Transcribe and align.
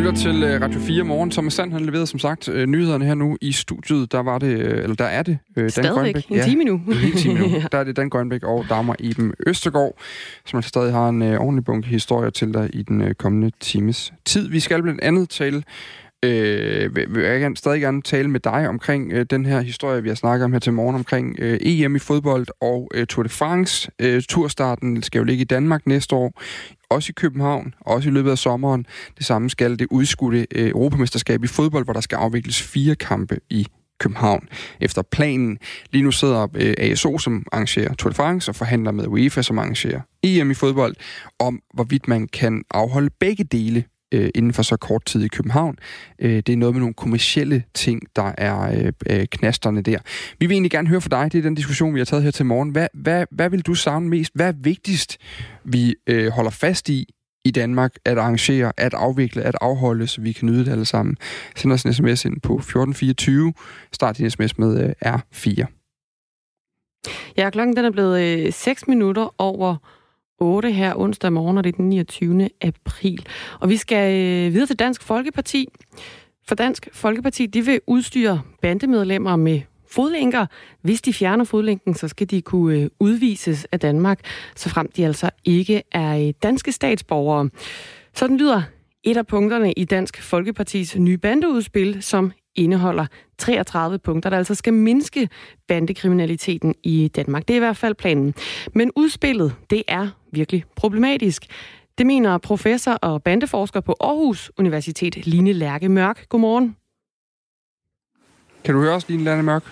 lytter 0.00 0.14
til 0.14 0.42
øh, 0.42 0.62
Radio 0.62 0.80
4 0.80 1.04
morgen. 1.04 1.30
Thomas 1.30 1.54
Sand 1.54 1.72
han 1.72 1.86
leverede 1.86 2.06
som 2.06 2.18
sagt 2.18 2.48
øh, 2.48 2.66
nyhederne 2.66 3.04
her 3.04 3.14
nu 3.14 3.36
i 3.40 3.52
studiet. 3.52 4.12
Der 4.12 4.22
var 4.22 4.38
det, 4.38 4.58
øh, 4.58 4.82
eller 4.82 4.96
der 4.96 5.04
er 5.04 5.22
det. 5.22 5.38
Dan 5.56 5.70
Stadigvæk. 5.70 6.28
En 6.28 6.42
time 6.42 6.64
nu. 6.64 6.80
en 7.12 7.16
time 7.16 7.38
nu. 7.38 7.46
Der 7.72 7.78
er 7.78 7.84
det 7.84 7.96
Dan 7.96 8.08
Grønbæk 8.08 8.42
og 8.42 8.64
Dagmar 8.68 8.96
Iben 8.98 9.34
Østergaard, 9.46 9.98
som 10.46 10.56
altså 10.56 10.68
stadig 10.68 10.92
har 10.92 11.08
en 11.08 11.22
ordentlig 11.22 11.64
bunke 11.64 11.88
historier 11.88 12.30
til 12.30 12.54
dig 12.54 12.70
i 12.72 12.82
den 12.82 13.14
kommende 13.14 13.50
times 13.60 14.12
tid. 14.24 14.48
Vi 14.48 14.60
skal 14.60 14.82
blandt 14.82 15.00
andet 15.00 15.28
tale 15.28 15.62
Øh, 16.24 16.96
vil 16.96 17.22
jeg 17.22 17.40
gerne, 17.40 17.56
stadig 17.56 17.80
gerne 17.80 18.02
tale 18.02 18.30
med 18.30 18.40
dig 18.40 18.68
omkring 18.68 19.12
øh, 19.12 19.26
den 19.30 19.46
her 19.46 19.60
historie, 19.60 20.02
vi 20.02 20.08
har 20.08 20.16
snakket 20.16 20.44
om 20.44 20.52
her 20.52 20.58
til 20.58 20.72
morgen, 20.72 20.96
omkring 20.96 21.36
øh, 21.38 21.58
EM 21.60 21.96
i 21.96 21.98
fodbold 21.98 22.46
og 22.60 22.90
øh, 22.94 23.06
Tour 23.06 23.22
de 23.22 23.28
France. 23.28 23.90
Øh, 23.98 24.22
turstarten 24.28 25.02
skal 25.02 25.18
jo 25.18 25.24
ligge 25.24 25.40
i 25.40 25.44
Danmark 25.44 25.86
næste 25.86 26.16
år, 26.16 26.42
også 26.90 27.10
i 27.10 27.12
København, 27.16 27.74
også 27.80 28.08
i 28.08 28.12
løbet 28.12 28.30
af 28.30 28.38
sommeren. 28.38 28.86
Det 29.18 29.26
samme 29.26 29.50
skal 29.50 29.78
det 29.78 29.86
udskudte 29.90 30.46
øh, 30.54 30.68
Europamesterskab 30.68 31.44
i 31.44 31.46
fodbold, 31.46 31.84
hvor 31.84 31.92
der 31.92 32.00
skal 32.00 32.16
afvikles 32.16 32.62
fire 32.62 32.94
kampe 32.94 33.38
i 33.50 33.66
København. 34.00 34.48
Efter 34.80 35.02
planen, 35.02 35.58
lige 35.90 36.02
nu 36.02 36.10
sidder 36.10 36.46
øh, 36.54 36.74
ASO, 36.78 37.18
som 37.18 37.46
arrangerer 37.52 37.94
Tour 37.94 38.10
de 38.10 38.14
France, 38.14 38.50
og 38.50 38.56
forhandler 38.56 38.92
med 38.92 39.06
UEFA, 39.06 39.42
som 39.42 39.58
arrangerer 39.58 40.00
EM 40.22 40.50
i 40.50 40.54
fodbold, 40.54 40.96
om 41.38 41.60
hvorvidt 41.74 42.08
man 42.08 42.28
kan 42.28 42.62
afholde 42.70 43.10
begge 43.20 43.44
dele 43.44 43.84
øh, 44.12 44.30
inden 44.34 44.52
for 44.52 44.62
så 44.62 44.76
kort 44.76 45.04
tid 45.04 45.22
i 45.22 45.28
København. 45.28 45.76
Øh, 46.18 46.36
det 46.36 46.48
er 46.48 46.56
noget 46.56 46.74
med 46.74 46.80
nogle 46.80 46.94
kommersielle 46.94 47.64
ting, 47.74 48.02
der 48.16 48.32
er 48.38 48.60
øh, 48.60 48.92
øh, 49.10 49.26
knasterne 49.26 49.82
der. 49.82 49.98
Vi 50.38 50.46
vil 50.46 50.54
egentlig 50.54 50.70
gerne 50.70 50.88
høre 50.88 51.00
fra 51.00 51.22
dig, 51.22 51.32
det 51.32 51.38
er 51.38 51.42
den 51.42 51.54
diskussion, 51.54 51.94
vi 51.94 52.00
har 52.00 52.04
taget 52.04 52.22
her 52.22 52.30
til 52.30 52.46
morgen. 52.46 52.70
Hvad, 52.70 52.88
hvad, 52.94 53.26
hvad 53.30 53.50
vil 53.50 53.62
du 53.62 53.74
savne 53.74 54.08
mest? 54.08 54.32
Hvad 54.34 54.48
er 54.48 54.52
vigtigst, 54.60 55.18
vi 55.64 55.94
øh, 56.06 56.28
holder 56.28 56.50
fast 56.50 56.88
i 56.88 57.06
i 57.44 57.50
Danmark 57.50 57.94
at 58.04 58.18
arrangere, 58.18 58.72
at 58.76 58.94
afvikle, 58.94 59.42
at 59.42 59.56
afholde, 59.60 60.06
så 60.06 60.20
vi 60.20 60.32
kan 60.32 60.46
nyde 60.46 60.64
det 60.64 60.72
alle 60.72 60.84
sammen. 60.84 61.16
Send 61.56 61.72
os 61.72 61.82
en 61.82 61.92
sms 61.92 62.24
ind 62.24 62.40
på 62.40 62.54
1424. 62.54 63.52
Start 63.92 64.18
din 64.18 64.30
sms 64.30 64.58
med 64.58 64.84
øh, 64.84 64.92
R4. 65.06 65.66
Ja, 67.36 67.50
klokken 67.50 67.76
den 67.76 67.84
er 67.84 67.90
blevet 67.90 68.46
øh, 68.46 68.52
6 68.52 68.88
minutter 68.88 69.34
over 69.38 69.76
8 70.40 70.72
her 70.72 70.94
onsdag 70.96 71.32
morgen, 71.32 71.58
og 71.58 71.64
det 71.64 71.72
er 71.72 71.76
den 71.76 71.88
29. 71.88 72.48
april. 72.60 73.26
Og 73.60 73.68
vi 73.68 73.76
skal 73.76 74.14
øh, 74.14 74.52
videre 74.52 74.66
til 74.66 74.78
Dansk 74.78 75.02
Folkeparti. 75.02 75.68
For 76.48 76.54
Dansk 76.54 76.88
Folkeparti, 76.92 77.46
de 77.46 77.64
vil 77.64 77.80
udstyre 77.86 78.40
bandemedlemmer 78.62 79.36
med 79.36 79.60
fodlænker. 79.90 80.46
Hvis 80.82 81.02
de 81.02 81.12
fjerner 81.12 81.44
fodlænken, 81.44 81.94
så 81.94 82.08
skal 82.08 82.30
de 82.30 82.42
kunne 82.42 82.78
øh, 82.78 82.88
udvises 83.00 83.66
af 83.72 83.80
Danmark, 83.80 84.20
så 84.56 84.68
frem 84.68 84.90
de 84.96 85.06
altså 85.06 85.30
ikke 85.44 85.82
er 85.92 86.26
øh, 86.26 86.34
danske 86.42 86.72
statsborgere. 86.72 87.50
Sådan 88.14 88.36
lyder 88.36 88.62
et 89.02 89.16
af 89.16 89.26
punkterne 89.26 89.72
i 89.72 89.84
Dansk 89.84 90.22
Folkepartis 90.22 90.96
nye 90.96 91.18
bandeudspil, 91.18 92.02
som 92.02 92.32
indeholder 92.54 93.06
33 93.38 93.98
punkter, 93.98 94.30
der 94.30 94.36
altså 94.36 94.54
skal 94.54 94.74
mindske 94.74 95.28
bandekriminaliteten 95.68 96.74
i 96.82 97.10
Danmark. 97.16 97.48
Det 97.48 97.54
er 97.54 97.58
i 97.58 97.58
hvert 97.58 97.76
fald 97.76 97.94
planen. 97.94 98.34
Men 98.74 98.90
udspillet, 98.96 99.54
det 99.70 99.82
er 99.88 100.08
virkelig 100.32 100.64
problematisk. 100.76 101.46
Det 101.98 102.06
mener 102.06 102.38
professor 102.38 102.92
og 102.92 103.22
bandeforsker 103.22 103.80
på 103.80 103.96
Aarhus 104.00 104.52
Universitet, 104.58 105.26
Line 105.26 105.52
Lærke 105.52 105.88
Mørk. 105.88 106.28
Godmorgen. 106.28 106.76
Kan 108.64 108.74
du 108.74 108.80
høre 108.80 108.94
os, 108.94 109.08
Line 109.08 109.24
Lærke 109.24 109.42
Mørk? 109.42 109.62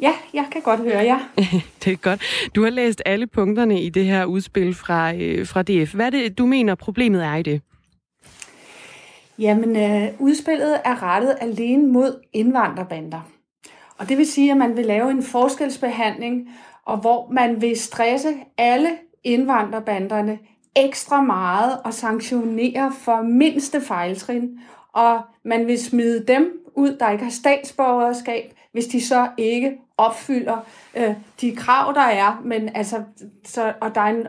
Ja, 0.00 0.12
jeg 0.34 0.46
kan 0.52 0.62
godt 0.62 0.80
høre 0.80 0.98
jer. 0.98 1.18
det 1.84 1.92
er 1.92 1.96
godt. 1.96 2.22
Du 2.54 2.62
har 2.62 2.70
læst 2.70 3.02
alle 3.06 3.26
punkterne 3.26 3.82
i 3.82 3.88
det 3.88 4.04
her 4.04 4.24
udspil 4.24 4.74
fra, 4.74 5.14
øh, 5.14 5.46
fra 5.46 5.62
DF. 5.62 5.94
Hvad 5.94 6.06
er 6.06 6.10
det, 6.10 6.38
du 6.38 6.46
mener, 6.46 6.74
problemet 6.74 7.24
er 7.24 7.34
i 7.34 7.42
det? 7.42 7.62
Jamen, 9.38 9.76
øh, 9.76 10.08
udspillet 10.18 10.80
er 10.84 11.02
rettet 11.02 11.36
alene 11.40 11.92
mod 11.92 12.20
indvandrerbander. 12.32 13.20
Og 13.98 14.08
det 14.08 14.18
vil 14.18 14.26
sige, 14.26 14.50
at 14.50 14.56
man 14.56 14.76
vil 14.76 14.86
lave 14.86 15.10
en 15.10 15.22
forskelsbehandling, 15.22 16.48
og 16.84 16.96
hvor 16.96 17.28
man 17.32 17.62
vil 17.62 17.80
stresse 17.80 18.34
alle 18.58 18.88
indvandrerbanderne 19.24 20.38
ekstra 20.76 21.20
meget 21.20 21.78
og 21.84 21.94
sanktionere 21.94 22.92
for 23.00 23.22
mindste 23.22 23.80
fejltrin. 23.80 24.60
Og 24.92 25.20
man 25.44 25.66
vil 25.66 25.84
smide 25.84 26.24
dem 26.28 26.52
ud, 26.74 26.96
der 27.00 27.10
ikke 27.10 27.24
har 27.24 27.30
statsborgerskab, 27.30 28.52
hvis 28.72 28.86
de 28.86 29.06
så 29.06 29.28
ikke 29.38 29.72
opfylder 29.96 30.66
øh, 30.96 31.14
de 31.40 31.56
krav, 31.56 31.94
der 31.94 32.00
er. 32.00 32.42
Men 32.44 32.76
altså, 32.76 33.02
så, 33.44 33.72
og 33.80 33.94
der 33.94 34.00
er 34.00 34.10
en 34.10 34.26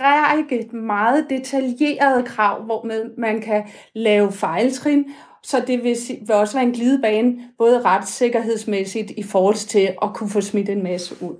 række 0.00 0.76
meget 0.76 1.26
detaljerede 1.30 2.22
krav, 2.22 2.62
hvor 2.62 2.90
man 3.18 3.40
kan 3.40 3.64
lave 3.94 4.32
fejltrin, 4.32 5.04
så 5.42 5.62
det 5.66 5.84
vil, 5.84 5.96
vil 6.20 6.36
også 6.36 6.54
være 6.54 6.66
en 6.66 6.72
glidebane, 6.72 7.36
både 7.58 7.82
retssikkerhedsmæssigt 7.82 9.10
i 9.10 9.22
forhold 9.22 9.68
til 9.68 9.88
at 10.02 10.14
kunne 10.14 10.30
få 10.30 10.40
smidt 10.40 10.68
en 10.68 10.82
masse 10.82 11.14
ud. 11.22 11.36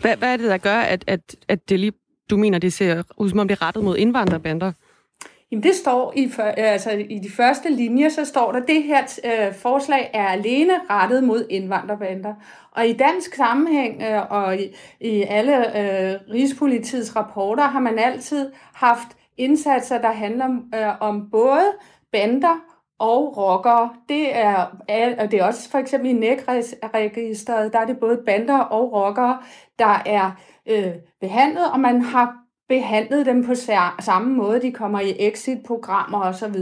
Hvad, 0.00 0.16
hvad 0.16 0.32
er 0.32 0.36
det, 0.36 0.50
der 0.50 0.58
gør, 0.58 0.76
at, 0.76 1.04
at, 1.06 1.36
at 1.48 1.68
det 1.68 1.80
lige, 1.80 1.92
du 2.30 2.36
mener, 2.36 2.58
det 2.58 2.72
ser 2.72 3.02
ud 3.16 3.30
som 3.30 3.38
om 3.38 3.48
det 3.48 3.58
er 3.60 3.66
rettet 3.66 3.84
mod 3.84 3.96
indvandrerbander? 3.96 4.72
Jamen 5.52 5.62
det 5.62 5.74
står 5.74 6.12
i, 6.16 6.28
for, 6.28 6.42
øh, 6.42 6.52
altså 6.56 6.90
i 6.90 7.18
de 7.18 7.30
første 7.30 7.70
linjer, 7.70 8.08
så 8.08 8.24
står 8.24 8.52
der, 8.52 8.60
at 8.60 8.68
det 8.68 8.82
her 8.82 9.02
øh, 9.24 9.54
forslag 9.54 10.10
er 10.14 10.26
alene 10.26 10.72
rettet 10.90 11.24
mod 11.24 11.46
indvandrerbander. 11.50 12.34
Og 12.72 12.86
i 12.86 12.92
dansk 12.92 13.34
sammenhæng 13.34 14.02
øh, 14.02 14.30
og 14.30 14.56
i, 14.56 14.76
i 15.00 15.22
alle 15.22 15.56
øh, 15.56 16.18
Rigspolitiets 16.30 17.16
rapporter 17.16 17.62
har 17.62 17.80
man 17.80 17.98
altid 17.98 18.50
haft 18.74 19.08
indsatser, 19.36 20.00
der 20.00 20.12
handler 20.12 20.46
øh, 20.74 21.00
om 21.00 21.30
både 21.30 21.72
bander 22.12 22.56
og 22.98 23.36
rockere. 23.36 23.90
Det 24.08 24.36
er, 24.36 24.54
og 25.18 25.30
det 25.30 25.40
er 25.40 25.44
også 25.44 25.70
for 25.70 25.78
eksempel 25.78 26.10
i 26.10 26.12
NEC-registeret, 26.12 27.72
der 27.72 27.78
er 27.78 27.86
det 27.86 27.98
både 27.98 28.22
bander 28.26 28.58
og 28.58 28.92
rockere, 28.92 29.38
der 29.78 30.02
er 30.06 30.30
øh, 30.68 30.92
behandlet, 31.20 31.70
og 31.72 31.80
man 31.80 32.02
har 32.02 32.42
behandlet 32.68 33.26
dem 33.26 33.44
på 33.44 33.54
samme 34.00 34.34
måde. 34.34 34.62
De 34.62 34.72
kommer 34.72 35.00
i 35.00 35.16
exit-programmer 35.18 36.20
osv. 36.20 36.56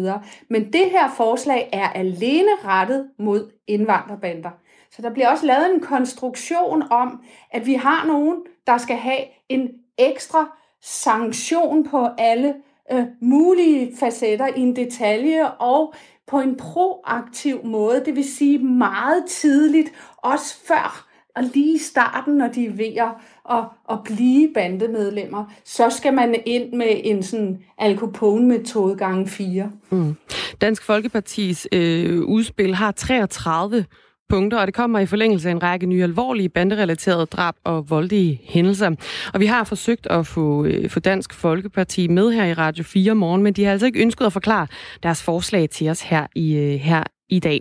Men 0.49 0.73
det 0.73 0.91
her 0.91 1.11
forslag 1.17 1.69
er 1.73 1.89
alene 1.89 2.51
rettet 2.65 3.11
mod 3.19 3.51
indvandrerbander. 3.67 4.51
Så 4.91 5.03
der 5.03 5.11
bliver 5.11 5.29
også 5.29 5.47
lavet 5.47 5.75
en 5.75 5.81
konstruktion 5.81 6.83
om, 6.91 7.23
at 7.51 7.67
vi 7.67 7.75
har 7.75 8.07
nogen, 8.07 8.37
der 8.67 8.79
skal 8.79 8.97
have 8.97 9.21
en 9.49 9.69
ekstra 9.99 10.57
sanktion 10.83 11.85
på 11.85 12.09
alle 12.19 12.55
øh, 12.93 13.05
mulige 13.21 13.97
facetter 13.97 14.47
i 14.57 14.61
en 14.61 14.77
detalje 14.77 15.51
og 15.51 15.95
på 16.27 16.41
en 16.41 16.57
proaktiv 16.57 17.65
måde, 17.65 18.03
det 18.05 18.17
vil 18.17 18.33
sige 18.33 18.59
meget 18.59 19.25
tidligt, 19.27 19.93
også 20.17 20.67
før 20.67 21.10
og 21.37 21.43
lige 21.55 21.75
i 21.75 21.79
starten, 21.79 22.35
når 22.35 22.49
de 22.49 22.67
er 22.67 22.71
ved 22.71 22.97
at, 22.97 23.15
at, 23.51 23.65
at 23.91 23.99
blive 24.05 24.51
bandemedlemmer, 24.55 25.45
så 25.65 25.91
skal 25.91 26.15
man 26.15 26.35
ind 26.47 26.73
med 26.73 27.01
en 27.05 27.23
sådan 27.23 27.59
Al 27.79 27.99
Capone-metode 27.99 28.97
gange 28.97 29.29
fire. 29.29 29.71
Mm. 29.91 30.15
Dansk 30.61 30.83
Folkepartis 30.83 31.69
øh, 31.73 32.21
udspil 32.21 32.75
har 32.75 32.93
33 32.93 33.85
punkter, 34.29 34.59
og 34.59 34.67
det 34.67 34.75
kommer 34.75 34.99
i 34.99 35.07
forlængelse 35.07 35.49
af 35.49 35.53
en 35.53 35.63
række 35.63 35.87
nye 35.87 36.03
alvorlige 36.03 36.49
banderelaterede 36.49 37.27
drab 37.27 37.55
og 37.65 37.91
voldelige 37.91 38.41
hændelser. 38.45 38.91
Og 39.35 39.41
vi 39.41 39.47
har 39.47 39.65
forsøgt 39.65 40.07
at 40.07 40.27
få, 40.27 40.65
øh, 40.65 40.91
få 40.91 41.01
Dansk 41.01 41.35
Folkeparti 41.35 42.09
med 42.09 42.33
her 42.33 42.45
i 42.45 42.55
Radio 42.55 42.85
4 42.85 43.15
morgen, 43.15 43.43
men 43.43 43.53
de 43.53 43.65
har 43.65 43.73
altså 43.73 43.87
ikke 43.87 44.03
ønsket 44.03 44.27
at 44.27 44.33
forklare 44.33 44.67
deres 45.03 45.23
forslag 45.23 45.71
til 45.71 45.89
os 45.89 46.03
her 46.03 46.27
i, 46.35 46.57
øh, 46.57 46.75
her 46.75 47.03
i 47.29 47.39
dag. 47.39 47.61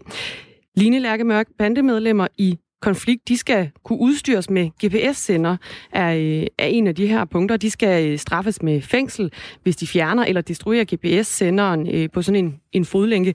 Line 0.75 0.99
Lærke 0.99 1.23
Mørk, 1.23 1.47
bandemedlemmer 1.57 2.27
i 2.37 2.57
konflikt, 2.81 3.27
de 3.27 3.37
skal 3.37 3.71
kunne 3.83 3.99
udstyres 3.99 4.49
med 4.49 4.69
GPS-sender, 4.85 5.57
er, 5.91 6.15
øh, 6.15 6.47
er 6.57 6.65
en 6.65 6.87
af 6.87 6.95
de 6.95 7.07
her 7.07 7.25
punkter. 7.25 7.57
De 7.57 7.71
skal 7.71 8.09
øh, 8.09 8.17
straffes 8.17 8.61
med 8.61 8.81
fængsel, 8.81 9.33
hvis 9.63 9.75
de 9.75 9.87
fjerner 9.87 10.25
eller 10.25 10.41
destruerer 10.41 10.85
GPS-senderen 10.95 11.95
øh, 11.95 12.09
på 12.13 12.21
sådan 12.21 12.45
en, 12.45 12.59
en 12.71 12.85
fodlænke. 12.85 13.33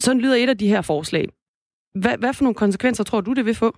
Sådan 0.00 0.20
lyder 0.20 0.34
et 0.34 0.48
af 0.48 0.58
de 0.58 0.68
her 0.68 0.82
forslag. 0.82 1.28
Hvad, 1.94 2.18
hvad 2.18 2.34
for 2.34 2.44
nogle 2.44 2.54
konsekvenser 2.54 3.04
tror 3.04 3.20
du, 3.20 3.32
det 3.32 3.46
vil 3.46 3.54
få? 3.54 3.76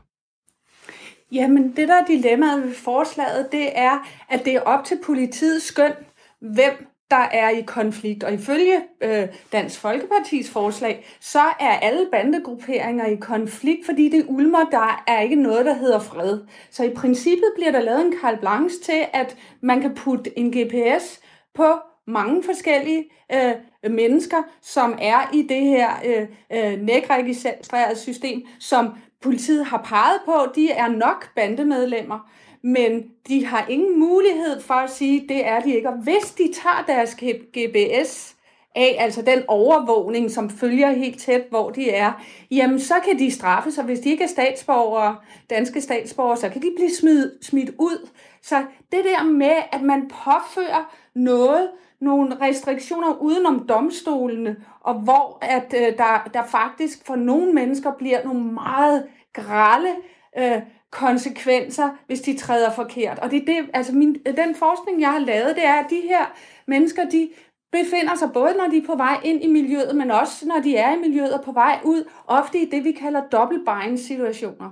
Jamen, 1.32 1.76
det 1.76 1.88
der 1.88 1.94
er 1.94 2.04
dilemmaet 2.06 2.62
ved 2.62 2.74
forslaget, 2.74 3.48
det 3.52 3.78
er, 3.78 4.08
at 4.28 4.44
det 4.44 4.54
er 4.54 4.60
op 4.60 4.84
til 4.84 4.98
politiets 5.04 5.66
skøn, 5.66 5.92
hvem 6.40 6.91
der 7.12 7.28
er 7.32 7.48
i 7.48 7.60
konflikt. 7.60 8.24
Og 8.24 8.32
ifølge 8.32 8.80
øh, 9.00 9.28
Dansk 9.52 9.80
Folkepartis 9.80 10.50
forslag, 10.50 11.06
så 11.20 11.40
er 11.60 11.78
alle 11.82 12.08
bandegrupperinger 12.12 13.06
i 13.06 13.16
konflikt, 13.16 13.86
fordi 13.86 14.08
det 14.08 14.24
ulmer, 14.28 14.64
der 14.70 15.04
er 15.06 15.20
ikke 15.20 15.36
noget, 15.36 15.66
der 15.66 15.74
hedder 15.74 15.98
fred. 15.98 16.38
Så 16.70 16.84
i 16.84 16.94
princippet 16.94 17.48
bliver 17.54 17.72
der 17.72 17.80
lavet 17.80 18.06
en 18.06 18.14
carte 18.22 18.36
blanche 18.36 18.80
til, 18.82 19.04
at 19.12 19.36
man 19.60 19.80
kan 19.80 19.94
putte 19.94 20.38
en 20.38 20.50
GPS 20.50 21.20
på 21.54 21.74
mange 22.06 22.42
forskellige 22.42 23.04
øh, 23.32 23.92
mennesker, 23.92 24.42
som 24.62 24.98
er 25.00 25.30
i 25.32 25.46
det 25.48 25.60
her 25.60 25.90
øh, 26.04 26.26
øh, 26.52 26.80
nækregistrerede 26.80 27.98
system, 27.98 28.42
som 28.60 28.88
politiet 29.22 29.66
har 29.66 29.82
peget 29.84 30.20
på, 30.24 30.52
de 30.54 30.70
er 30.70 30.88
nok 30.88 31.34
bandemedlemmer 31.36 32.30
men 32.62 33.04
de 33.28 33.46
har 33.46 33.66
ingen 33.68 34.00
mulighed 34.00 34.60
for 34.60 34.74
at 34.74 34.90
sige, 34.90 35.28
det 35.28 35.46
er 35.46 35.60
de 35.60 35.74
ikke. 35.74 35.88
Og 35.88 35.96
hvis 36.02 36.30
de 36.38 36.52
tager 36.52 36.84
deres 36.86 37.16
GPS 37.58 38.34
af, 38.74 38.96
altså 38.98 39.22
den 39.22 39.42
overvågning, 39.48 40.30
som 40.30 40.50
følger 40.50 40.90
helt 40.90 41.20
tæt, 41.20 41.42
hvor 41.50 41.70
de 41.70 41.90
er, 41.90 42.12
jamen 42.50 42.80
så 42.80 42.94
kan 43.04 43.18
de 43.18 43.30
straffes, 43.30 43.78
og 43.78 43.84
hvis 43.84 44.00
de 44.00 44.10
ikke 44.10 44.24
er 44.24 44.28
statsborgere, 44.28 45.16
danske 45.50 45.80
statsborgere, 45.80 46.36
så 46.36 46.48
kan 46.48 46.62
de 46.62 46.72
blive 46.76 46.90
smidt, 47.00 47.44
smidt 47.44 47.70
ud. 47.78 48.08
Så 48.42 48.64
det 48.92 49.04
der 49.04 49.24
med, 49.24 49.54
at 49.72 49.82
man 49.82 50.10
påfører 50.24 50.94
noget, 51.14 51.68
nogle 52.00 52.36
restriktioner 52.40 53.14
udenom 53.20 53.66
domstolene, 53.68 54.56
og 54.80 54.94
hvor 54.94 55.38
at 55.40 55.74
øh, 55.76 55.98
der, 55.98 56.30
der 56.34 56.46
faktisk 56.46 57.06
for 57.06 57.16
nogle 57.16 57.52
mennesker 57.52 57.92
bliver 57.92 58.24
nogle 58.24 58.44
meget 58.52 59.06
grælde 59.32 59.94
øh, 60.38 60.62
konsekvenser, 60.92 61.90
hvis 62.06 62.20
de 62.20 62.36
træder 62.36 62.70
forkert. 62.70 63.18
Og 63.18 63.30
det 63.30 63.42
er 63.42 63.44
det, 63.44 63.70
altså 63.74 63.94
min, 63.94 64.14
den 64.36 64.54
forskning, 64.54 65.00
jeg 65.00 65.12
har 65.12 65.18
lavet, 65.18 65.56
det 65.56 65.64
er, 65.64 65.74
at 65.74 65.90
de 65.90 66.00
her 66.00 66.32
mennesker, 66.66 67.08
de 67.08 67.30
befinder 67.72 68.14
sig 68.14 68.32
både, 68.34 68.54
når 68.54 68.68
de 68.68 68.76
er 68.76 68.86
på 68.86 68.96
vej 68.96 69.20
ind 69.24 69.44
i 69.44 69.46
miljøet, 69.46 69.96
men 69.96 70.10
også 70.10 70.46
når 70.46 70.60
de 70.60 70.76
er 70.76 70.94
i 70.94 70.98
miljøet 70.98 71.32
og 71.32 71.44
på 71.44 71.52
vej 71.52 71.78
ud, 71.84 72.04
ofte 72.26 72.58
i 72.58 72.70
det, 72.70 72.84
vi 72.84 72.92
kalder 72.92 73.22
dobbeltbind-situationer. 73.32 74.70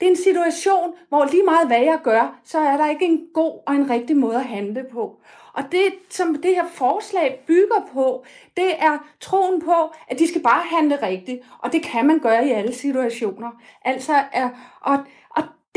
Det 0.00 0.06
er 0.06 0.10
en 0.10 0.16
situation, 0.16 0.94
hvor 1.08 1.24
lige 1.24 1.42
meget 1.42 1.66
hvad 1.66 1.80
jeg 1.80 1.98
gør, 2.04 2.40
så 2.44 2.58
er 2.58 2.76
der 2.76 2.90
ikke 2.90 3.04
en 3.04 3.20
god 3.34 3.60
og 3.66 3.74
en 3.74 3.90
rigtig 3.90 4.16
måde 4.16 4.36
at 4.36 4.44
handle 4.44 4.84
på. 4.92 5.20
Og 5.52 5.64
det, 5.72 5.94
som 6.10 6.34
det 6.34 6.54
her 6.54 6.66
forslag 6.66 7.44
bygger 7.46 7.88
på, 7.92 8.24
det 8.56 8.70
er 8.78 8.98
troen 9.20 9.60
på, 9.60 9.74
at 10.08 10.18
de 10.18 10.28
skal 10.28 10.42
bare 10.42 10.62
handle 10.70 10.98
rigtigt. 11.02 11.40
Og 11.58 11.72
det 11.72 11.82
kan 11.82 12.06
man 12.06 12.18
gøre 12.18 12.46
i 12.46 12.50
alle 12.50 12.74
situationer. 12.74 13.50
Altså, 13.84 14.12
er, 14.32 14.48
og 14.80 14.98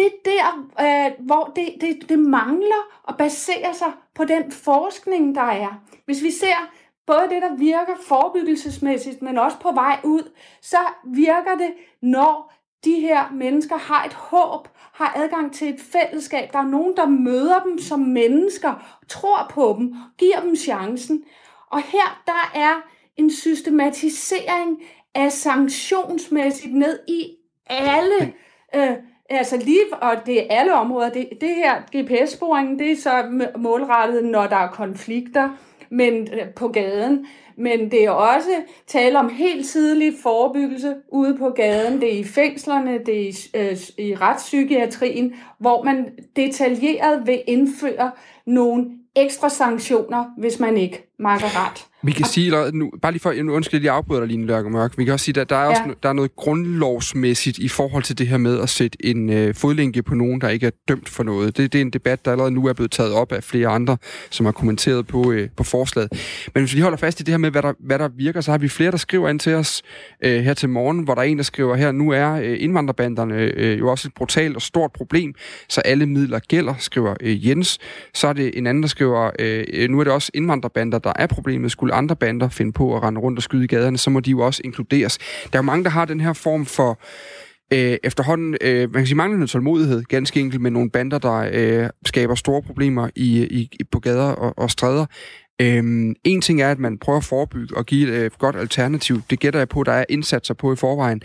det 0.01 0.07
er 0.07 0.31
der, 0.31 0.69
øh, 0.81 1.25
hvor 1.25 1.51
det, 1.55 1.75
det, 1.81 2.09
det 2.09 2.19
mangler 2.19 3.09
at 3.09 3.17
basere 3.17 3.73
sig 3.73 3.91
på 4.15 4.25
den 4.25 4.51
forskning, 4.51 5.35
der 5.35 5.41
er. 5.41 5.81
Hvis 6.05 6.23
vi 6.23 6.31
ser 6.31 6.71
både 7.07 7.27
det, 7.29 7.41
der 7.41 7.55
virker 7.55 7.95
forebyggelsesmæssigt, 8.07 9.21
men 9.21 9.37
også 9.37 9.57
på 9.59 9.71
vej 9.71 9.99
ud, 10.03 10.31
så 10.61 10.77
virker 11.05 11.55
det, 11.57 11.73
når 12.01 12.53
de 12.85 12.99
her 12.99 13.31
mennesker 13.31 13.77
har 13.77 14.05
et 14.05 14.13
håb, 14.13 14.67
har 14.93 15.13
adgang 15.15 15.53
til 15.53 15.69
et 15.69 15.81
fællesskab. 15.81 16.53
Der 16.53 16.59
er 16.59 16.67
nogen, 16.67 16.97
der 16.97 17.05
møder 17.05 17.63
dem 17.63 17.79
som 17.79 17.99
mennesker, 17.99 18.99
tror 19.09 19.47
på 19.49 19.75
dem, 19.79 19.93
giver 20.17 20.39
dem 20.39 20.55
chancen. 20.55 21.23
Og 21.69 21.81
her 21.81 22.21
der 22.25 22.51
er 22.55 22.81
en 23.17 23.31
systematisering 23.31 24.81
af 25.15 25.31
sanktionsmæssigt 25.31 26.75
ned 26.75 26.99
i 27.07 27.35
alle, 27.67 28.33
øh, 28.75 28.97
altså 29.37 29.57
lige, 29.57 29.81
og 30.01 30.25
det 30.25 30.39
er 30.41 30.45
alle 30.49 30.73
områder. 30.73 31.09
Det, 31.09 31.29
det 31.41 31.49
her 31.49 31.75
GPS-sporing, 31.95 32.79
det 32.79 32.91
er 32.91 32.95
så 32.95 33.23
målrettet, 33.57 34.25
når 34.25 34.47
der 34.47 34.55
er 34.55 34.67
konflikter 34.67 35.49
men 35.91 36.27
øh, 36.33 36.49
på 36.55 36.67
gaden. 36.67 37.25
Men 37.57 37.91
det 37.91 38.03
er 38.03 38.09
også 38.09 38.49
tale 38.87 39.19
om 39.19 39.29
helt 39.29 39.67
tidlig 39.67 40.13
forebyggelse 40.23 40.95
ude 41.09 41.37
på 41.37 41.49
gaden. 41.49 42.01
Det 42.01 42.13
er 42.13 42.19
i 42.19 42.23
fængslerne, 42.23 42.99
det 43.05 43.21
er 43.21 43.29
i, 43.29 43.33
øh, 43.55 43.77
i 44.05 44.15
retspsykiatrien, 44.15 45.33
hvor 45.57 45.83
man 45.83 46.09
detaljeret 46.35 47.27
vil 47.27 47.41
indføre 47.47 48.11
nogle 48.45 48.85
ekstra 49.15 49.49
sanktioner, 49.49 50.25
hvis 50.37 50.59
man 50.59 50.77
ikke 50.77 51.13
makker 51.19 51.67
ret. 51.67 51.87
Vi 52.03 52.11
kan 52.11 52.25
sige, 52.25 52.71
nu, 52.71 52.91
bare 53.01 53.11
lige 53.11 53.21
for, 53.21 53.43
nu 53.43 53.53
undskyld, 53.53 53.77
jeg 53.77 53.81
lige 53.81 53.91
afbryder 53.91 54.21
dig 54.21 54.29
lige, 54.29 54.45
Lørke 54.45 54.69
Mørk. 54.69 54.97
Vi 54.97 55.03
kan 55.03 55.13
også 55.13 55.25
sige, 55.25 55.41
at 55.41 55.49
der 55.49 55.55
er, 55.55 55.67
også, 55.67 55.81
ja. 55.85 55.93
der 56.03 56.09
er 56.09 56.13
noget 56.13 56.35
grundlovsmæssigt 56.35 57.57
i 57.57 57.67
forhold 57.67 58.03
til 58.03 58.17
det 58.17 58.27
her 58.27 58.37
med 58.37 58.59
at 58.59 58.69
sætte 58.69 59.05
en 59.05 59.29
øh, 59.29 59.55
fodlænke 59.55 60.03
på 60.03 60.15
nogen, 60.15 60.41
der 60.41 60.49
ikke 60.49 60.67
er 60.67 60.71
dømt 60.87 61.09
for 61.09 61.23
noget. 61.23 61.57
Det, 61.57 61.73
det 61.73 61.79
er 61.79 61.81
en 61.81 61.89
debat, 61.89 62.25
der 62.25 62.31
allerede 62.31 62.51
nu 62.51 62.67
er 62.67 62.73
blevet 62.73 62.91
taget 62.91 63.13
op 63.13 63.31
af 63.31 63.43
flere 63.43 63.67
andre, 63.67 63.97
som 64.29 64.45
har 64.45 64.53
kommenteret 64.53 65.07
på, 65.07 65.31
øh, 65.31 65.49
på 65.57 65.63
forslaget. 65.63 66.11
Men 66.53 66.63
hvis 66.63 66.75
vi 66.75 66.81
holder 66.81 66.97
fast 66.97 67.19
i 67.19 67.23
det 67.23 67.31
her 67.31 67.37
med, 67.37 67.51
hvad 67.51 67.61
der, 67.61 67.73
hvad 67.79 67.99
der 67.99 68.09
virker, 68.17 68.41
så 68.41 68.51
har 68.51 68.57
vi 68.57 68.67
flere, 68.67 68.91
der 68.91 68.97
skriver 68.97 69.29
ind 69.29 69.39
til 69.39 69.53
os 69.53 69.81
øh, 70.23 70.43
her 70.43 70.53
til 70.53 70.69
morgen, 70.69 70.99
hvor 70.99 71.15
der 71.15 71.21
er 71.21 71.25
en, 71.25 71.37
der 71.37 71.43
skriver 71.43 71.75
her, 71.75 71.91
nu 71.91 72.09
er 72.09 72.31
øh, 72.31 72.57
indvandrerbanderne 72.59 73.35
øh, 73.35 73.79
jo 73.79 73.91
også 73.91 74.07
et 74.07 74.13
brutalt 74.13 74.55
og 74.55 74.61
stort 74.61 74.91
problem, 74.91 75.33
så 75.69 75.81
alle 75.81 76.05
midler 76.05 76.39
gælder, 76.39 76.73
skriver 76.79 77.15
øh, 77.21 77.47
Jens. 77.47 77.77
Så 78.13 78.27
er 78.27 78.33
det 78.33 78.57
en 78.57 78.67
anden, 78.67 78.83
der 78.83 78.89
skriver, 78.89 79.31
øh, 79.39 79.89
nu 79.89 79.99
er 79.99 80.03
det 80.03 80.13
også 80.13 80.31
indvandrerbander, 80.33 80.99
der 80.99 81.13
er 81.15 81.27
problemet. 81.27 81.71
Skulle 81.71 81.90
andre 81.91 82.15
bander 82.15 82.49
finde 82.49 82.71
på 82.71 82.95
at 82.95 83.03
rende 83.03 83.21
rundt 83.21 83.39
og 83.39 83.43
skyde 83.43 83.63
i 83.63 83.67
gaderne, 83.67 83.97
så 83.97 84.09
må 84.09 84.19
de 84.19 84.31
jo 84.31 84.39
også 84.39 84.61
inkluderes. 84.65 85.17
Der 85.17 85.49
er 85.53 85.57
jo 85.57 85.61
mange, 85.61 85.83
der 85.83 85.89
har 85.89 86.05
den 86.05 86.19
her 86.19 86.33
form 86.33 86.65
for 86.65 86.99
øh, 87.73 87.97
efterhånden, 88.03 88.57
øh, 88.61 88.79
man 88.79 89.01
kan 89.01 89.07
sige, 89.07 89.17
manglende 89.17 89.47
tålmodighed, 89.47 90.03
ganske 90.03 90.39
enkelt 90.39 90.61
med 90.61 90.71
nogle 90.71 90.89
bander, 90.89 91.17
der 91.17 91.49
øh, 91.53 91.89
skaber 92.05 92.35
store 92.35 92.61
problemer 92.61 93.09
i, 93.15 93.43
i, 93.43 93.83
på 93.91 93.99
gader 93.99 94.31
og, 94.31 94.53
og 94.57 94.71
stræder. 94.71 95.05
Øhm, 95.61 96.15
en 96.23 96.41
ting 96.41 96.61
er, 96.61 96.71
at 96.71 96.79
man 96.79 96.97
prøver 96.97 97.17
at 97.17 97.23
forebygge 97.23 97.77
og 97.77 97.85
give 97.85 98.09
et 98.09 98.13
øh, 98.13 98.31
godt 98.39 98.55
alternativ. 98.55 99.21
Det 99.29 99.39
gætter 99.39 99.59
jeg 99.59 99.69
på, 99.69 99.81
at 99.81 99.85
der 99.85 99.91
er 99.91 100.05
indsatser 100.09 100.53
på 100.53 100.73
i 100.73 100.75
forvejen. 100.75 101.21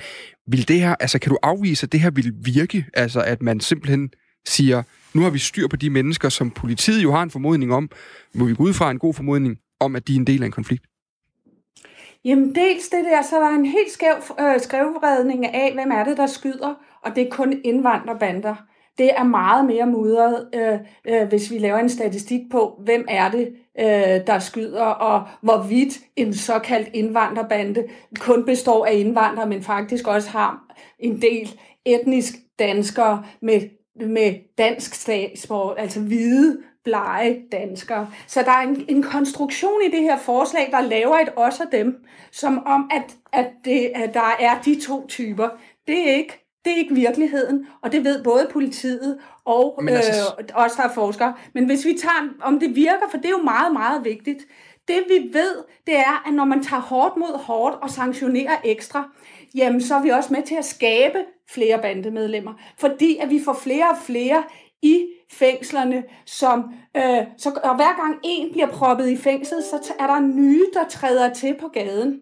Vil 0.49 0.69
det 0.69 0.81
her, 0.81 0.95
altså 1.01 1.19
kan 1.19 1.31
du 1.31 1.39
afvise, 1.43 1.87
at 1.87 1.93
det 1.93 2.01
her 2.01 2.11
vil 2.11 2.33
virke? 2.45 2.87
Altså 2.95 3.21
at 3.21 3.43
man 3.43 3.61
simpelthen 3.61 4.11
siger, 4.47 4.83
nu 5.15 5.23
har 5.23 5.31
vi 5.31 5.39
styr 5.39 5.69
på 5.69 5.77
de 5.77 5.91
mennesker, 5.91 6.29
som 6.29 6.51
politiet 6.51 7.03
jo 7.03 7.13
har 7.13 7.23
en 7.23 7.31
formodning 7.31 7.75
om, 7.75 7.91
må 8.35 8.45
vi 8.45 8.55
gå 8.55 8.63
ud 8.63 8.73
fra 8.73 8.91
en 8.91 8.99
god 8.99 9.15
formodning, 9.15 9.57
om 9.81 9.97
at 9.97 10.09
de 10.09 10.13
er 10.13 10.19
en 10.19 10.27
del 10.27 10.43
af 10.43 10.47
en 10.47 10.53
konflikt? 10.53 10.85
Jamen 12.25 12.55
dels 12.55 12.89
det 12.89 13.05
der, 13.05 13.23
så 13.23 13.37
der 13.37 13.47
er 13.47 13.55
en 13.55 13.67
helt 13.67 13.91
skæv 13.91 14.15
øh, 14.41 14.61
skrevredning 14.61 15.47
af, 15.47 15.73
hvem 15.75 15.91
er 15.91 16.05
det, 16.05 16.17
der 16.17 16.27
skyder, 16.27 16.75
og 17.03 17.17
det 17.17 17.27
er 17.27 17.31
kun 17.31 17.61
indvandrerbander. 17.65 18.55
Det 18.99 19.11
er 19.17 19.25
meget 19.25 19.65
mere 19.65 19.87
mudret, 19.87 20.49
øh, 20.55 20.79
øh, 21.09 21.29
hvis 21.29 21.51
vi 21.51 21.59
laver 21.59 21.79
en 21.79 21.89
statistik 21.89 22.41
på, 22.51 22.81
hvem 22.85 23.05
er 23.09 23.31
det, 23.31 23.55
øh, 23.81 24.27
der 24.27 24.39
skyder, 24.39 24.85
og 24.85 25.27
hvorvidt 25.43 25.99
en 26.17 26.35
såkaldt 26.35 26.89
indvandrerbande 26.95 27.85
kun 28.19 28.45
består 28.45 28.87
af 28.87 28.95
indvandrere, 28.95 29.49
men 29.49 29.63
faktisk 29.63 30.07
også 30.07 30.31
har 30.31 30.77
en 30.99 31.23
del 31.23 31.61
etnisk 31.85 32.35
danskere 32.59 33.25
med, 33.43 33.61
med 34.07 34.35
dansk 34.59 34.95
statsborg, 34.95 35.75
altså 35.79 36.01
hvide 36.01 36.59
blege 36.87 37.43
danskere. 37.53 38.09
Så 38.27 38.43
der 38.43 38.51
er 38.51 38.61
en, 38.61 38.85
en 38.89 39.03
konstruktion 39.03 39.83
i 39.87 39.91
det 39.91 40.01
her 40.01 40.19
forslag, 40.19 40.69
der 40.71 40.81
laver 40.81 41.17
et 41.19 41.29
os 41.37 41.61
og 41.61 41.67
dem, 41.73 42.05
som 42.33 42.67
om, 42.67 42.91
at, 42.93 43.17
at, 43.33 43.51
det, 43.65 43.91
at 43.95 44.15
der 44.15 44.37
er 44.41 44.61
de 44.65 44.81
to 44.81 45.07
typer. 45.07 45.49
Det 45.87 46.09
er 46.09 46.15
ikke 46.15 46.43
det 46.65 46.73
er 46.75 46.77
ikke 46.77 46.95
virkeligheden, 46.95 47.67
og 47.83 47.93
det 47.93 48.05
ved 48.05 48.25
både 48.25 48.49
politiet 48.53 49.19
og 49.45 49.81
Men 49.83 49.95
altså... 49.95 50.35
øh, 50.39 50.45
os, 50.55 50.73
der 50.73 50.83
er 50.83 50.93
forskere. 50.95 51.35
Men 51.53 51.67
hvis 51.67 51.85
vi 51.85 51.99
tager, 52.01 52.29
om 52.43 52.61
det 52.61 52.77
virker, 52.77 53.09
for 53.11 53.17
det 53.17 53.27
er 53.27 53.31
jo 53.31 53.43
meget, 53.43 53.73
meget 53.73 54.05
vigtigt. 54.05 54.47
Det 54.89 54.97
vi 55.09 55.31
ved, 55.33 55.65
det 55.87 55.97
er, 55.97 56.29
at 56.29 56.35
når 56.35 56.45
man 56.45 56.63
tager 56.63 56.81
hårdt 56.81 57.17
mod 57.17 57.39
hårdt 57.39 57.77
og 57.83 57.91
sanktionerer 57.91 58.57
ekstra, 58.65 59.09
jamen 59.55 59.81
så 59.81 59.95
er 59.95 60.03
vi 60.03 60.09
også 60.09 60.33
med 60.33 60.43
til 60.43 60.55
at 60.55 60.65
skabe 60.65 61.19
flere 61.51 61.79
bandemedlemmer. 61.83 62.55
Fordi 62.79 63.17
at 63.17 63.31
vi 63.31 63.41
får 63.45 63.55
flere 63.55 63.91
og 63.91 63.97
flere 64.07 64.45
i 64.83 65.07
fængslerne, 65.31 66.05
som, 66.25 66.75
øh, 66.97 67.23
så, 67.39 67.61
og 67.65 67.77
hver 67.77 68.03
gang 68.03 68.19
en 68.25 68.53
bliver 68.53 68.67
proppet 68.67 69.09
i 69.09 69.17
fængslet, 69.17 69.65
så 69.65 69.95
er 69.99 70.07
der 70.07 70.21
nye, 70.21 70.67
der 70.75 70.85
træder 70.89 71.35
til 71.35 71.57
på 71.61 71.69
gaden. 71.69 72.21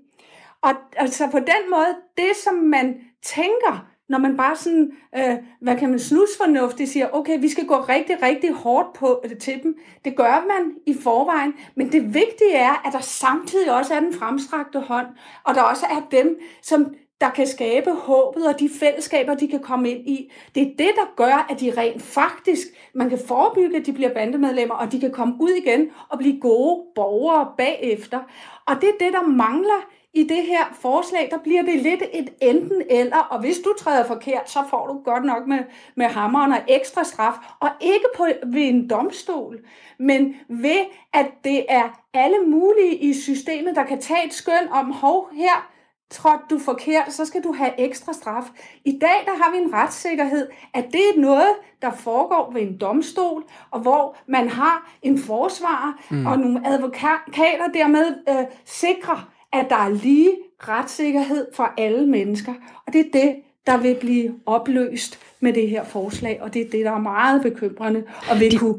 Og 0.62 0.70
altså 0.96 1.28
på 1.30 1.38
den 1.38 1.70
måde, 1.70 1.96
det 2.16 2.36
som 2.44 2.54
man 2.54 2.94
tænker, 3.22 3.86
når 4.08 4.18
man 4.18 4.36
bare 4.36 4.56
sådan, 4.56 4.92
øh, 5.16 5.36
hvad 5.60 5.76
kan 5.76 5.90
man 5.90 5.98
snusfornuftigt 5.98 6.90
siger, 6.90 7.08
okay, 7.12 7.40
vi 7.40 7.48
skal 7.48 7.66
gå 7.66 7.74
rigtig, 7.74 8.22
rigtig 8.22 8.52
hårdt 8.52 8.92
på 8.92 9.20
øh, 9.24 9.38
til 9.38 9.62
dem. 9.62 9.78
Det 10.04 10.16
gør 10.16 10.44
man 10.48 10.74
i 10.86 10.94
forvejen, 11.02 11.54
men 11.76 11.92
det 11.92 12.14
vigtige 12.14 12.54
er, 12.54 12.86
at 12.86 12.92
der 12.92 13.00
samtidig 13.00 13.74
også 13.76 13.94
er 13.94 14.00
den 14.00 14.14
fremstrakte 14.14 14.80
hånd, 14.80 15.06
og 15.44 15.54
der 15.54 15.62
også 15.62 15.86
er 15.86 16.02
dem, 16.10 16.38
som 16.62 16.94
der 17.20 17.30
kan 17.30 17.46
skabe 17.46 17.90
håbet 17.90 18.46
og 18.46 18.60
de 18.60 18.70
fællesskaber, 18.80 19.34
de 19.34 19.48
kan 19.48 19.60
komme 19.60 19.90
ind 19.90 20.08
i. 20.08 20.32
Det 20.54 20.62
er 20.62 20.66
det, 20.66 20.90
der 20.96 21.14
gør, 21.16 21.46
at 21.50 21.60
de 21.60 21.72
rent 21.76 22.02
faktisk, 22.02 22.66
man 22.94 23.08
kan 23.08 23.18
forebygge, 23.26 23.76
at 23.76 23.86
de 23.86 23.92
bliver 23.92 24.14
bandemedlemmer, 24.14 24.74
og 24.74 24.92
de 24.92 25.00
kan 25.00 25.12
komme 25.12 25.34
ud 25.40 25.50
igen 25.50 25.90
og 26.08 26.18
blive 26.18 26.40
gode 26.40 26.82
borgere 26.94 27.52
bagefter. 27.58 28.20
Og 28.66 28.76
det 28.80 28.88
er 28.88 29.04
det, 29.04 29.12
der 29.12 29.22
mangler 29.22 29.88
i 30.14 30.22
det 30.22 30.42
her 30.42 30.78
forslag, 30.80 31.28
der 31.30 31.38
bliver 31.38 31.62
det 31.62 31.82
lidt 31.82 32.02
et 32.12 32.30
enten 32.42 32.82
eller, 32.90 33.18
og 33.18 33.40
hvis 33.40 33.58
du 33.58 33.74
træder 33.78 34.06
forkert, 34.06 34.50
så 34.50 34.58
får 34.70 34.86
du 34.86 35.02
godt 35.04 35.24
nok 35.24 35.46
med, 35.46 35.58
med 35.94 36.06
hammeren 36.06 36.52
og 36.52 36.58
ekstra 36.68 37.04
straf, 37.04 37.34
og 37.60 37.68
ikke 37.80 38.06
på, 38.16 38.26
ved 38.46 38.62
en 38.62 38.88
domstol, 38.90 39.58
men 39.98 40.34
ved, 40.48 40.80
at 41.12 41.26
det 41.44 41.66
er 41.68 42.00
alle 42.14 42.38
mulige 42.46 42.94
i 42.94 43.12
systemet, 43.12 43.76
der 43.76 43.84
kan 43.84 44.00
tage 44.00 44.26
et 44.26 44.34
skøn 44.34 44.68
om, 44.70 44.90
hov, 44.90 45.28
her 45.32 45.73
trådte 46.10 46.44
du 46.50 46.58
forkert, 46.58 47.12
så 47.12 47.24
skal 47.24 47.44
du 47.44 47.52
have 47.52 47.80
ekstra 47.80 48.12
straf. 48.12 48.44
I 48.84 48.98
dag 49.00 49.24
der 49.24 49.42
har 49.42 49.52
vi 49.52 49.58
en 49.58 49.74
retssikkerhed, 49.74 50.48
at 50.74 50.84
det 50.92 51.00
er 51.00 51.20
noget, 51.20 51.48
der 51.82 51.90
foregår 51.90 52.52
ved 52.52 52.62
en 52.62 52.76
domstol, 52.78 53.44
og 53.70 53.80
hvor 53.80 54.16
man 54.28 54.48
har 54.48 54.90
en 55.02 55.18
forsvarer 55.18 55.92
mm. 56.10 56.26
og 56.26 56.38
nogle 56.38 56.66
advokater 56.66 57.68
dermed 57.74 58.14
øh, 58.28 58.44
sikrer, 58.64 59.30
at 59.52 59.66
der 59.70 59.76
er 59.76 59.88
lige 59.88 60.32
retssikkerhed 60.58 61.46
for 61.54 61.72
alle 61.78 62.06
mennesker. 62.06 62.54
Og 62.86 62.92
det 62.92 63.00
er 63.00 63.10
det, 63.12 63.36
der 63.66 63.76
vil 63.76 63.96
blive 64.00 64.34
opløst 64.46 65.20
med 65.40 65.52
det 65.52 65.68
her 65.68 65.84
forslag, 65.84 66.42
og 66.42 66.54
det 66.54 66.62
er 66.62 66.70
det, 66.70 66.84
der 66.84 66.92
er 66.92 66.98
meget 66.98 67.42
bekymrende, 67.42 68.04
og 68.30 68.40
vil 68.40 68.58
kunne 68.58 68.78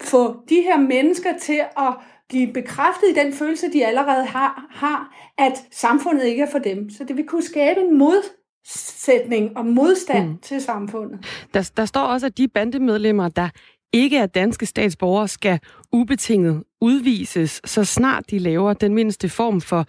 få 0.00 0.36
de 0.48 0.62
her 0.62 0.78
mennesker 0.78 1.38
til 1.38 1.60
at 1.76 1.94
blive 2.34 2.52
bekræftet 2.52 3.08
i 3.10 3.14
den 3.14 3.32
følelse, 3.32 3.72
de 3.72 3.86
allerede 3.86 4.24
har, 4.24 4.66
har, 4.70 5.14
at 5.38 5.52
samfundet 5.72 6.24
ikke 6.24 6.42
er 6.42 6.50
for 6.50 6.58
dem. 6.58 6.90
Så 6.90 7.04
det 7.04 7.16
vil 7.16 7.26
kunne 7.26 7.42
skabe 7.42 7.80
en 7.80 7.98
modsætning 7.98 9.56
og 9.56 9.66
modstand 9.66 10.28
mm. 10.28 10.38
til 10.38 10.60
samfundet. 10.60 11.18
Der, 11.54 11.70
der 11.76 11.84
står 11.84 12.00
også, 12.00 12.26
at 12.26 12.38
de 12.38 12.48
bandemedlemmer, 12.48 13.28
der 13.28 13.48
ikke 13.92 14.16
er 14.16 14.26
danske 14.26 14.66
statsborgere, 14.66 15.28
skal 15.28 15.58
ubetinget 15.92 16.62
udvises, 16.80 17.60
så 17.64 17.84
snart 17.84 18.30
de 18.30 18.38
laver 18.38 18.72
den 18.72 18.94
mindste 18.94 19.28
form 19.28 19.60
for 19.60 19.86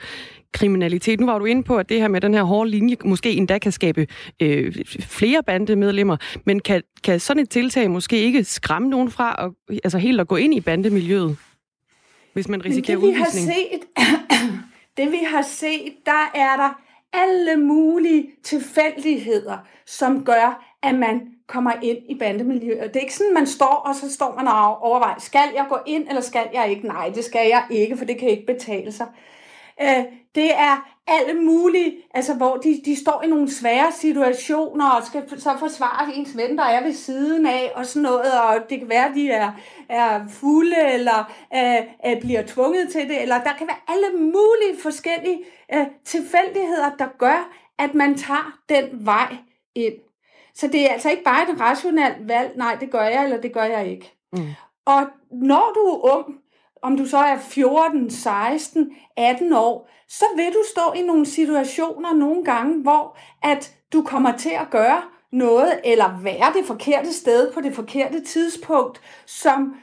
kriminalitet. 0.54 1.20
Nu 1.20 1.26
var 1.26 1.40
du 1.40 1.46
inde 1.46 1.64
på, 1.64 1.78
at 1.78 1.90
det 1.90 2.02
her 2.02 2.08
med 2.08 2.22
den 2.22 2.34
her 2.34 2.44
hårde 2.44 2.70
linje 2.70 2.96
måske 3.06 3.32
endda 3.32 3.58
kan 3.58 3.72
skabe 3.72 4.08
øh, 4.42 4.76
flere 5.00 5.44
bandemedlemmer, 5.44 6.18
men 6.46 6.60
kan, 6.60 6.82
kan 7.04 7.20
sådan 7.20 7.44
et 7.44 7.50
tiltag 7.50 7.92
måske 7.92 8.18
ikke 8.18 8.44
skræmme 8.44 8.90
nogen 8.90 9.12
fra 9.12 9.46
at, 9.46 9.76
altså 9.84 9.98
helt 9.98 10.22
at 10.22 10.28
gå 10.28 10.36
ind 10.36 10.54
i 10.54 10.62
bandemiljøet, 10.62 11.38
hvis 12.36 12.48
man 12.48 12.66
risikerer 12.66 12.98
men 12.98 13.08
det, 13.08 13.16
vi 13.16 13.22
udvisning? 13.22 13.48
Har 13.98 14.18
set, 14.28 14.48
det 14.98 15.12
vi 15.12 15.20
har 15.28 15.42
set, 15.42 15.94
der 16.06 16.32
er 16.36 16.56
der 16.58 16.82
alle 17.14 17.58
mulige 17.58 18.30
tilfældigheder, 18.44 19.58
som 19.86 20.26
gør, 20.26 20.78
at 20.84 20.96
man 20.96 21.22
kommer 21.48 21.72
ind 21.84 21.98
i 22.10 22.16
bandemiljøet. 22.16 22.94
Det 22.94 22.96
er 22.96 23.02
ikke 23.02 23.16
sådan, 23.16 23.34
man 23.34 23.48
står, 23.48 23.84
og 23.86 23.96
så 23.96 24.14
står 24.14 24.36
man 24.36 24.48
og 24.48 24.82
overvejer, 24.82 25.20
skal 25.20 25.50
jeg 25.56 25.66
gå 25.70 25.78
ind, 25.88 26.08
eller 26.08 26.22
skal 26.22 26.48
jeg 26.54 26.70
ikke? 26.70 26.88
Nej, 26.88 27.10
det 27.10 27.24
skal 27.24 27.48
jeg 27.48 27.66
ikke, 27.70 27.98
for 27.98 28.06
det 28.06 28.18
kan 28.18 28.30
ikke 28.30 28.46
betale 28.46 28.92
sig. 28.92 29.08
Øh, 29.82 30.04
det 30.36 30.54
er 30.54 30.96
alle 31.08 31.42
mulige, 31.42 31.96
altså 32.14 32.34
hvor 32.34 32.58
de, 32.58 32.82
de 32.86 32.96
står 32.96 33.22
i 33.24 33.28
nogle 33.28 33.52
svære 33.52 33.92
situationer 33.92 34.90
og 34.90 35.06
skal 35.06 35.40
så 35.40 35.56
forsvare 35.60 36.16
ens 36.16 36.38
ven, 36.38 36.58
der 36.58 36.64
er 36.64 36.84
ved 36.84 36.94
siden 36.94 37.46
af 37.46 37.72
og 37.76 37.86
sådan 37.86 38.02
noget, 38.02 38.42
og 38.42 38.70
det 38.70 38.80
kan 38.80 38.90
være, 38.90 39.10
at 39.10 39.16
de 39.16 39.30
er, 39.30 39.52
er 39.90 40.28
fulde 40.28 40.94
eller 40.94 41.32
øh, 41.56 42.22
bliver 42.22 42.44
tvunget 42.48 42.90
til 42.90 43.10
det, 43.10 43.22
eller 43.22 43.44
der 43.44 43.54
kan 43.58 43.68
være 43.68 43.96
alle 43.96 44.18
mulige 44.20 44.82
forskellige 44.82 45.40
øh, 45.74 45.86
tilfældigheder, 46.06 46.96
der 47.00 47.08
gør, 47.18 47.54
at 47.80 47.94
man 47.94 48.18
tager 48.18 48.60
den 48.70 49.06
vej 49.06 49.36
ind. 49.76 49.94
Så 50.54 50.68
det 50.68 50.86
er 50.86 50.94
altså 50.94 51.10
ikke 51.10 51.24
bare 51.24 51.52
et 51.52 51.60
rationelt 51.60 52.28
valg, 52.28 52.52
nej, 52.56 52.76
det 52.80 52.92
gør 52.92 53.04
jeg, 53.04 53.24
eller 53.24 53.42
det 53.42 53.54
gør 53.54 53.64
jeg 53.64 53.88
ikke. 53.88 54.14
Mm. 54.34 54.48
Og 54.86 55.08
når 55.32 55.72
du 55.76 55.80
er 55.80 56.16
ung, 56.18 56.40
om 56.86 56.98
du 56.98 57.06
så 57.06 57.18
er 57.18 57.38
14, 57.38 58.10
16, 58.10 58.92
18 59.18 59.54
år, 59.54 59.90
så 60.08 60.26
vil 60.36 60.46
du 60.46 60.64
stå 60.72 60.94
i 60.96 61.02
nogle 61.02 61.26
situationer 61.26 62.14
nogle 62.14 62.46
gange, 62.46 62.82
hvor 62.82 63.18
at 63.44 63.76
du 63.94 64.02
kommer 64.02 64.38
til 64.38 64.50
at 64.50 64.70
gøre 64.72 65.02
noget, 65.32 65.80
eller 65.84 66.20
være 66.22 66.54
det 66.54 66.66
forkerte 66.66 67.14
sted 67.14 67.54
på 67.54 67.62
det 67.62 67.76
forkerte 67.76 68.24
tidspunkt, 68.24 69.02
som 69.26 69.76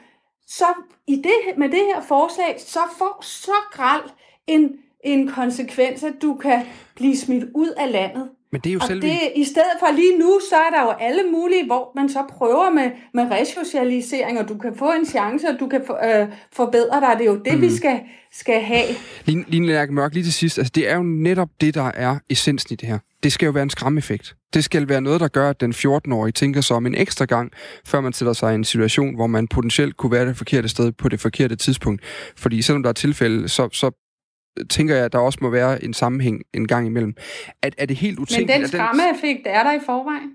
så 0.47 0.65
i 1.07 1.15
det, 1.15 1.57
med 1.57 1.69
det 1.69 1.79
her 1.79 2.01
forslag, 2.01 2.55
så 2.59 2.79
får 2.97 3.17
så 3.21 3.55
græld 3.71 4.09
en, 4.47 4.71
en 5.03 5.27
konsekvens, 5.27 6.03
at 6.03 6.21
du 6.21 6.35
kan 6.35 6.65
blive 6.95 7.17
smidt 7.17 7.43
ud 7.55 7.69
af 7.77 7.91
landet. 7.91 8.29
Men 8.53 8.61
det 8.61 8.69
er 8.69 8.73
jo 8.73 8.79
og 8.81 8.87
selve... 8.87 9.01
det, 9.01 9.19
i 9.35 9.43
stedet 9.43 9.75
for 9.79 9.95
lige 9.95 10.17
nu, 10.19 10.39
så 10.49 10.55
er 10.55 10.69
der 10.75 10.81
jo 10.81 10.91
alle 10.99 11.23
mulige, 11.31 11.65
hvor 11.65 11.91
man 11.95 12.09
så 12.09 12.23
prøver 12.29 12.69
med, 12.69 12.91
med 13.13 13.23
resocialisering, 13.31 14.39
og 14.39 14.49
du 14.49 14.57
kan 14.57 14.75
få 14.75 14.91
en 14.91 15.05
chance, 15.05 15.47
og 15.47 15.59
du 15.59 15.67
kan 15.67 15.81
for, 15.85 16.21
øh, 16.21 16.27
forbedre 16.51 17.01
dig. 17.01 17.09
Det 17.17 17.25
er 17.27 17.31
jo 17.31 17.41
det, 17.45 17.53
mm. 17.53 17.61
vi 17.61 17.75
skal, 17.75 17.99
skal 18.31 18.61
have. 18.61 18.87
Line, 19.25 19.45
Line 19.47 19.67
Lærke 19.67 19.93
Mørk, 19.93 20.13
lige 20.13 20.23
til 20.23 20.33
sidst. 20.33 20.57
Altså, 20.57 20.71
det 20.75 20.89
er 20.89 20.95
jo 20.95 21.03
netop 21.03 21.49
det, 21.61 21.73
der 21.73 21.91
er 21.95 22.17
essensen 22.29 22.73
i 22.73 22.75
det 22.75 22.89
her. 22.89 22.97
Det 23.23 23.33
skal 23.33 23.45
jo 23.45 23.51
være 23.51 23.63
en 23.63 23.69
skræmmeffekt. 23.69 24.35
Det 24.53 24.63
skal 24.63 24.89
være 24.89 25.01
noget, 25.01 25.19
der 25.19 25.27
gør, 25.27 25.49
at 25.49 25.61
den 25.61 25.71
14-årige 25.71 26.31
tænker 26.31 26.61
sig 26.61 26.75
om 26.75 26.85
en 26.85 26.95
ekstra 26.95 27.25
gang, 27.25 27.51
før 27.85 28.01
man 28.01 28.13
sætter 28.13 28.33
sig 28.33 28.51
i 28.51 28.55
en 28.55 28.63
situation, 28.63 29.15
hvor 29.15 29.27
man 29.27 29.47
potentielt 29.47 29.97
kunne 29.97 30.11
være 30.11 30.27
det 30.27 30.37
forkerte 30.37 30.69
sted 30.69 30.91
på 30.91 31.09
det 31.09 31.19
forkerte 31.19 31.55
tidspunkt. 31.55 32.01
Fordi 32.37 32.61
selvom 32.61 32.83
der 32.83 32.89
er 32.89 32.93
tilfælde, 32.93 33.49
så, 33.49 33.69
så 33.71 33.91
tænker 34.69 34.95
jeg, 34.95 35.05
at 35.05 35.13
der 35.13 35.19
også 35.19 35.39
må 35.41 35.49
være 35.49 35.83
en 35.83 35.93
sammenhæng 35.93 36.41
en 36.53 36.67
gang 36.67 36.87
imellem. 36.87 37.15
Er, 37.61 37.69
er 37.77 37.85
det 37.85 37.97
helt 37.97 38.19
utænkeligt? 38.19 38.49
Men 38.49 38.61
den 38.61 38.67
skræmmeeffekt 38.67 39.41
er 39.45 39.63
der 39.63 39.73
i 39.73 39.79
forvejen. 39.85 40.31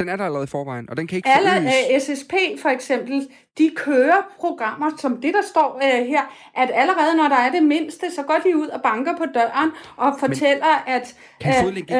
Den 0.00 0.08
er 0.08 0.16
der 0.16 0.24
allerede 0.24 0.44
i 0.44 0.46
forvejen, 0.46 0.90
og 0.90 0.96
den 0.96 1.06
kan 1.06 1.16
ikke 1.16 1.28
Alle 1.28 1.48
forøges. 1.48 2.08
uh, 2.08 2.16
SSP 2.16 2.32
for 2.62 2.68
eksempel, 2.68 3.28
de 3.58 3.70
kører 3.76 4.34
programmer 4.40 4.90
som 4.98 5.20
det, 5.20 5.34
der 5.34 5.42
står 5.50 5.74
uh, 5.74 6.06
her, 6.06 6.22
at 6.54 6.70
allerede 6.74 7.16
når 7.16 7.28
der 7.28 7.36
er 7.36 7.50
det 7.52 7.62
mindste, 7.62 8.10
så 8.10 8.22
går 8.22 8.40
de 8.44 8.56
ud 8.56 8.68
og 8.68 8.82
banker 8.82 9.16
på 9.16 9.24
døren 9.34 9.70
og 9.96 10.16
fortæller, 10.20 10.84
Men 10.86 10.94
at 10.94 11.14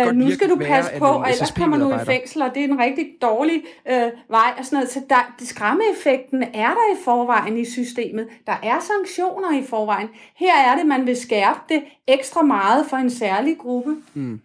uh, 0.02 0.08
uh, 0.08 0.14
nu 0.14 0.30
skal 0.30 0.48
du 0.48 0.56
passe 0.56 0.90
på, 0.98 1.04
og 1.04 1.30
ellers 1.30 1.50
kommer 1.50 1.78
du 1.78 1.94
i 1.94 2.04
fængsel, 2.06 2.42
og 2.42 2.50
det 2.54 2.64
er 2.64 2.68
en 2.68 2.78
rigtig 2.78 3.06
dårlig 3.22 3.62
uh, 3.86 4.30
vej 4.30 4.52
og 4.58 4.64
sådan 4.64 4.76
noget. 4.76 4.90
Så 4.90 5.00
der, 5.10 5.34
de 5.40 5.46
skræmmeeffekten 5.46 6.42
er 6.42 6.68
der 6.68 6.94
i 6.94 6.96
forvejen 7.04 7.58
i 7.58 7.64
systemet. 7.64 8.28
Der 8.46 8.56
er 8.62 8.80
sanktioner 8.80 9.58
i 9.58 9.62
forvejen. 9.66 10.08
Her 10.36 10.54
er 10.66 10.76
det, 10.76 10.86
man 10.86 11.06
vil 11.06 11.16
skærpe 11.16 11.60
det 11.68 11.82
ekstra 12.08 12.42
meget 12.42 12.86
for 12.86 12.96
en 12.96 13.10
særlig 13.10 13.58
gruppe. 13.58 13.96
Mm. 14.14 14.40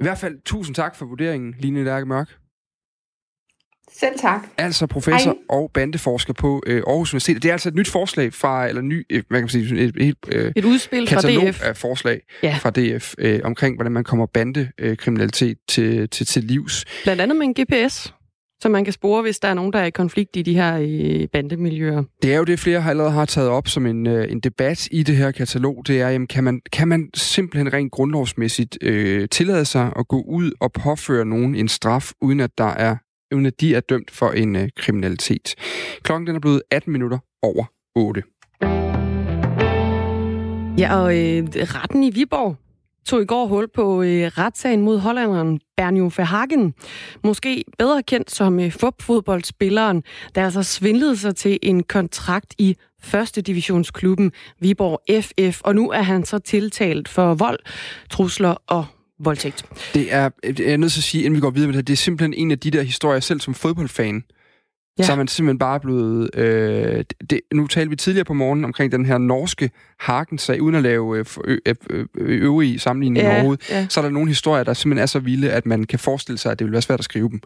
I 0.00 0.02
hvert 0.02 0.18
fald 0.18 0.38
tusind 0.44 0.74
tak 0.74 0.96
for 0.96 1.06
vurderingen, 1.06 1.54
Line 1.58 1.84
Lærke 1.84 2.06
Mørk. 2.06 2.39
Selv 4.00 4.18
tak. 4.18 4.40
Altså 4.58 4.86
professor 4.86 5.30
Hej. 5.30 5.38
og 5.48 5.70
bandeforsker 5.74 6.32
på 6.32 6.62
øh, 6.66 6.82
Aarhus 6.86 7.12
Universitet. 7.12 7.42
Det 7.42 7.48
er 7.48 7.52
altså 7.52 7.68
et 7.68 7.74
nyt 7.74 7.88
forslag 7.88 8.32
fra, 8.34 8.68
eller 8.68 8.82
ny, 8.82 9.06
øh, 9.10 9.22
hvad 9.28 9.38
kan 9.38 9.42
man 9.42 9.48
sige, 9.48 9.80
et, 9.80 9.96
et, 9.96 10.16
øh, 10.28 10.52
et 10.56 10.64
udspil 10.64 11.06
katalog 11.06 11.42
fra 11.42 11.50
DF. 11.50 11.62
af 11.62 11.76
forslag 11.76 12.20
ja. 12.42 12.56
fra 12.60 12.70
DF 12.70 13.14
øh, 13.18 13.40
omkring, 13.44 13.76
hvordan 13.76 13.92
man 13.92 14.04
kommer 14.04 14.26
bandekriminalitet 14.26 15.48
øh, 15.50 15.64
til, 15.68 16.08
til, 16.08 16.26
til 16.26 16.44
livs. 16.44 16.84
Blandt 17.04 17.22
andet 17.22 17.36
med 17.36 17.46
en 17.46 17.54
GPS 17.54 18.12
så 18.62 18.68
man 18.68 18.84
kan 18.84 18.92
spore, 18.92 19.22
hvis 19.22 19.38
der 19.38 19.48
er 19.48 19.54
nogen, 19.54 19.72
der 19.72 19.78
er 19.78 19.84
i 19.84 19.90
konflikt 19.90 20.36
i 20.36 20.42
de 20.42 20.54
her 20.54 20.78
øh, 20.80 21.28
bandemiljøer. 21.32 22.02
Det 22.22 22.32
er 22.32 22.36
jo 22.38 22.44
det, 22.44 22.60
flere 22.60 22.80
har 22.80 22.90
allerede 22.90 23.12
har 23.12 23.24
taget 23.24 23.48
op 23.48 23.68
som 23.68 23.86
en, 23.86 24.06
øh, 24.06 24.32
en 24.32 24.40
debat 24.40 24.88
i 24.90 25.02
det 25.02 25.16
her 25.16 25.30
katalog. 25.30 25.84
Det 25.86 26.00
er, 26.00 26.08
jamen, 26.08 26.26
kan, 26.26 26.44
man, 26.44 26.60
kan 26.72 26.88
man 26.88 27.10
simpelthen 27.14 27.72
rent 27.72 27.92
grundlovsmæssigt 27.92 28.78
øh, 28.82 29.28
tillade 29.28 29.64
sig 29.64 29.92
at 29.98 30.08
gå 30.08 30.22
ud 30.22 30.52
og 30.60 30.72
påføre 30.72 31.24
nogen 31.24 31.54
en 31.54 31.68
straf, 31.68 32.10
uden 32.20 32.40
at 32.40 32.50
der 32.58 32.64
er 32.64 32.96
uden 33.34 33.52
de 33.60 33.74
er 33.74 33.80
dømt 33.80 34.10
for 34.10 34.30
en 34.30 34.56
øh, 34.56 34.68
kriminalitet. 34.76 35.54
Klokken 36.02 36.26
den 36.26 36.36
er 36.36 36.40
blevet 36.40 36.62
18 36.70 36.92
minutter 36.92 37.18
over 37.42 37.64
8. 37.94 38.22
Ja, 40.78 40.96
og 40.96 41.18
øh, 41.18 41.44
retten 41.54 42.02
i 42.02 42.10
Viborg 42.10 42.56
tog 43.04 43.22
i 43.22 43.24
går 43.24 43.46
hul 43.46 43.68
på 43.68 44.02
øh, 44.02 44.26
retssagen 44.26 44.82
mod 44.82 44.98
hollanderen 44.98 45.60
Bernjo 45.76 46.10
Verhagen. 46.16 46.74
Måske 47.24 47.64
bedre 47.78 48.02
kendt 48.02 48.30
som 48.30 48.60
øh, 48.60 48.72
fodboldspilleren 49.00 50.02
der 50.34 50.44
altså 50.44 50.62
svindlede 50.62 51.16
sig 51.16 51.36
til 51.36 51.58
en 51.62 51.82
kontrakt 51.82 52.54
i 52.58 52.76
første 53.02 53.42
divisionsklubben 53.42 54.32
Viborg 54.60 55.22
FF, 55.22 55.60
og 55.60 55.74
nu 55.74 55.90
er 55.90 56.02
han 56.02 56.24
så 56.24 56.38
tiltalt 56.38 57.08
for 57.08 57.34
vold, 57.34 57.58
trusler 58.10 58.54
og 58.66 58.86
voldtægt. 59.24 59.64
Det 59.94 60.14
er, 60.14 60.30
jeg 60.44 60.72
er 60.72 60.76
nødt 60.76 60.92
til 60.92 61.00
at 61.00 61.04
sige, 61.04 61.24
inden 61.24 61.36
vi 61.36 61.40
går 61.40 61.50
videre 61.50 61.68
med 61.68 61.76
det 61.76 61.86
det 61.86 61.92
er 61.92 61.96
simpelthen 61.96 62.34
en 62.34 62.50
af 62.50 62.58
de 62.58 62.70
der 62.70 62.82
historier, 62.82 63.20
selv 63.20 63.40
som 63.40 63.54
fodboldfan, 63.54 64.24
ja. 64.98 65.04
så 65.04 65.12
er 65.12 65.16
man 65.16 65.28
simpelthen 65.28 65.58
bare 65.58 65.80
blevet... 65.80 66.30
Øh, 66.34 67.04
det, 67.30 67.40
nu 67.52 67.66
talte 67.66 67.90
vi 67.90 67.96
tidligere 67.96 68.24
på 68.24 68.34
morgenen 68.34 68.64
omkring 68.64 68.92
den 68.92 69.06
her 69.06 69.18
norske 69.18 69.70
Hagen-sag, 70.00 70.62
uden 70.62 70.74
at 70.74 70.82
lave 70.82 71.18
øh, 71.18 71.24
øh, 71.66 71.74
øh, 71.90 72.06
øvrige 72.18 72.78
sammenligninger 72.78 73.30
ja, 73.30 73.36
overhovedet, 73.36 73.70
ja. 73.70 73.86
så 73.88 74.00
er 74.00 74.04
der 74.04 74.10
nogle 74.10 74.28
historier, 74.28 74.64
der 74.64 74.74
simpelthen 74.74 75.02
er 75.02 75.06
så 75.06 75.18
vilde, 75.18 75.50
at 75.50 75.66
man 75.66 75.84
kan 75.84 75.98
forestille 75.98 76.38
sig, 76.38 76.52
at 76.52 76.58
det 76.58 76.64
vil 76.64 76.72
være 76.72 76.82
svært 76.82 76.98
at 76.98 77.04
skrive 77.04 77.28
dem. 77.28 77.40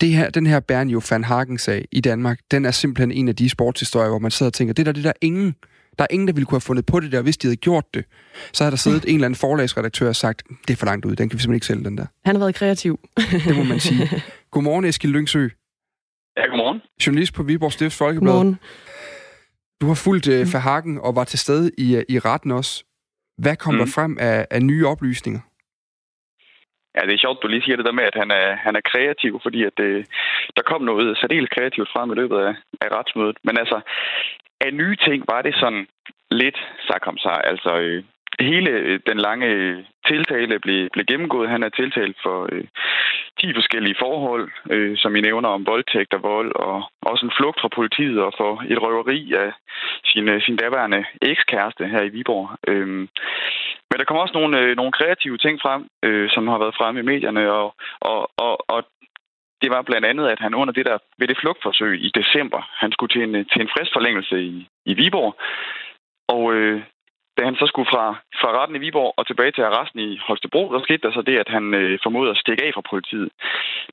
Det 0.00 0.08
her, 0.08 0.30
den 0.30 0.46
her 0.46 0.60
Bernjo 0.60 1.02
van 1.10 1.24
Hagen-sag 1.24 1.88
i 1.92 2.00
Danmark, 2.00 2.38
den 2.50 2.64
er 2.64 2.70
simpelthen 2.70 3.12
en 3.12 3.28
af 3.28 3.36
de 3.36 3.48
sportshistorier, 3.48 4.08
hvor 4.08 4.18
man 4.18 4.30
sidder 4.30 4.50
og 4.50 4.54
tænker, 4.54 4.74
det 4.74 4.86
der, 4.86 4.92
det 4.92 5.04
der 5.04 5.12
ingen 5.20 5.54
der 5.98 6.04
er 6.04 6.08
ingen, 6.10 6.28
der 6.28 6.34
ville 6.34 6.46
kunne 6.46 6.56
have 6.56 6.68
fundet 6.70 6.86
på 6.86 7.00
det 7.00 7.12
der, 7.12 7.22
hvis 7.22 7.36
de 7.36 7.46
havde 7.46 7.56
gjort 7.56 7.94
det. 7.94 8.04
Så 8.52 8.64
har 8.64 8.70
der 8.70 8.76
siddet 8.76 9.04
en 9.04 9.14
eller 9.14 9.26
anden 9.26 9.40
forlagsredaktør 9.40 10.08
og 10.08 10.16
sagt, 10.16 10.42
det 10.68 10.72
er 10.74 10.76
for 10.76 10.86
langt 10.86 11.04
ud, 11.04 11.16
den 11.16 11.28
kan 11.28 11.36
vi 11.36 11.42
simpelthen 11.42 11.54
ikke 11.54 11.66
sælge, 11.66 11.84
den 11.84 11.98
der. 11.98 12.06
Han 12.24 12.34
har 12.34 12.40
været 12.40 12.54
kreativ. 12.54 13.00
det 13.48 13.56
må 13.56 13.62
man 13.62 13.80
sige. 13.80 14.22
Godmorgen, 14.50 14.84
Eskild 14.84 15.12
Lyngsø. 15.12 15.48
Ja, 16.36 16.46
godmorgen. 16.46 16.80
Journalist 17.06 17.34
på 17.34 17.42
Viborg 17.42 17.72
Stifts 17.72 17.98
Folkeblad. 17.98 18.32
Godmorgen. 18.32 18.58
Du 19.80 19.86
har 19.86 19.94
fulgt 19.94 20.26
uh, 20.28 20.54
Verhagen 20.54 20.98
og 20.98 21.16
var 21.16 21.24
til 21.24 21.38
stede 21.38 21.70
i, 21.78 21.96
uh, 21.96 22.02
i 22.08 22.18
retten 22.18 22.50
også. 22.50 22.84
Hvad 23.38 23.56
kom 23.56 23.74
mm. 23.74 23.78
der 23.78 23.86
frem 23.86 24.16
af, 24.20 24.46
af 24.50 24.62
nye 24.62 24.86
oplysninger? 24.86 25.40
Ja, 26.96 27.00
det 27.06 27.14
er 27.14 27.24
sjovt, 27.24 27.42
du 27.42 27.48
lige 27.48 27.64
siger 27.64 27.76
det 27.76 27.88
der 27.88 27.98
med, 27.98 28.04
at 28.10 28.16
han 28.22 28.30
er, 28.30 28.48
han 28.66 28.74
er 28.76 28.88
kreativ, 28.90 29.32
fordi 29.42 29.60
at 29.68 29.74
det, 29.76 29.90
øh, 29.98 30.04
der 30.56 30.62
kom 30.70 30.82
noget 30.82 31.18
særdeles 31.18 31.50
kreativt 31.56 31.90
frem 31.94 32.12
i 32.12 32.18
løbet 32.20 32.38
af, 32.46 32.52
af 32.84 32.88
retsmødet. 32.96 33.36
Men 33.46 33.54
altså, 33.62 33.78
af 34.60 34.74
nye 34.74 34.96
ting 34.96 35.24
var 35.28 35.42
det 35.42 35.54
sådan 35.54 35.86
lidt 36.30 36.58
sig. 37.18 37.40
Altså, 37.44 37.78
øh, 37.78 38.04
hele 38.40 38.70
øh, 38.70 39.00
den 39.06 39.18
lange 39.18 39.46
øh, 39.46 39.84
tiltale 40.06 40.58
blev, 40.58 40.88
blev 40.92 41.04
gennemgået. 41.04 41.50
Han 41.50 41.62
er 41.62 41.68
tiltalt 41.68 42.16
for 42.22 42.48
øh, 42.52 42.64
10 43.40 43.54
forskellige 43.54 43.96
forhold, 43.98 44.50
øh, 44.70 44.96
som 44.96 45.16
I 45.16 45.20
nævner 45.20 45.48
om 45.48 45.66
voldtægt 45.66 46.14
og 46.14 46.22
vold, 46.22 46.52
og 46.54 46.82
også 47.02 47.26
en 47.26 47.36
flugt 47.38 47.60
fra 47.60 47.68
politiet 47.68 48.20
og 48.22 48.32
for 48.36 48.62
et 48.68 48.82
røveri 48.82 49.32
af 49.32 49.52
sin, 50.04 50.28
øh, 50.28 50.42
sin 50.42 50.56
daværende 50.56 51.04
ekskæreste 51.22 51.86
her 51.86 52.02
i 52.02 52.08
Viborg. 52.08 52.50
Øh, 52.68 52.86
men 53.88 53.98
der 53.98 54.04
kommer 54.04 54.22
også 54.22 54.38
nogle, 54.38 54.60
øh, 54.60 54.76
nogle 54.76 54.92
kreative 54.92 55.38
ting 55.38 55.60
frem, 55.62 55.82
øh, 56.02 56.30
som 56.30 56.48
har 56.48 56.58
været 56.58 56.76
fremme 56.78 57.00
i 57.00 57.08
medierne, 57.12 57.52
og, 57.52 57.74
og, 58.00 58.30
og, 58.36 58.54
og 58.68 58.84
det 59.64 59.70
var 59.76 59.82
blandt 59.82 60.06
andet, 60.10 60.26
at 60.34 60.40
han 60.44 60.54
under 60.60 60.74
det 60.74 60.86
der 60.86 60.98
ved 61.18 61.28
det 61.28 61.40
flugtforsøg 61.40 61.94
i 62.06 62.10
december, 62.20 62.60
han 62.82 62.92
skulle 62.92 63.12
til 63.14 63.22
en, 63.22 63.34
til 63.52 63.60
en 63.60 63.72
fristforlængelse 63.74 64.36
i, 64.42 64.68
i 64.90 64.94
Viborg, 64.94 65.32
Og 66.28 66.44
øh, 66.54 66.82
da 67.36 67.44
han 67.44 67.56
så 67.60 67.66
skulle 67.66 67.90
fra, 67.94 68.06
fra 68.40 68.50
retten 68.58 68.76
i 68.76 68.82
Viborg 68.84 69.14
og 69.16 69.26
tilbage 69.26 69.52
til 69.52 69.62
arresten 69.62 70.00
i 70.00 70.20
Holstebro, 70.26 70.62
der 70.72 70.80
skete 70.82 71.02
der 71.04 71.12
så 71.12 71.22
det, 71.22 71.36
at 71.38 71.48
han 71.56 71.74
øh, 71.74 71.98
formodede 72.02 72.34
at 72.34 72.42
stikke 72.42 72.64
af 72.64 72.72
fra 72.74 72.88
politiet. 72.90 73.28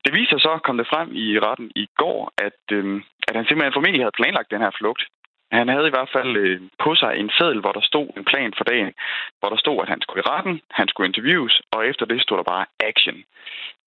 Det 0.06 0.14
viser 0.14 0.38
så, 0.38 0.60
kom 0.64 0.78
det 0.78 0.88
frem 0.94 1.10
i 1.26 1.40
retten 1.40 1.72
i 1.76 1.86
går, 2.02 2.32
at, 2.48 2.62
øh, 2.72 3.02
at 3.28 3.36
han 3.36 3.46
simpelthen 3.46 3.78
formentlig 3.78 4.02
havde 4.04 4.20
planlagt 4.20 4.52
den 4.52 4.62
her 4.66 4.72
flugt. 4.80 5.04
Han 5.52 5.68
havde 5.68 5.88
i 5.88 5.96
hvert 5.96 6.12
fald 6.16 6.32
øh, 6.44 6.62
på 6.84 6.96
sig 6.96 7.12
en 7.18 7.32
seddel, 7.38 7.60
hvor 7.62 7.72
der 7.72 7.82
stod 7.82 8.08
en 8.18 8.26
plan 8.32 8.54
for 8.58 8.64
dagen, 8.64 8.94
hvor 9.40 9.50
der 9.50 9.58
stod, 9.58 9.78
at 9.84 9.90
han 9.90 10.02
skulle 10.02 10.24
i 10.24 10.30
retten, 10.34 10.62
han 10.72 10.88
skulle 10.88 11.08
interviews, 11.08 11.62
og 11.72 11.88
efter 11.88 12.06
det 12.06 12.22
stod 12.22 12.38
der 12.38 12.44
bare 12.54 12.66
action. 12.90 13.18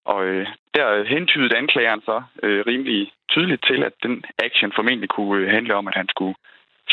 Og 0.05 0.25
øh, 0.25 0.47
der 0.75 1.05
hentydede 1.05 1.57
anklageren 1.57 2.01
så 2.01 2.23
øh, 2.43 2.65
rimelig 2.67 3.13
tydeligt 3.31 3.63
til, 3.69 3.85
at 3.89 3.95
den 4.03 4.25
action 4.47 4.73
formentlig 4.77 5.09
kunne 5.09 5.41
øh, 5.41 5.51
handle 5.57 5.75
om, 5.75 5.89
at 5.89 5.95
han 5.97 6.09
skulle 6.09 6.35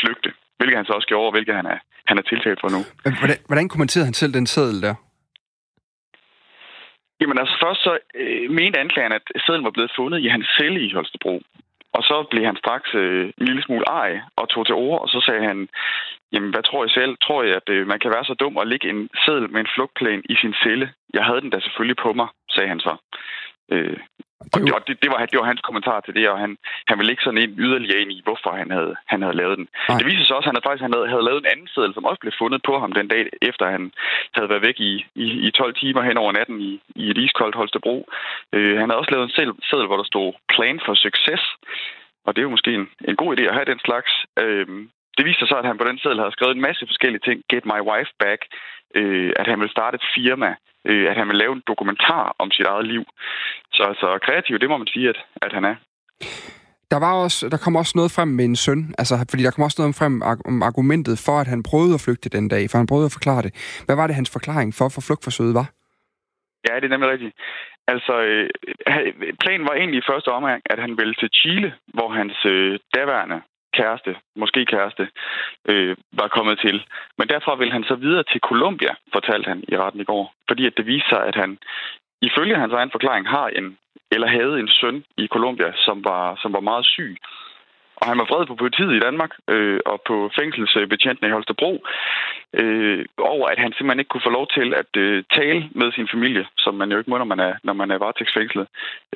flygte. 0.00 0.32
Hvilket 0.56 0.76
han 0.76 0.86
så 0.86 0.92
også 0.92 1.08
gjorde, 1.08 1.26
og 1.26 1.32
hvilket 1.32 1.54
han 1.54 1.66
er, 1.66 1.78
han 2.06 2.18
er 2.18 2.22
tiltalt 2.22 2.60
for 2.60 2.68
nu. 2.76 2.80
Hvordan, 3.20 3.38
hvordan 3.46 3.68
kommenterede 3.68 4.06
han 4.10 4.14
selv 4.14 4.32
den 4.34 4.46
seddel 4.46 4.82
der? 4.82 4.94
Jamen 7.20 7.38
altså 7.38 7.56
først 7.64 7.80
så 7.86 7.98
øh, 8.14 8.50
mente 8.50 8.78
anklageren, 8.84 9.18
at 9.20 9.26
sedlen 9.46 9.64
var 9.64 9.76
blevet 9.76 9.92
fundet 9.96 10.18
i 10.24 10.28
hans 10.34 10.46
celle 10.58 10.80
i 10.86 10.92
Holstebro. 10.94 11.42
Og 11.96 12.02
så 12.02 12.26
blev 12.30 12.44
han 12.44 12.56
straks 12.56 12.90
øh, 12.94 13.24
en 13.38 13.46
lille 13.48 13.62
smule 13.62 13.84
ej 14.02 14.20
og 14.36 14.48
tog 14.48 14.66
til 14.66 14.74
ord, 14.74 15.00
og 15.02 15.08
så 15.08 15.18
sagde 15.26 15.44
han, 15.50 15.68
jamen 16.32 16.50
hvad 16.50 16.62
tror 16.62 16.84
I 16.84 16.88
selv? 16.88 17.16
Tror 17.26 17.42
jeg, 17.42 17.56
at 17.56 17.68
øh, 17.68 17.86
man 17.86 18.00
kan 18.00 18.10
være 18.10 18.24
så 18.24 18.34
dum 18.34 18.58
at 18.58 18.68
lægge 18.68 18.88
en 18.88 19.10
seddel 19.24 19.50
med 19.50 19.60
en 19.60 19.72
flugtplan 19.74 20.22
i 20.32 20.34
sin 20.40 20.54
celle? 20.62 20.92
Jeg 21.14 21.24
havde 21.24 21.40
den 21.40 21.50
da 21.50 21.60
selvfølgelig 21.60 21.96
på 21.96 22.12
mig, 22.12 22.28
sagde 22.54 22.68
han 22.68 22.80
så. 22.80 22.96
Øh, 23.72 23.98
og 24.54 24.60
det, 24.60 24.72
og 24.76 24.80
det, 24.86 24.94
det, 25.02 25.10
var, 25.12 25.18
det 25.32 25.38
var 25.40 25.46
hans 25.52 25.60
kommentar 25.68 26.00
til 26.00 26.14
det, 26.14 26.28
og 26.32 26.38
han, 26.44 26.50
han 26.88 26.98
ville 26.98 27.12
ikke 27.12 27.26
sådan 27.26 27.42
ind 27.44 27.54
yderligere 27.64 28.00
ind 28.02 28.12
i, 28.12 28.20
hvorfor 28.26 28.50
han 28.60 28.70
havde, 28.70 28.94
han 29.12 29.22
havde 29.22 29.36
lavet 29.40 29.58
den. 29.58 29.66
Nej. 29.88 29.98
Det 29.98 30.06
viser 30.06 30.24
sig 30.24 30.36
også, 30.36 30.48
at 30.48 30.54
han 30.54 30.66
faktisk 30.66 30.86
han 30.86 30.94
havde, 30.96 31.08
havde 31.12 31.28
lavet 31.28 31.40
en 31.40 31.52
anden 31.52 31.68
seddel, 31.74 31.94
som 31.94 32.04
også 32.04 32.20
blev 32.20 32.34
fundet 32.42 32.60
på 32.68 32.74
ham 32.82 32.92
den 32.92 33.08
dag, 33.08 33.22
efter 33.42 33.64
han 33.76 33.92
havde 34.36 34.48
været 34.52 34.66
væk 34.68 34.78
i, 34.90 34.92
i, 35.24 35.26
i 35.46 35.50
12 35.50 35.74
timer 35.74 36.02
hen 36.02 36.16
over 36.22 36.32
natten 36.32 36.60
i, 36.60 36.72
i 37.02 37.04
et 37.10 37.18
iskoldt 37.18 37.58
Holstebro. 37.60 37.96
Øh, 38.54 38.74
han 38.80 38.88
havde 38.88 39.00
også 39.02 39.12
lavet 39.12 39.26
en 39.26 39.62
seddel, 39.70 39.86
hvor 39.86 39.98
der 40.00 40.08
stod 40.12 40.32
Plan 40.54 40.80
for 40.86 40.94
Success, 40.94 41.42
og 42.24 42.30
det 42.30 42.40
er 42.40 42.48
jo 42.48 42.56
måske 42.56 42.74
en, 42.74 42.88
en 43.08 43.16
god 43.16 43.30
idé 43.34 43.42
at 43.48 43.54
have 43.58 43.70
den 43.72 43.80
slags. 43.86 44.10
Øh, 44.42 44.68
det 45.16 45.24
viste 45.26 45.40
sig 45.40 45.48
så, 45.48 45.56
at 45.62 45.68
han 45.70 45.78
på 45.78 45.88
den 45.88 45.98
seddel 45.98 46.18
havde 46.18 46.36
skrevet 46.36 46.54
en 46.56 46.66
masse 46.68 46.86
forskellige 46.86 47.24
ting. 47.26 47.38
Get 47.52 47.64
my 47.72 47.80
wife 47.90 48.12
back. 48.24 48.40
Øh, 48.98 49.32
at 49.40 49.46
han 49.50 49.58
ville 49.60 49.76
starte 49.76 49.94
et 49.94 50.06
firma. 50.16 50.50
Øh, 50.90 51.10
at 51.10 51.16
han 51.16 51.26
ville 51.28 51.42
lave 51.42 51.52
en 51.52 51.62
dokumentar 51.66 52.34
om 52.38 52.50
sit 52.50 52.66
eget 52.66 52.86
liv. 52.86 53.04
Så 53.72 53.82
altså, 53.82 54.18
kreativ, 54.26 54.58
det 54.58 54.68
må 54.68 54.76
man 54.76 54.86
sige, 54.94 55.08
at, 55.08 55.18
at 55.42 55.52
han 55.52 55.64
er. 55.64 55.76
Der, 56.90 56.98
var 56.98 57.12
også, 57.24 57.48
der 57.48 57.56
kom 57.64 57.76
også 57.76 57.92
noget 57.96 58.14
frem 58.16 58.28
med 58.28 58.44
en 58.44 58.56
søn, 58.56 58.94
altså, 58.98 59.14
fordi 59.30 59.42
der 59.42 59.50
kom 59.50 59.64
også 59.64 59.82
noget 59.82 59.98
frem 60.00 60.22
om 60.50 60.62
argumentet 60.62 61.16
for, 61.26 61.36
at 61.40 61.46
han 61.46 61.62
prøvede 61.62 61.94
at 61.94 62.04
flygte 62.04 62.28
den 62.36 62.48
dag, 62.48 62.70
for 62.70 62.78
han 62.78 62.86
prøvede 62.86 63.10
at 63.10 63.16
forklare 63.18 63.42
det. 63.42 63.52
Hvad 63.86 63.96
var 63.96 64.06
det, 64.06 64.16
hans 64.20 64.30
forklaring 64.32 64.74
for, 64.78 64.88
for 64.94 65.02
flugtforsøget 65.06 65.54
var? 65.60 65.66
Ja, 66.68 66.74
det 66.76 66.84
er 66.84 66.94
nemlig 66.94 67.10
rigtigt. 67.10 67.34
Altså, 67.92 68.14
øh, 68.28 68.48
planen 69.42 69.66
var 69.68 69.74
egentlig 69.74 69.98
i 69.98 70.08
første 70.10 70.28
omgang, 70.28 70.62
at 70.72 70.78
han 70.78 70.92
ville 70.98 71.14
til 71.14 71.28
Chile, 71.38 71.74
hvor 71.94 72.08
hans 72.18 72.36
øh, 72.44 72.78
daværende 72.94 73.40
kæreste, 73.78 74.16
måske 74.36 74.66
kæreste, 74.66 75.08
øh, 75.68 75.96
var 76.12 76.28
kommet 76.28 76.58
til. 76.58 76.76
Men 77.18 77.28
derfra 77.28 77.54
ville 77.54 77.72
han 77.72 77.84
så 77.84 77.94
videre 77.94 78.24
til 78.32 78.40
Colombia, 78.40 78.94
fortalte 79.12 79.48
han 79.48 79.64
i 79.68 79.76
retten 79.76 80.00
i 80.00 80.04
går. 80.04 80.34
Fordi 80.48 80.66
at 80.66 80.76
det 80.76 80.86
viser 80.86 81.08
sig, 81.08 81.22
at 81.26 81.34
han 81.34 81.58
ifølge 82.22 82.56
hans 82.56 82.72
egen 82.72 82.90
forklaring 82.90 83.28
har 83.28 83.48
en, 83.48 83.78
eller 84.10 84.28
havde 84.28 84.60
en 84.60 84.68
søn 84.68 85.04
i 85.16 85.26
Colombia, 85.26 85.72
som 85.76 86.04
var, 86.04 86.38
som 86.42 86.52
var 86.52 86.60
meget 86.60 86.86
syg. 86.86 87.16
Og 88.02 88.08
han 88.10 88.18
var 88.18 88.28
vred 88.30 88.46
på 88.46 88.54
politiet 88.54 88.94
i 88.96 89.04
Danmark 89.06 89.32
øh, 89.48 89.80
og 89.86 89.98
på 90.08 90.30
fængselsbetjentene 90.38 91.28
i 91.28 91.34
Holstebro 91.36 91.72
øh, 92.60 93.04
over, 93.18 93.46
at 93.48 93.58
han 93.58 93.72
simpelthen 93.72 94.00
ikke 94.00 94.12
kunne 94.12 94.28
få 94.28 94.34
lov 94.38 94.46
til 94.56 94.68
at 94.82 94.92
øh, 95.04 95.24
tale 95.38 95.60
med 95.80 95.92
sin 95.92 96.08
familie, 96.14 96.44
som 96.58 96.74
man 96.74 96.90
jo 96.92 96.98
ikke 96.98 97.10
må, 97.10 97.18
når 97.18 97.30
man 97.34 97.40
er, 97.40 97.54
når 97.64 97.72
man 97.72 97.90
er 97.90 97.98
varetægtsfængslet, 97.98 98.66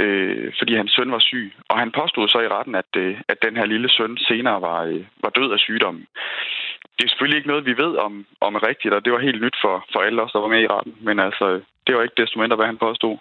øh, 0.03 0.53
fordi 0.59 0.73
hans 0.77 0.93
søn 0.93 1.13
var 1.13 1.19
syg. 1.19 1.53
Og 1.69 1.79
han 1.79 1.91
påstod 2.01 2.29
så 2.29 2.39
i 2.41 2.53
retten, 2.57 2.75
at, 2.75 2.91
øh, 2.97 3.17
at 3.29 3.39
den 3.47 3.57
her 3.57 3.67
lille 3.67 3.89
søn 3.91 4.19
senere 4.29 4.61
var, 4.61 4.83
øh, 4.83 5.05
var 5.23 5.31
død 5.31 5.53
af 5.53 5.59
sygdommen. 5.59 6.07
Det 6.97 7.05
er 7.05 7.09
selvfølgelig 7.09 7.39
ikke 7.39 7.53
noget, 7.53 7.67
vi 7.67 7.77
ved 7.77 7.93
om, 8.07 8.27
om 8.41 8.55
er 8.55 8.69
rigtigt, 8.69 8.95
og 8.95 9.05
det 9.05 9.13
var 9.13 9.19
helt 9.19 9.43
nyt 9.43 9.57
for, 9.65 9.85
for 9.93 10.01
alle 10.01 10.23
os, 10.23 10.33
der 10.33 10.41
var 10.41 10.55
med 10.55 10.63
i 10.63 10.73
retten. 10.75 10.95
Men 11.01 11.19
altså, 11.19 11.61
det 11.87 11.97
var 11.97 12.03
ikke 12.03 12.21
desto 12.23 12.41
mindre, 12.41 12.57
hvad 12.57 12.67
han 12.67 12.85
påstod. 12.87 13.17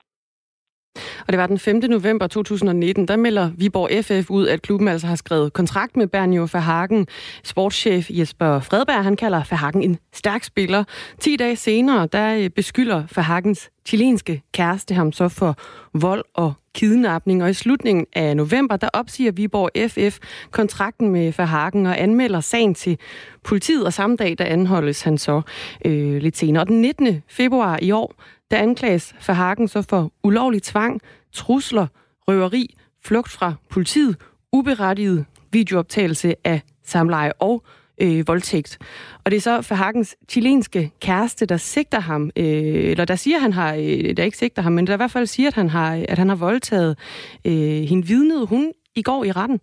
Og 1.28 1.34
det 1.34 1.38
var 1.38 1.48
den 1.48 1.60
5. 1.60 1.82
november 1.90 2.28
2019, 2.28 3.08
der 3.08 3.16
melder 3.16 3.52
Viborg 3.58 4.06
FF 4.06 4.30
ud, 4.30 4.48
at 4.48 4.62
klubben 4.62 4.88
altså 4.88 5.08
har 5.08 5.16
skrevet 5.16 5.54
kontrakt 5.54 5.98
med 5.98 6.08
Bernio 6.08 6.48
Verhagen. 6.54 7.08
Sportschef 7.44 8.08
Jesper 8.10 8.60
Fredberg, 8.60 9.04
han 9.04 9.16
kalder 9.16 9.44
Verhagen 9.50 9.84
en 9.84 9.98
stærk 10.14 10.44
spiller. 10.44 10.84
10 11.20 11.36
dage 11.36 11.56
senere, 11.56 12.08
der 12.12 12.38
øh, 12.38 12.50
beskylder 12.50 13.04
Verhagens 13.16 13.70
chilenske 13.88 14.42
kæreste 14.54 14.94
ham 14.94 15.12
så 15.12 15.30
for 15.30 15.56
vold 15.94 16.24
og 16.34 16.54
kidnapning, 16.76 17.44
og 17.44 17.50
i 17.50 17.54
slutningen 17.54 18.06
af 18.14 18.38
november, 18.38 18.78
der 18.78 18.90
opsiger 18.94 19.32
Viborg 19.32 19.90
FF 19.90 20.18
kontrakten 20.52 21.10
med 21.10 21.34
Verhagen 21.38 21.86
og 21.86 22.02
anmelder 22.02 22.40
sagen 22.40 22.76
til 22.76 22.98
politiet, 23.44 23.86
og 23.86 23.94
samme 23.94 24.16
dag, 24.16 24.36
der 24.38 24.46
anholdes 24.46 25.02
han 25.02 25.18
så 25.18 25.42
øh, 25.86 26.22
lidt 26.22 26.38
senere. 26.38 26.64
Og 26.64 26.68
den 26.68 26.82
19. 26.82 27.24
februar 27.28 27.80
i 27.82 27.92
år, 27.92 28.16
der 28.52 28.58
anklages 28.58 29.16
Verhagen 29.28 29.68
så 29.68 29.82
for 29.82 30.12
ulovlig 30.24 30.64
tvang, 30.64 31.02
trusler, 31.32 31.88
røveri, 32.28 32.76
flugt 33.04 33.32
fra 33.32 33.54
politiet, 33.70 34.18
uberettiget 34.52 35.26
videooptagelse 35.52 36.36
af 36.44 36.62
samleje 36.84 37.32
og 37.40 37.64
øh, 38.02 38.28
voldtægt. 38.28 38.78
Og 39.24 39.32
det 39.32 39.38
er 39.38 39.42
så 39.42 39.66
Verhagens 39.70 40.16
chilenske 40.30 40.92
kæreste, 41.02 41.46
der 41.46 41.58
sigter 41.58 42.00
ham, 42.00 42.32
øh, 42.36 42.46
eller 42.92 43.06
der 43.06 43.16
siger, 43.16 43.40
han 43.40 43.54
har, 43.54 43.74
øh, 43.74 44.18
der 44.18 44.24
ikke 44.24 44.38
sigter 44.38 44.62
ham, 44.62 44.72
men 44.72 44.88
der 44.88 44.94
i 44.94 44.96
hvert 44.96 45.12
fald 45.12 45.28
siger, 45.28 45.48
at 45.48 45.54
han 45.54 45.70
har, 45.70 46.06
at 46.10 46.18
han 46.18 46.30
har 46.30 46.36
voldtaget 46.36 46.98
øh, 47.46 47.54
hende 47.84 48.08
vidnede 48.08 48.46
hun 48.46 48.72
i 48.96 49.02
går 49.02 49.24
i 49.24 49.32
retten. 49.32 49.60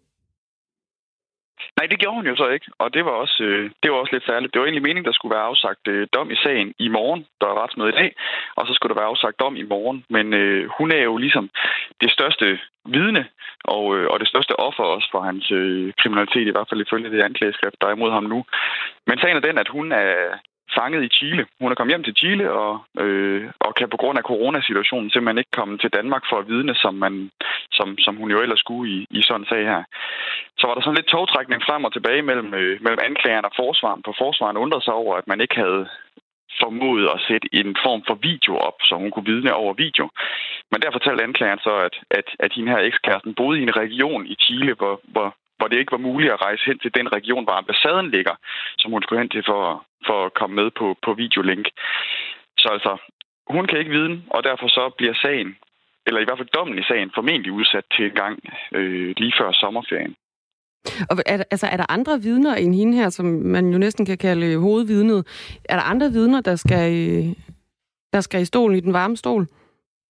Nej, 1.77 1.87
det 1.87 1.99
gjorde 2.01 2.17
hun 2.17 2.27
jo 2.27 2.37
så 2.37 2.49
ikke, 2.49 2.67
og 2.79 2.95
det 2.95 3.05
var 3.05 3.11
også, 3.11 3.43
øh, 3.43 3.71
det 3.83 3.91
var 3.91 3.99
også 3.99 4.13
lidt 4.13 4.27
særligt. 4.27 4.53
Det 4.53 4.61
var 4.61 4.67
egentlig 4.67 4.83
meningen, 4.83 5.05
der 5.05 5.13
skulle 5.19 5.35
være 5.35 5.49
afsagt 5.51 5.89
øh, 5.89 6.09
dom 6.15 6.31
i 6.31 6.37
sagen 6.37 6.75
i 6.79 6.89
morgen, 6.89 7.27
der 7.41 7.47
er 7.47 7.63
retsmøde 7.63 7.93
i 7.93 7.99
dag, 8.01 8.11
og 8.57 8.67
så 8.67 8.75
skulle 8.75 8.95
der 8.95 9.01
være 9.01 9.13
afsagt 9.13 9.41
dom 9.41 9.57
i 9.57 9.63
morgen. 9.63 10.05
Men 10.09 10.35
øh, 10.35 10.71
hun 10.79 10.91
er 10.93 11.03
jo 11.03 11.17
ligesom 11.17 11.51
det 12.01 12.11
største 12.11 12.59
vidne 12.85 13.27
og, 13.65 13.97
øh, 13.97 14.07
og 14.11 14.21
det 14.21 14.29
største 14.29 14.61
offer 14.61 14.85
også 14.85 15.09
for 15.13 15.21
hans 15.21 15.51
øh, 15.51 15.93
kriminalitet, 16.01 16.47
i 16.47 16.55
hvert 16.55 16.69
fald 16.69 16.81
ifølge 16.81 17.11
det 17.11 17.23
anklageskrift, 17.23 17.77
der 17.81 17.87
er 17.87 17.95
imod 17.95 18.11
ham 18.11 18.25
nu. 18.25 18.45
Men 19.07 19.19
sagen 19.19 19.37
er 19.37 19.47
den, 19.49 19.59
at 19.59 19.69
hun 19.69 19.93
er, 19.93 20.39
fanget 20.79 21.03
i 21.05 21.15
Chile. 21.19 21.47
Hun 21.61 21.71
er 21.71 21.75
kommet 21.75 21.93
hjem 21.93 22.05
til 22.05 22.19
Chile 22.21 22.47
og, 22.53 22.73
øh, 23.05 23.51
og 23.61 23.75
kan 23.75 23.89
på 23.91 23.97
grund 24.03 24.19
af 24.19 24.29
coronasituationen 24.31 25.11
simpelthen 25.11 25.39
ikke 25.43 25.59
komme 25.59 25.79
til 25.79 25.91
Danmark 25.99 26.25
for 26.31 26.39
at 26.39 26.49
vidne, 26.49 26.75
som, 26.75 26.95
man, 26.95 27.31
som, 27.73 27.99
som 27.99 28.17
hun 28.17 28.31
jo 28.31 28.39
ellers 28.43 28.59
skulle 28.65 28.93
i, 28.97 29.07
i 29.11 29.23
sådan 29.23 29.41
en 29.41 29.51
sag 29.51 29.63
her. 29.73 29.83
Så 30.59 30.67
var 30.67 30.75
der 30.75 30.83
sådan 30.83 30.99
lidt 30.99 31.13
togtrækning 31.15 31.63
frem 31.63 31.85
og 31.85 31.93
tilbage 31.93 32.23
mellem, 32.23 32.55
øh, 32.55 32.83
mellem 32.85 33.03
anklageren 33.09 33.45
og 33.45 33.53
forsvaren. 33.57 34.03
for 34.05 34.15
forsvaren 34.19 34.57
undrede 34.65 34.85
sig 34.85 34.95
over, 34.95 35.15
at 35.17 35.27
man 35.27 35.41
ikke 35.41 35.57
havde 35.65 35.89
formodet 36.61 37.09
at 37.15 37.23
sætte 37.29 37.49
en 37.61 37.77
form 37.85 38.03
for 38.09 38.17
video 38.29 38.53
op, 38.69 38.79
så 38.89 38.95
hun 39.03 39.11
kunne 39.11 39.31
vidne 39.33 39.53
over 39.63 39.73
video. 39.85 40.05
Men 40.71 40.81
der 40.83 40.97
fortalte 40.97 41.25
anklageren 41.25 41.63
så, 41.67 41.75
at, 41.87 41.95
at, 42.19 42.29
at 42.45 42.53
hende 42.55 42.73
her 42.73 42.79
ekskæresten 42.79 43.35
boede 43.35 43.61
i 43.61 43.63
en 43.63 43.77
region 43.77 44.27
i 44.27 44.35
Chile, 44.45 44.75
hvor, 44.75 45.01
hvor, 45.13 45.29
hvor 45.57 45.69
det 45.69 45.79
ikke 45.79 45.97
var 45.97 46.09
muligt 46.09 46.33
at 46.33 46.43
rejse 46.47 46.63
hen 46.67 46.79
til 46.79 46.95
den 46.95 47.13
region, 47.17 47.45
hvor 47.45 47.57
ambassaden 47.61 48.11
ligger, 48.11 48.35
som 48.79 48.93
hun 48.93 49.03
skulle 49.03 49.21
hen 49.23 49.35
til 49.35 49.45
for, 49.47 49.63
for 50.07 50.27
at 50.27 50.35
komme 50.35 50.57
med 50.57 50.71
på, 50.71 50.87
på 51.05 51.15
videolink. 51.15 51.67
Så 52.59 52.69
altså, 52.77 52.93
hun 53.55 53.67
kan 53.67 53.79
ikke 53.79 53.91
vide, 53.91 54.23
og 54.31 54.45
derfor 54.45 54.69
så 54.69 54.91
bliver 54.99 55.15
sagen, 55.15 55.57
eller 56.07 56.21
i 56.21 56.25
hvert 56.25 56.39
fald 56.39 56.57
dommen 56.59 56.79
i 56.79 56.83
sagen, 56.83 57.11
formentlig 57.15 57.53
udsat 57.53 57.85
til 57.97 58.05
en 58.05 58.17
gang 58.23 58.39
øh, 58.73 59.15
lige 59.17 59.35
før 59.39 59.53
sommerferien. 59.53 60.15
Og 61.11 61.17
er, 61.27 61.45
altså, 61.51 61.67
er 61.67 61.77
der 61.77 61.93
andre 61.93 62.21
vidner 62.23 62.55
end 62.55 62.75
hende 62.75 62.97
her, 62.97 63.11
som 63.11 63.27
man 63.27 63.73
jo 63.73 63.79
næsten 63.79 64.07
kan 64.07 64.19
kalde 64.19 64.59
hovedvidnet? 64.61 65.21
Er 65.65 65.77
der 65.77 65.83
andre 65.83 66.11
vidner, 66.11 66.41
der 66.41 66.57
skal, 66.57 66.93
der 68.13 68.21
skal 68.21 68.43
i 68.43 68.45
stolen, 68.45 68.77
i 68.77 68.81
den 68.81 68.93
varme 68.93 69.17
stol? 69.17 69.47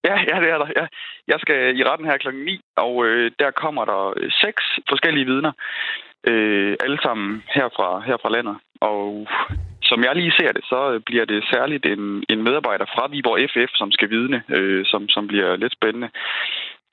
Ja, 0.05 0.17
ja, 0.31 0.41
det 0.41 0.51
er 0.51 0.59
der. 0.59 0.69
Ja. 0.77 0.87
Jeg 1.29 1.39
skal 1.41 1.79
i 1.79 1.85
retten 1.85 2.07
her 2.07 2.17
klokken 2.17 2.45
9, 2.45 2.61
og 2.77 3.05
øh, 3.07 3.31
der 3.39 3.51
kommer 3.51 3.85
der 3.85 4.13
øh, 4.17 4.31
seks 4.31 4.63
forskellige 4.89 5.27
vidner. 5.27 5.53
Øh, 6.27 6.77
alle 6.85 6.99
sammen 7.03 7.43
her 7.55 7.69
fra, 7.77 8.01
her 8.01 8.17
fra 8.23 8.31
landet. 8.31 8.57
Og 8.81 9.27
som 9.93 10.05
jeg 10.05 10.15
lige 10.17 10.37
ser 10.41 10.53
det, 10.53 10.65
så 10.73 10.81
øh, 10.93 11.01
bliver 11.09 11.25
det 11.25 11.51
særligt 11.55 11.85
en, 11.87 12.25
en 12.33 12.41
medarbejder 12.47 12.87
fra 12.95 13.05
Viborg 13.13 13.41
FF, 13.53 13.71
som 13.81 13.89
skal 13.97 14.11
vidne, 14.11 14.39
øh, 14.57 14.83
som, 14.87 15.09
som 15.09 15.27
bliver 15.31 15.57
lidt 15.57 15.73
spændende. 15.79 16.11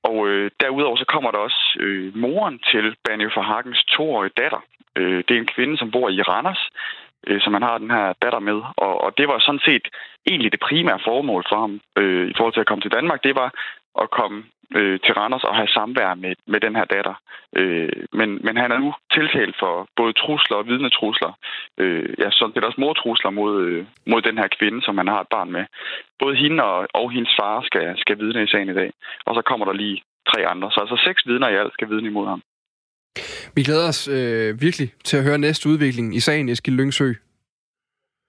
Og 0.03 0.27
øh, 0.27 0.51
derudover 0.61 0.97
så 0.97 1.05
kommer 1.13 1.31
der 1.31 1.37
også 1.47 1.61
øh, 1.79 2.17
moren 2.17 2.59
til 2.71 2.85
Banjo 3.05 3.41
Hagens 3.41 3.83
toårige 3.95 4.37
datter. 4.41 4.61
Øh, 4.97 5.23
det 5.25 5.33
er 5.33 5.41
en 5.41 5.53
kvinde, 5.55 5.77
som 5.77 5.91
bor 5.91 6.09
i 6.09 6.21
Randers, 6.21 6.63
øh, 7.27 7.41
som 7.41 7.51
man 7.51 7.63
har 7.67 7.77
den 7.77 7.91
her 7.91 8.13
datter 8.23 8.39
med. 8.39 8.59
Og, 8.85 8.93
og 9.03 9.17
det 9.17 9.27
var 9.27 9.39
sådan 9.39 9.65
set 9.69 9.85
egentlig 10.31 10.51
det 10.51 10.65
primære 10.69 11.05
formål 11.07 11.43
for 11.49 11.59
ham 11.59 11.73
øh, 12.01 12.27
i 12.31 12.33
forhold 12.37 12.53
til 12.53 12.65
at 12.65 12.69
komme 12.69 12.81
til 12.81 12.95
Danmark. 12.97 13.23
Det 13.23 13.35
var 13.35 13.49
at 14.01 14.09
komme 14.19 14.43
øh, 14.75 14.99
til 15.05 15.13
Randers 15.13 15.43
og 15.43 15.55
have 15.55 15.67
samvær 15.67 16.13
med, 16.13 16.33
med 16.47 16.59
den 16.59 16.75
her 16.75 16.85
datter. 16.85 17.15
Øh, 17.55 18.03
men, 18.13 18.29
men 18.45 18.57
han 18.57 18.71
er 18.71 18.79
nu 18.79 18.93
tiltalt 19.13 19.55
for 19.59 19.87
både 19.95 20.13
trusler 20.13 20.57
og 20.57 20.67
vidnetrusler. 20.67 21.31
Øh, 21.77 22.09
ja, 22.19 22.27
sådan 22.31 22.53
det 22.53 22.63
er 22.63 22.67
også 22.67 22.81
mortrusler 22.81 23.29
mod, 23.29 23.53
øh, 23.65 23.85
mod 24.11 24.21
den 24.21 24.37
her 24.37 24.47
kvinde, 24.59 24.81
som 24.81 24.97
han 24.97 25.07
har 25.07 25.21
et 25.21 25.33
barn 25.35 25.51
med. 25.51 25.65
Både 26.19 26.35
hende 26.35 26.63
og, 26.63 26.87
og 26.93 27.11
hendes 27.11 27.33
far 27.39 27.61
skal, 27.69 27.97
skal 27.97 28.19
vidne 28.19 28.43
i 28.43 28.47
sagen 28.47 28.69
i 28.69 28.79
dag. 28.81 28.89
Og 29.25 29.35
så 29.35 29.41
kommer 29.41 29.65
der 29.65 29.73
lige 29.73 30.01
tre 30.31 30.47
andre. 30.47 30.71
Så 30.71 30.79
altså 30.79 30.97
seks 31.07 31.21
vidner 31.29 31.49
i 31.49 31.55
alt 31.61 31.73
skal 31.73 31.89
vidne 31.89 32.07
imod 32.07 32.27
ham. 32.27 32.41
Vi 33.55 33.63
glæder 33.63 33.87
os 33.87 34.07
øh, 34.07 34.61
virkelig 34.61 34.89
til 35.03 35.17
at 35.17 35.23
høre 35.23 35.37
næste 35.37 35.69
udvikling 35.69 36.15
i 36.15 36.19
sagen 36.19 36.49
Eskild 36.49 36.75
Lyngsø. 36.75 37.13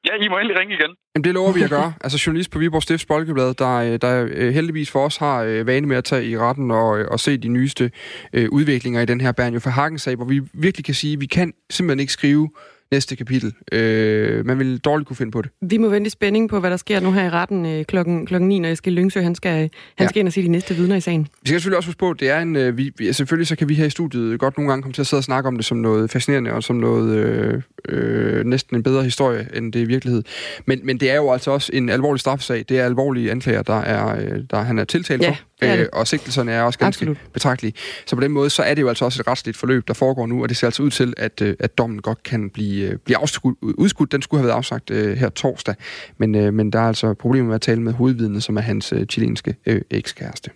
Ja, 0.06 0.24
I 0.24 0.28
må 0.28 0.38
endelig 0.38 0.58
ringe 0.58 0.74
igen. 0.74 0.90
Jamen, 1.14 1.24
det 1.24 1.34
lover 1.34 1.52
vi 1.52 1.62
at 1.62 1.70
gøre. 1.70 1.92
Altså 2.04 2.22
journalist 2.26 2.50
på 2.50 2.58
Viborg 2.58 2.82
Stifts 2.82 3.06
Folkeblad, 3.06 3.54
der, 3.54 3.76
øh, 3.76 3.98
der 4.00 4.28
øh, 4.30 4.54
heldigvis 4.54 4.90
for 4.90 5.04
os 5.04 5.16
har 5.16 5.42
øh, 5.42 5.66
vane 5.66 5.86
med 5.86 5.96
at 5.96 6.04
tage 6.04 6.24
i 6.24 6.38
retten 6.38 6.70
og, 6.70 6.88
og 6.88 7.20
se 7.20 7.36
de 7.36 7.48
nyeste 7.48 7.90
øh, 8.32 8.48
udviklinger 8.52 9.00
i 9.00 9.04
den 9.04 9.20
her 9.20 9.32
Bernjo 9.32 9.60
for 9.60 9.70
Hagen-sag, 9.70 10.16
hvor 10.16 10.24
vi 10.24 10.40
virkelig 10.52 10.84
kan 10.84 10.94
sige, 10.94 11.12
at 11.12 11.20
vi 11.20 11.26
kan 11.26 11.52
simpelthen 11.70 12.00
ikke 12.00 12.12
skrive 12.12 12.50
næste 12.92 13.16
kapitel. 13.16 13.55
Øh, 13.72 14.46
man 14.46 14.59
vil 14.59 14.79
dårligt 14.79 15.07
kunne 15.07 15.16
finde 15.16 15.33
på 15.33 15.42
det. 15.42 15.50
Vi 15.61 15.79
må 15.79 15.88
vente 15.88 16.07
i 16.07 16.11
spænding 16.11 16.48
på, 16.48 16.61
hvad 16.61 16.70
der 16.70 16.76
sker 16.76 17.00
nu 17.00 17.12
her 17.12 17.24
i 17.24 17.31
retten 17.31 17.66
øh, 17.66 17.85
klokken, 17.85 18.26
klokken 18.26 18.48
9, 18.48 18.59
når 18.59 18.68
Eskild 18.68 18.94
Lyngsø 18.94 19.20
han 19.20 19.35
skal, 19.35 19.53
han 19.53 19.70
ja. 20.00 20.09
skal 20.09 20.20
ind 20.20 20.29
og 20.29 20.33
se 20.33 20.42
de 20.42 20.48
næste 20.48 20.74
vidner 20.74 20.96
i 20.96 21.00
sagen. 21.00 21.29
Vi 21.42 21.48
skal 21.48 21.55
selvfølgelig 21.61 21.76
også 21.76 21.88
huske 21.88 21.98
på, 21.98 22.12
det 22.12 22.31
er 22.31 22.38
en, 22.38 22.57
øh, 22.57 22.79
vi, 22.79 23.12
selvfølgelig 23.12 23.46
så 23.46 23.57
kan 23.57 23.68
vi 23.68 23.74
her 23.74 23.85
i 23.85 23.90
studiet 23.90 24.40
godt 24.40 24.59
nogle 24.59 24.70
gange 24.70 24.83
komme 24.83 24.92
til 24.92 25.03
at 25.03 25.07
sidde 25.07 25.20
og 25.20 25.24
snakke 25.24 25.48
om 25.48 25.57
det 25.57 25.64
som 25.64 25.79
noget 25.79 26.11
fascinerende 26.11 26.53
og 26.53 26.62
som 26.62 26.76
noget 26.76 27.16
øh, 27.16 27.62
øh, 27.88 28.44
næsten 28.44 28.76
en 28.76 28.83
bedre 28.83 29.05
historie, 29.05 29.48
end 29.55 29.72
det 29.72 29.79
er 29.79 29.85
i 29.85 29.88
virkelighed. 29.88 30.22
Men, 30.66 30.81
men 30.85 31.00
det 31.00 31.11
er 31.11 31.16
jo 31.16 31.33
altså 31.33 31.50
også 31.50 31.70
en 31.74 31.88
alvorlig 31.88 32.20
straffesag. 32.20 32.64
Det 32.68 32.79
er 32.79 32.85
alvorlige 32.85 33.31
anklager, 33.31 33.62
der, 33.62 33.81
er, 33.81 34.20
øh, 34.20 34.44
der 34.50 34.62
han 34.62 34.79
er 34.79 34.85
tiltalt 34.85 35.22
Ja, 35.22 35.29
for. 35.29 35.35
det 35.35 35.40
det. 35.61 35.79
Øh, 35.79 35.88
og 35.92 36.07
sigtelserne 36.07 36.53
er 36.53 36.62
også 36.62 36.79
ganske 36.79 37.03
Absolut. 37.03 37.18
betragtelige. 37.33 37.74
Så 38.07 38.16
på 38.16 38.22
den 38.22 38.33
måde, 38.33 38.50
så 38.50 38.62
er 38.62 38.74
det 38.74 38.83
jo 38.83 38.88
altså 38.88 39.05
også 39.05 39.22
et 39.22 39.26
retsligt 39.26 39.57
forløb, 39.57 39.88
der 39.88 39.94
foregår 39.94 40.26
nu, 40.26 40.42
og 40.42 40.48
det 40.48 40.57
ser 40.57 40.66
altså 40.66 40.83
ud 40.83 40.90
til, 40.90 41.14
at, 41.16 41.42
øh, 41.42 41.57
at 41.59 41.79
dommen 41.79 42.03
godt 42.03 42.22
kan 42.22 42.50
blive, 42.50 42.79
øh, 42.82 42.98
blive 43.04 43.16
afskudt, 43.18 43.58
udskudt. 43.62 44.12
Den 44.12 44.22
skulle 44.22 44.40
have 44.40 44.46
været 44.46 44.56
afsagt 44.56 44.90
øh, 44.90 45.16
her 45.16 45.28
torsdag, 45.28 45.74
men, 46.18 46.34
øh, 46.34 46.54
men 46.54 46.72
der 46.72 46.78
er 46.78 46.88
altså 46.88 47.14
problemer 47.14 47.46
med 47.46 47.54
at 47.54 47.60
tale 47.60 47.82
med 47.82 47.92
hovedvidnet, 47.92 48.42
som 48.42 48.56
er 48.56 48.60
hans 48.60 48.92
øh, 48.92 49.06
chilenske 49.06 49.54
øh, 49.66 49.80
ekskæreste. 49.90 50.50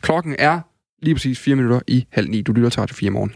Klokken 0.00 0.36
er 0.38 0.60
lige 1.02 1.14
præcis 1.14 1.38
4 1.38 1.56
minutter 1.56 1.80
i 1.86 2.06
halv 2.10 2.28
ni. 2.28 2.42
Du 2.42 2.52
lytter 2.52 2.70
til 2.70 2.80
Radio 2.80 2.94
4 2.94 3.10
morgen. 3.10 3.32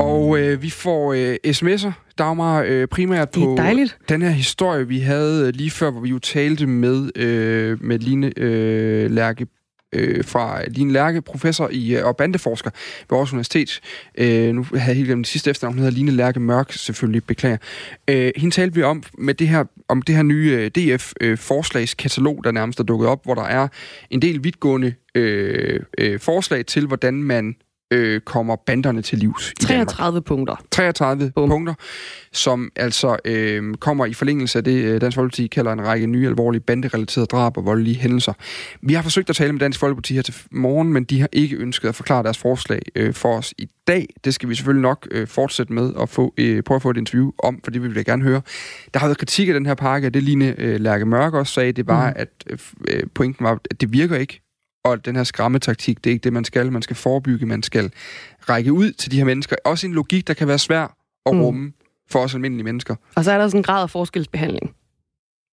Og 0.00 0.38
øh, 0.38 0.62
vi 0.62 0.70
får 0.70 1.12
øh, 1.12 1.36
sms'er, 1.46 1.92
Dagmar, 2.18 2.64
øh, 2.66 2.88
primært 2.88 3.30
på 3.30 3.54
dejligt. 3.56 3.98
den 4.08 4.22
her 4.22 4.30
historie, 4.30 4.88
vi 4.88 4.98
havde 4.98 5.46
øh, 5.46 5.54
lige 5.54 5.70
før, 5.70 5.90
hvor 5.90 6.00
vi 6.00 6.08
jo 6.08 6.18
talte 6.18 6.66
med, 6.66 7.10
øh, 7.16 7.84
med 7.84 7.98
Line 7.98 8.32
øh, 8.36 9.10
Lærke 9.10 9.46
øh, 9.92 10.24
fra 10.24 10.64
Line 10.68 10.92
Lærke, 10.92 11.22
professor 11.22 11.68
i, 11.72 11.96
øh, 11.96 12.06
og 12.06 12.16
bandeforsker 12.16 12.70
ved 13.10 13.16
Aarhus 13.16 13.32
Universitet. 13.32 13.80
Øh, 14.18 14.54
nu 14.54 14.62
havde 14.62 14.86
jeg 14.86 14.96
helt 14.96 15.06
glemt 15.06 15.24
det 15.24 15.32
sidste 15.32 15.50
efternavn, 15.50 15.74
hun 15.74 15.84
hedder 15.84 15.96
Line 15.96 16.10
Lærke 16.10 16.40
Mørk, 16.40 16.72
selvfølgelig, 16.72 17.24
beklager. 17.24 17.56
Øh, 18.10 18.32
hende 18.36 18.54
talte 18.54 18.74
vi 18.74 18.82
om 18.82 19.02
med 19.18 19.34
det 19.34 19.48
her, 19.48 19.64
om 19.88 20.02
det 20.02 20.14
her 20.14 20.22
nye 20.22 20.50
øh, 20.50 20.70
DF-forslagskatalog, 20.78 22.36
øh, 22.38 22.44
der 22.44 22.50
nærmest 22.50 22.80
er 22.80 22.84
dukket 22.84 23.08
op, 23.08 23.24
hvor 23.24 23.34
der 23.34 23.44
er 23.44 23.68
en 24.10 24.22
del 24.22 24.44
vidtgående 24.44 24.94
øh, 25.14 25.80
øh, 25.98 26.20
forslag 26.20 26.66
til, 26.66 26.86
hvordan 26.86 27.14
man 27.14 27.56
øh, 27.90 28.20
kommer 28.20 28.56
banderne 28.56 29.02
til 29.02 29.18
livs 29.18 29.50
i 29.50 29.64
Danmark. 29.64 29.88
33 29.88 30.22
punkter. 30.22 30.56
33 30.70 31.32
Bum. 31.34 31.48
punkter, 31.48 31.74
som 32.32 32.70
altså 32.76 33.16
øh, 33.24 33.74
kommer 33.74 34.06
i 34.06 34.14
forlængelse 34.14 34.58
af 34.58 34.64
det, 34.64 34.84
øh, 34.84 35.00
Dansk 35.00 35.14
Folkeparti 35.14 35.46
kalder 35.46 35.72
en 35.72 35.86
række 35.86 36.06
nye 36.06 36.26
alvorlige 36.28 36.60
banderelaterede 36.60 37.26
drab 37.26 37.56
og 37.56 37.64
voldelige 37.64 37.96
hændelser. 37.96 38.32
Vi 38.82 38.94
har 38.94 39.02
forsøgt 39.02 39.30
at 39.30 39.36
tale 39.36 39.52
med 39.52 39.60
Dansk 39.60 39.80
Folkeparti 39.80 40.14
her 40.14 40.22
til 40.22 40.34
morgen, 40.50 40.92
men 40.92 41.04
de 41.04 41.20
har 41.20 41.28
ikke 41.32 41.56
ønsket 41.56 41.88
at 41.88 41.94
forklare 41.94 42.22
deres 42.22 42.38
forslag 42.38 42.82
øh, 42.94 43.14
for 43.14 43.38
os 43.38 43.54
i 43.58 43.68
dag. 43.86 44.06
Det 44.24 44.34
skal 44.34 44.48
vi 44.48 44.54
selvfølgelig 44.54 44.82
nok 44.82 45.08
øh, 45.10 45.26
fortsætte 45.26 45.72
med 45.72 45.92
at 46.00 46.08
få, 46.08 46.34
øh, 46.38 46.62
prøve 46.62 46.76
at 46.76 46.82
få 46.82 46.90
et 46.90 46.96
interview 46.96 47.30
om, 47.38 47.60
for 47.64 47.70
det 47.70 47.82
vil 47.82 47.94
vi 47.94 48.02
gerne 48.02 48.22
høre. 48.22 48.42
Der 48.94 49.00
har 49.00 49.06
været 49.06 49.18
kritik 49.18 49.48
af 49.48 49.54
den 49.54 49.66
her 49.66 49.74
pakke, 49.74 50.06
og 50.06 50.14
det 50.14 50.22
Line 50.22 50.54
øh, 50.58 50.80
Lærke 50.80 51.06
Mørk 51.06 51.34
også 51.34 51.52
sagde, 51.52 51.72
det 51.72 51.86
var, 51.86 52.10
mm. 52.10 52.14
at 52.16 52.28
øh, 52.88 53.02
pointen 53.14 53.44
var, 53.44 53.58
at 53.70 53.80
det 53.80 53.92
virker 53.92 54.16
ikke, 54.16 54.40
og 54.84 55.04
den 55.04 55.16
her 55.16 55.24
skræmmetaktik, 55.24 56.04
det 56.04 56.10
er 56.10 56.12
ikke 56.14 56.24
det, 56.24 56.32
man 56.32 56.44
skal. 56.44 56.72
Man 56.72 56.82
skal 56.82 56.96
forebygge, 56.96 57.46
man 57.46 57.62
skal 57.62 57.92
række 58.40 58.72
ud 58.72 58.92
til 58.92 59.10
de 59.10 59.16
her 59.16 59.24
mennesker. 59.24 59.56
Også 59.64 59.86
en 59.86 59.92
logik, 59.92 60.26
der 60.28 60.34
kan 60.34 60.48
være 60.48 60.58
svær 60.58 60.96
at 61.26 61.34
Mm. 61.34 61.40
rumme 61.42 61.72
for 62.10 62.18
os 62.18 62.34
almindelige 62.34 62.64
mennesker. 62.64 62.94
Og 63.16 63.24
så 63.24 63.32
er 63.32 63.38
der 63.38 63.48
sådan 63.48 63.58
en 63.58 63.62
grad 63.62 63.82
af 63.82 63.90
forskelsbehandling. 63.90 64.74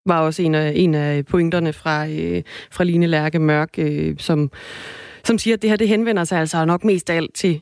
Var 0.05 0.19
også 0.19 0.41
en 0.41 0.55
af, 0.55 0.73
en 0.75 0.95
af 0.95 1.25
pointerne 1.25 1.73
fra, 1.73 2.07
øh, 2.07 2.43
fra 2.71 2.83
Line 2.83 3.07
Lærke 3.07 3.39
Mørk, 3.39 3.69
øh, 3.77 4.15
som, 4.17 4.51
som 5.25 5.37
siger, 5.37 5.53
at 5.55 5.61
det 5.61 5.69
her 5.69 5.77
det 5.77 5.87
henvender 5.87 6.23
sig 6.23 6.39
altså 6.39 6.65
nok 6.65 6.83
mest 6.83 7.09
af 7.09 7.15
alt 7.15 7.33
til 7.33 7.61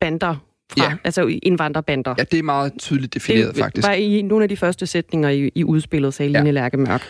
bander, 0.00 0.36
fra, 0.72 0.84
Ja. 0.84 0.96
altså 1.04 1.38
indvandrerbander. 1.42 2.14
Ja, 2.18 2.24
det 2.24 2.38
er 2.38 2.42
meget 2.42 2.72
tydeligt 2.78 3.14
defineret, 3.14 3.56
faktisk. 3.56 3.86
var 3.86 3.92
i 3.94 4.22
nogle 4.22 4.42
af 4.42 4.48
de 4.48 4.56
første 4.56 4.86
sætninger 4.86 5.28
i, 5.28 5.50
i 5.54 5.64
udspillet, 5.64 6.14
sagde 6.14 6.32
Ja. 6.32 6.38
Line 6.38 6.52
Lærke 6.52 6.76
Mørk. 6.76 7.02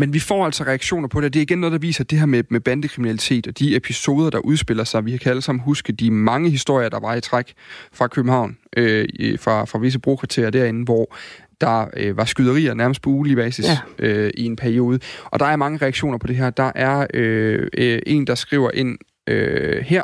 Men 0.00 0.12
vi 0.12 0.18
får 0.18 0.44
altså 0.44 0.64
reaktioner 0.64 1.08
på 1.08 1.20
det. 1.20 1.34
Det 1.34 1.40
er 1.40 1.42
igen 1.42 1.58
noget, 1.58 1.72
der 1.72 1.78
viser 1.78 2.04
det 2.04 2.18
her 2.18 2.26
med, 2.26 2.44
med 2.48 2.60
bandekriminalitet 2.60 3.46
og 3.46 3.58
de 3.58 3.76
episoder, 3.76 4.30
der 4.30 4.38
udspiller 4.38 4.84
sig. 4.84 5.06
Vi 5.06 5.16
kan 5.16 5.30
alle 5.30 5.42
sammen 5.42 5.62
huske 5.62 5.92
de 5.92 6.10
mange 6.10 6.50
historier, 6.50 6.88
der 6.88 7.00
var 7.00 7.14
i 7.14 7.20
træk 7.20 7.52
fra 7.92 8.06
København, 8.06 8.56
øh, 8.76 9.08
fra, 9.38 9.64
fra 9.64 9.78
visse 9.78 9.98
brokvarterer 9.98 10.50
derinde, 10.50 10.84
hvor 10.84 11.16
der 11.60 11.86
øh, 11.96 12.16
var 12.16 12.24
skyderier 12.24 12.74
nærmest 12.74 13.02
på 13.02 13.10
ugelig 13.10 13.36
basis 13.36 13.66
Ja. 13.66 13.78
øh, 13.98 14.30
i 14.34 14.44
en 14.44 14.56
periode. 14.56 15.00
Og 15.24 15.40
der 15.40 15.46
er 15.46 15.56
mange 15.56 15.78
reaktioner 15.82 16.18
på 16.18 16.26
det 16.26 16.36
her. 16.36 16.50
Der 16.50 16.72
er 16.74 17.06
øh, 17.14 17.68
øh, 17.78 18.02
en, 18.06 18.26
der 18.26 18.34
skriver 18.34 18.70
ind 18.74 18.98
øh, 19.26 19.82
her. 19.82 20.02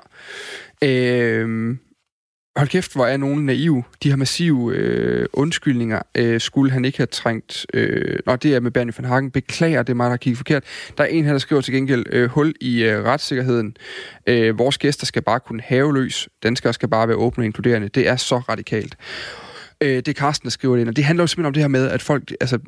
Øh, 0.84 1.76
Hold 2.56 2.68
kæft, 2.68 2.92
hvor 2.92 3.06
er 3.06 3.16
nogen 3.16 3.46
naive. 3.46 3.84
De 4.02 4.10
har 4.10 4.16
massive 4.16 4.74
øh, 4.74 5.26
undskyldninger. 5.32 6.02
Øh, 6.14 6.40
skulle 6.40 6.72
han 6.72 6.84
ikke 6.84 6.98
have 6.98 7.06
trængt... 7.06 7.66
Øh, 7.74 8.18
nå, 8.26 8.36
det 8.36 8.54
er 8.54 8.60
med 8.60 8.70
Bernie 8.70 8.94
van 8.98 9.04
Hagen. 9.04 9.30
Beklager, 9.30 9.82
det 9.82 9.92
er 9.92 9.96
mig, 9.96 10.04
der 10.04 10.10
har 10.10 10.16
kigget 10.16 10.38
forkert. 10.38 10.64
Der 10.98 11.04
er 11.04 11.08
en 11.08 11.24
her, 11.24 11.32
der 11.32 11.38
skriver 11.38 11.62
til 11.62 11.74
gengæld 11.74 12.04
øh, 12.12 12.28
hul 12.28 12.54
i 12.60 12.82
øh, 12.82 13.04
retssikkerheden. 13.04 13.76
Øh, 14.26 14.58
vores 14.58 14.78
gæster 14.78 15.06
skal 15.06 15.22
bare 15.22 15.40
kunne 15.40 15.62
have 15.62 15.94
løs. 15.94 16.28
Danskere 16.42 16.72
skal 16.72 16.88
bare 16.88 17.08
være 17.08 17.16
åbne 17.16 17.42
og 17.42 17.46
inkluderende. 17.46 17.88
Det 17.88 18.08
er 18.08 18.16
så 18.16 18.38
radikalt. 18.38 18.96
Øh, 19.80 19.88
det 19.88 20.04
Karsten, 20.04 20.14
Carsten, 20.14 20.44
der 20.44 20.50
skriver 20.50 20.74
det 20.74 20.80
ind, 20.80 20.88
og 20.88 20.96
det 20.96 21.04
handler 21.04 21.22
jo 21.22 21.26
simpelthen 21.26 21.46
om 21.46 21.52
det 21.52 21.62
her 21.62 21.68
med, 21.68 21.88
at 21.88 22.02
folk, 22.02 22.32
altså, 22.40 22.58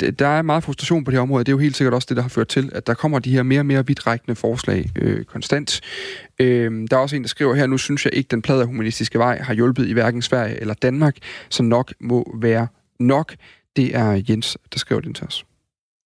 at 0.00 0.18
der 0.18 0.26
er 0.26 0.42
meget 0.42 0.64
frustration 0.64 1.04
på 1.04 1.10
det 1.10 1.16
her 1.16 1.22
område. 1.22 1.44
Det 1.44 1.48
er 1.48 1.52
jo 1.52 1.58
helt 1.58 1.76
sikkert 1.76 1.94
også 1.94 2.06
det, 2.08 2.16
der 2.16 2.22
har 2.22 2.28
ført 2.28 2.48
til, 2.48 2.70
at 2.74 2.86
der 2.86 2.94
kommer 2.94 3.18
de 3.18 3.30
her 3.30 3.42
mere 3.42 3.60
og 3.60 3.66
mere 3.66 3.86
vidtrækkende 3.86 4.36
forslag 4.36 4.90
øh, 4.96 5.24
konstant. 5.24 5.80
Øh, 6.38 6.86
der 6.90 6.96
er 6.96 7.00
også 7.00 7.16
en, 7.16 7.22
der 7.22 7.28
skriver 7.28 7.54
her, 7.54 7.66
nu 7.66 7.78
synes 7.78 8.04
jeg 8.04 8.14
ikke, 8.14 8.28
den 8.28 8.42
plade 8.42 8.64
humanistiske 8.64 9.18
vej 9.18 9.38
har 9.38 9.54
hjulpet 9.54 9.88
i 9.88 9.92
hverken 9.92 10.22
Sverige 10.22 10.60
eller 10.60 10.74
Danmark, 10.74 11.16
så 11.48 11.62
nok 11.62 11.92
må 12.00 12.36
være 12.40 12.66
nok. 13.00 13.34
Det 13.76 13.96
er 13.96 14.22
Jens, 14.28 14.58
der 14.72 14.78
skriver 14.78 15.00
det 15.00 15.08
ind 15.08 15.14
til 15.14 15.26
os. 15.26 15.44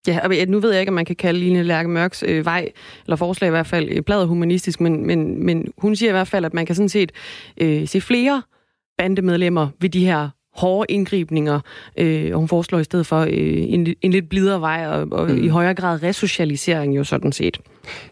Ja, 0.07 0.19
og 0.23 0.47
nu 0.47 0.59
ved 0.59 0.71
jeg 0.71 0.79
ikke, 0.79 0.89
om 0.89 0.93
man 0.93 1.05
kan 1.05 1.15
kalde 1.15 1.39
Line 1.39 1.63
Lærke 1.63 1.89
Mørks 1.89 2.23
øh, 2.27 2.45
vej, 2.45 2.71
eller 3.05 3.15
forslag 3.15 3.47
i 3.47 3.51
hvert 3.51 3.67
fald, 3.67 3.89
øh, 3.91 4.01
bladet 4.01 4.27
humanistisk, 4.27 4.81
men, 4.81 5.07
men, 5.07 5.45
men 5.45 5.67
hun 5.77 5.95
siger 5.95 6.09
i 6.09 6.11
hvert 6.11 6.27
fald, 6.27 6.45
at 6.45 6.53
man 6.53 6.65
kan 6.65 6.75
sådan 6.75 6.89
set 6.89 7.11
øh, 7.61 7.87
se 7.87 8.01
flere 8.01 8.41
bandemedlemmer 8.97 9.67
ved 9.81 9.89
de 9.89 10.05
her 10.05 10.29
hårde 10.55 10.93
indgribninger, 10.93 11.59
øh, 11.97 12.29
og 12.33 12.39
hun 12.39 12.47
foreslår 12.47 12.79
i 12.79 12.83
stedet 12.83 13.07
for 13.07 13.19
øh, 13.19 13.27
en, 13.31 13.95
en 14.01 14.11
lidt 14.11 14.29
blidere 14.29 14.61
vej, 14.61 14.87
og, 14.87 15.07
og 15.11 15.31
mm. 15.31 15.43
i 15.43 15.47
højere 15.47 15.73
grad 15.73 16.03
resocialisering 16.03 16.95
jo 16.95 17.03
sådan 17.03 17.31
set. 17.31 17.59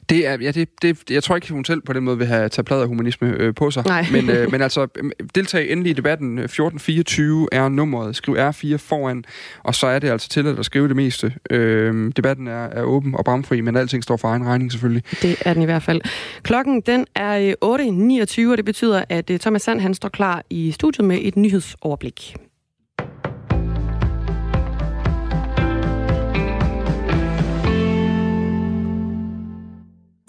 Det 0.10 0.28
er, 0.28 0.38
ja, 0.42 0.52
det, 0.52 0.70
det, 0.82 1.12
jeg 1.12 1.24
tror 1.24 1.36
ikke, 1.36 1.52
hun 1.52 1.66
selv 1.66 1.82
på 1.82 1.94
den 1.94 2.04
måde 2.04 2.18
vil 2.18 2.28
have 2.28 2.50
taget 2.50 2.66
plade 2.66 2.82
af 2.82 2.88
humanisme 2.88 3.28
øh, 3.28 3.56
på 3.56 3.72
sig. 3.72 3.84
Nej. 3.86 4.06
Men, 4.12 4.30
øh, 4.30 4.48
men 4.52 4.62
altså, 4.62 4.88
øh, 4.96 5.12
deltag 5.36 5.72
endelig 5.72 5.90
i 5.90 5.94
debatten. 5.94 6.40
1424 6.40 7.48
er 7.52 7.70
nummeret. 7.70 8.16
Skriv 8.16 8.36
R4 8.36 8.76
foran, 8.76 9.24
og 9.64 9.76
så 9.76 9.88
er 9.88 10.00
det 10.00 10.10
altså 10.10 10.30
til 10.30 10.48
at 10.48 10.66
skrive 10.66 10.88
det 10.88 10.96
meste. 10.96 11.34
Øh, 11.50 12.12
debatten 12.16 12.48
er, 12.48 12.64
er 12.64 12.84
åben 12.84 13.16
og 13.16 13.26
bramfri, 13.26 13.62
men 13.62 13.78
alting 13.78 14.04
står 14.04 14.18
for 14.18 14.28
egen 14.28 14.46
regning 14.46 14.72
selvfølgelig. 14.72 15.04
Det 15.22 15.38
er 15.42 15.54
den 15.54 15.62
i 15.62 15.66
hvert 15.66 15.84
fald. 15.84 16.02
Klokken 16.44 16.82
den 16.82 17.06
er 17.16 17.56
øh, 17.64 18.46
8.29, 18.46 18.52
og 18.52 18.58
det 18.58 18.66
betyder, 18.66 19.04
at 19.10 19.30
øh, 19.30 19.40
Thomas 19.40 19.62
Sand 19.62 19.80
han 19.80 19.94
står 19.94 20.10
klar 20.10 20.44
i 20.50 20.72
studiet 20.72 21.06
med 21.06 21.20
et 21.22 21.36
nyhedsoverblik. 21.36 22.33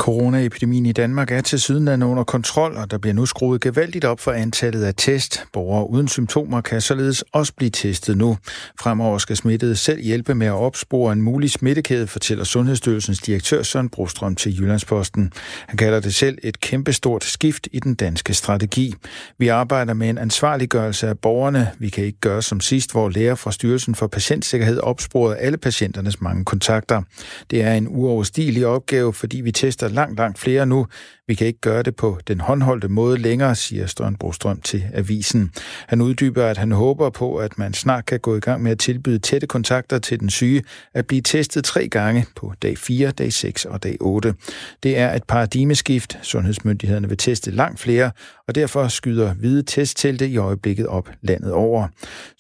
Coronaepidemien 0.05 0.87
i 0.87 0.93
Danmark 0.93 1.31
er 1.31 1.41
til 1.41 1.61
sydenlande 1.61 2.07
under 2.07 2.25
kontrol, 2.25 2.77
og 2.77 2.91
der 2.91 2.99
bliver 2.99 3.15
nu 3.15 3.27
skruet 3.27 3.61
gevaldigt 3.61 4.05
op 4.05 4.21
for 4.21 4.33
antallet 4.33 4.85
af 4.85 4.95
test. 4.97 5.45
Borgere 5.53 5.91
uden 5.91 6.09
symptomer 6.09 6.61
kan 6.61 6.81
således 6.81 7.25
også 7.33 7.53
blive 7.57 7.71
testet 7.71 8.17
nu. 8.17 8.37
Fremover 8.81 9.19
skal 9.19 9.37
smittede 9.37 9.77
selv 9.77 10.01
hjælpe 10.01 10.35
med 10.35 10.47
at 10.47 10.53
opspore 10.53 11.13
en 11.13 11.23
mulig 11.23 11.51
smittekæde, 11.51 12.07
fortæller 12.07 12.45
Sundhedsstyrelsens 12.45 13.19
direktør 13.19 13.63
Søren 13.63 13.89
Brostrøm 13.89 14.37
til 14.37 14.61
Jyllandsposten. 14.61 15.33
Han 15.69 15.77
kalder 15.77 16.01
det 16.01 16.15
selv 16.15 16.39
et 16.43 16.61
kæmpestort 16.61 17.25
skift 17.25 17.69
i 17.73 17.81
den 17.81 17.95
danske 17.95 18.35
strategi. 18.35 18.95
Vi 19.39 19.49
arbejder 19.49 19.95
med 19.95 20.09
en 20.09 20.19
ansvarliggørelse 20.19 21.09
af 21.09 21.19
borgerne. 21.19 21.71
Vi 21.79 21.89
kan 21.89 22.05
ikke 22.05 22.21
gøre 22.21 22.43
som 22.43 22.61
sidst, 22.61 22.93
hvor 22.93 23.09
læger 23.09 23.35
fra 23.35 23.53
Styrelsen 23.53 23.95
for 23.95 24.07
Patientsikkerhed 24.07 24.79
opsporede 24.79 25.37
alle 25.37 25.59
patienternes 25.59 26.21
mange 26.21 26.45
kontakter. 26.45 27.03
Det 27.51 27.63
er 27.63 27.73
en 27.73 27.87
uoverstigelig 27.89 28.67
opgave, 28.67 29.13
fordi 29.13 29.41
vi 29.41 29.53
tester 29.53 29.89
langt, 29.95 30.19
langt 30.19 30.39
flere 30.39 30.67
nu, 30.67 30.87
vi 31.27 31.35
kan 31.35 31.47
ikke 31.47 31.61
gøre 31.61 31.83
det 31.83 31.97
på 31.97 32.19
den 32.29 32.41
håndholdte 32.41 32.89
måde 32.89 33.19
længere, 33.19 33.55
siger 33.55 33.87
Støren 33.87 34.17
Brostrøm 34.17 34.61
til 34.61 34.85
avisen. 34.95 35.51
Han 35.89 36.01
uddyber, 36.01 36.47
at 36.47 36.59
han 36.59 36.73
håber 36.73 37.11
på, 37.11 37.37
at 37.37 37.59
man 37.59 37.75
snart 37.75 38.07
kan 38.07 38.21
gå 38.21 38.37
i 38.37 38.41
gang 38.41 38.63
med 38.63 38.73
at 38.73 38.79
tilbyde 38.79 39.19
tætte 39.19 39.47
kontakter 39.47 39.99
til 39.99 40.21
den 40.21 40.31
syge 40.31 40.63
at 40.95 41.07
blive 41.07 41.23
testet 41.23 41.65
tre 41.65 41.89
gange 41.89 42.27
på 42.37 42.53
dag 42.63 42.79
4, 42.79 43.11
dag 43.11 43.33
6 43.33 43.65
og 43.65 43.83
dag 43.83 43.97
8. 44.01 44.35
Det 44.83 44.99
er 44.99 45.15
et 45.15 45.25
paradigmeskift. 45.25 46.19
Sundhedsmyndighederne 46.23 47.09
vil 47.09 47.17
teste 47.17 47.51
langt 47.51 47.81
flere, 47.81 48.11
og 48.49 48.55
derfor 48.55 48.89
skyder 48.89 49.35
hvide 49.35 49.63
testtelte 49.63 50.29
i 50.29 50.37
øjeblikket 50.37 50.87
op 50.87 51.11
landet 51.23 51.53
over. 51.53 51.89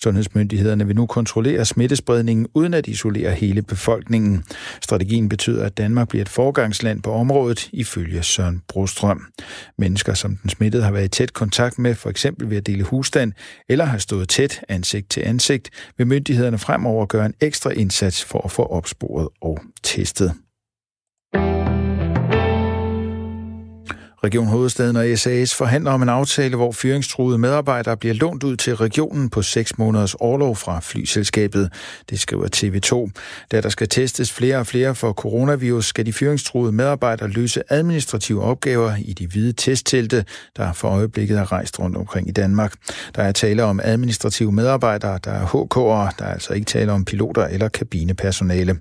Sundhedsmyndighederne 0.02 0.86
vil 0.86 0.96
nu 0.96 1.06
kontrollere 1.06 1.64
smittespredningen 1.64 2.46
uden 2.54 2.74
at 2.74 2.86
isolere 2.86 3.32
hele 3.32 3.62
befolkningen. 3.62 4.44
Strategien 4.82 5.28
betyder, 5.28 5.64
at 5.64 5.78
Danmark 5.78 6.08
bliver 6.08 6.22
et 6.22 6.28
forgangsland 6.28 7.02
på 7.02 7.12
området, 7.12 7.68
ifølge 7.72 8.22
Søren 8.22 8.62
Brostrøm. 8.74 9.26
Mennesker, 9.78 10.14
som 10.14 10.36
den 10.36 10.50
smittede 10.50 10.82
har 10.84 10.90
været 10.90 11.04
i 11.04 11.08
tæt 11.08 11.32
kontakt 11.32 11.78
med, 11.78 11.94
for 11.94 12.10
eksempel 12.10 12.50
ved 12.50 12.56
at 12.56 12.66
dele 12.66 12.82
husstand 12.84 13.32
eller 13.68 13.84
har 13.84 13.98
stået 13.98 14.28
tæt 14.28 14.60
ansigt 14.68 15.10
til 15.10 15.20
ansigt, 15.20 15.70
vil 15.98 16.06
myndighederne 16.06 16.58
fremover 16.58 17.06
gøre 17.06 17.26
en 17.26 17.34
ekstra 17.40 17.70
indsats 17.70 18.24
for 18.24 18.40
at 18.44 18.50
få 18.50 18.62
opsporet 18.62 19.28
og 19.40 19.58
testet. 19.82 20.43
Region 24.24 24.46
Hovedstaden 24.46 24.96
og 24.96 25.18
SAS 25.18 25.54
forhandler 25.54 25.90
om 25.90 26.02
en 26.02 26.08
aftale, 26.08 26.56
hvor 26.56 26.72
fyringstruede 26.72 27.38
medarbejdere 27.38 27.96
bliver 27.96 28.14
lånt 28.14 28.44
ud 28.44 28.56
til 28.56 28.76
regionen 28.76 29.30
på 29.30 29.42
6 29.42 29.78
måneders 29.78 30.14
overlov 30.14 30.56
fra 30.56 30.80
flyselskabet. 30.80 31.72
Det 32.10 32.20
skriver 32.20 32.48
TV2. 32.56 33.10
Da 33.52 33.60
der 33.60 33.68
skal 33.68 33.88
testes 33.88 34.32
flere 34.32 34.56
og 34.56 34.66
flere 34.66 34.94
for 34.94 35.12
coronavirus, 35.12 35.86
skal 35.86 36.06
de 36.06 36.12
fyringstruede 36.12 36.72
medarbejdere 36.72 37.28
løse 37.28 37.62
administrative 37.68 38.42
opgaver 38.42 38.92
i 38.98 39.12
de 39.12 39.26
hvide 39.26 39.52
testtelte, 39.52 40.24
der 40.56 40.72
for 40.72 40.88
øjeblikket 40.88 41.38
er 41.38 41.52
rejst 41.52 41.78
rundt 41.78 41.96
omkring 41.96 42.28
i 42.28 42.32
Danmark. 42.32 42.74
Der 43.14 43.22
er 43.22 43.32
tale 43.32 43.64
om 43.64 43.80
administrative 43.82 44.52
medarbejdere, 44.52 45.18
der 45.24 45.30
er 45.30 45.46
HK'ere, 45.46 46.14
der 46.18 46.24
er 46.24 46.32
altså 46.32 46.52
ikke 46.52 46.66
tale 46.66 46.92
om 46.92 47.04
piloter 47.04 47.46
eller 47.46 47.68
kabinepersonale. 47.68 48.76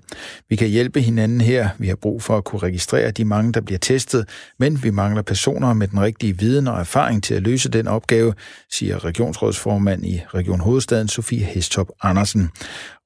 Vi 0.48 0.56
kan 0.56 0.68
hjælpe 0.68 1.00
hinanden 1.00 1.40
her. 1.40 1.68
Vi 1.78 1.88
har 1.88 1.96
brug 1.96 2.22
for 2.22 2.36
at 2.36 2.44
kunne 2.44 2.62
registrere 2.62 3.10
de 3.10 3.24
mange, 3.24 3.52
der 3.52 3.60
bliver 3.60 3.78
testet, 3.78 4.28
men 4.58 4.82
vi 4.82 4.90
mangler 4.90 5.22
personer 5.34 5.74
med 5.74 5.88
den 5.88 6.00
rigtige 6.00 6.38
viden 6.38 6.68
og 6.68 6.80
erfaring 6.80 7.22
til 7.22 7.34
at 7.34 7.42
løse 7.42 7.68
den 7.68 7.88
opgave, 7.88 8.34
siger 8.70 9.04
regionsrådsformand 9.04 10.06
i 10.06 10.20
Region 10.34 10.60
Hovedstaden, 10.60 11.08
Sofie 11.08 11.44
Hestop 11.44 11.88
Andersen. 12.02 12.50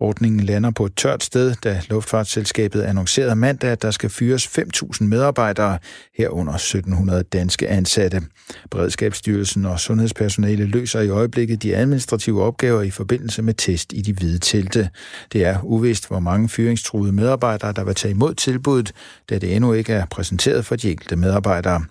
Ordningen 0.00 0.40
lander 0.40 0.70
på 0.70 0.86
et 0.86 0.96
tørt 0.96 1.24
sted, 1.24 1.54
da 1.64 1.80
Luftfartsselskabet 1.90 2.82
annoncerede 2.82 3.36
mandag, 3.36 3.70
at 3.70 3.82
der 3.82 3.90
skal 3.90 4.10
fyres 4.10 4.46
5.000 4.46 5.04
medarbejdere, 5.04 5.78
herunder 6.16 6.52
1.700 6.52 7.22
danske 7.22 7.68
ansatte. 7.68 8.22
Beredskabsstyrelsen 8.70 9.64
og 9.66 9.80
sundhedspersonale 9.80 10.64
løser 10.64 11.00
i 11.00 11.08
øjeblikket 11.08 11.62
de 11.62 11.76
administrative 11.76 12.42
opgaver 12.42 12.82
i 12.82 12.90
forbindelse 12.90 13.42
med 13.42 13.54
test 13.54 13.92
i 13.92 14.02
de 14.02 14.12
hvide 14.12 14.38
telte. 14.38 14.90
Det 15.32 15.44
er 15.44 15.58
uvist, 15.62 16.08
hvor 16.08 16.20
mange 16.20 16.48
fyringstruede 16.48 17.12
medarbejdere, 17.12 17.72
der 17.72 17.84
vil 17.84 17.94
tage 17.94 18.12
imod 18.12 18.34
tilbuddet, 18.34 18.92
da 19.30 19.38
det 19.38 19.56
endnu 19.56 19.72
ikke 19.72 19.92
er 19.92 20.06
præsenteret 20.06 20.66
for 20.66 20.76
de 20.76 20.90
enkelte 20.90 21.16
medarbejdere. 21.16 21.84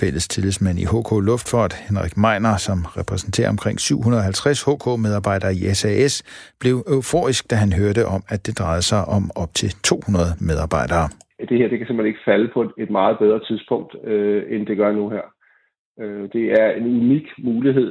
Fælles 0.00 0.28
tillidsmand 0.28 0.78
i 0.84 0.86
HK 0.92 1.10
Luftfart, 1.28 1.72
Henrik 1.86 2.14
Meiner, 2.24 2.56
som 2.66 2.78
repræsenterer 3.00 3.50
omkring 3.54 3.76
750 3.80 4.62
HK-medarbejdere 4.68 5.52
i 5.60 5.62
SAS, 5.80 6.14
blev 6.62 6.76
euforisk, 6.94 7.42
da 7.50 7.54
han 7.64 7.72
hørte 7.80 8.02
om, 8.16 8.22
at 8.34 8.40
det 8.46 8.58
drejede 8.60 8.86
sig 8.92 9.02
om 9.16 9.22
op 9.42 9.50
til 9.60 9.70
200 9.90 10.24
medarbejdere. 10.48 11.06
Det 11.48 11.58
her 11.58 11.68
det 11.68 11.78
kan 11.78 11.86
simpelthen 11.86 12.12
ikke 12.12 12.28
falde 12.30 12.48
på 12.54 12.60
et 12.84 12.90
meget 12.90 13.16
bedre 13.18 13.40
tidspunkt, 13.48 13.90
øh, 14.04 14.42
end 14.52 14.66
det 14.66 14.76
gør 14.76 14.92
nu 14.92 15.08
her. 15.08 15.26
Øh, 16.00 16.24
det 16.34 16.44
er 16.60 16.68
en 16.78 16.86
unik 17.00 17.26
mulighed 17.38 17.90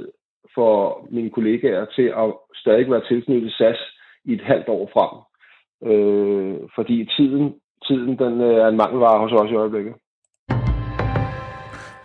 for 0.56 1.08
mine 1.12 1.30
kollegaer 1.30 1.86
til 1.96 2.08
at 2.24 2.34
stadig 2.62 2.92
være 2.92 3.08
tilknyttet 3.08 3.52
SAS 3.52 3.80
i 4.26 4.34
et 4.34 4.42
halvt 4.42 4.68
år 4.68 4.90
frem. 4.94 5.14
Øh, 5.90 6.56
fordi 6.76 7.10
tiden, 7.18 7.54
tiden 7.88 8.20
den 8.20 8.42
øh, 8.42 8.56
er 8.64 8.68
en 8.68 8.78
mangelvare 8.78 9.20
hos 9.20 9.32
os 9.32 9.52
i 9.52 9.56
øjeblikket. 9.64 9.94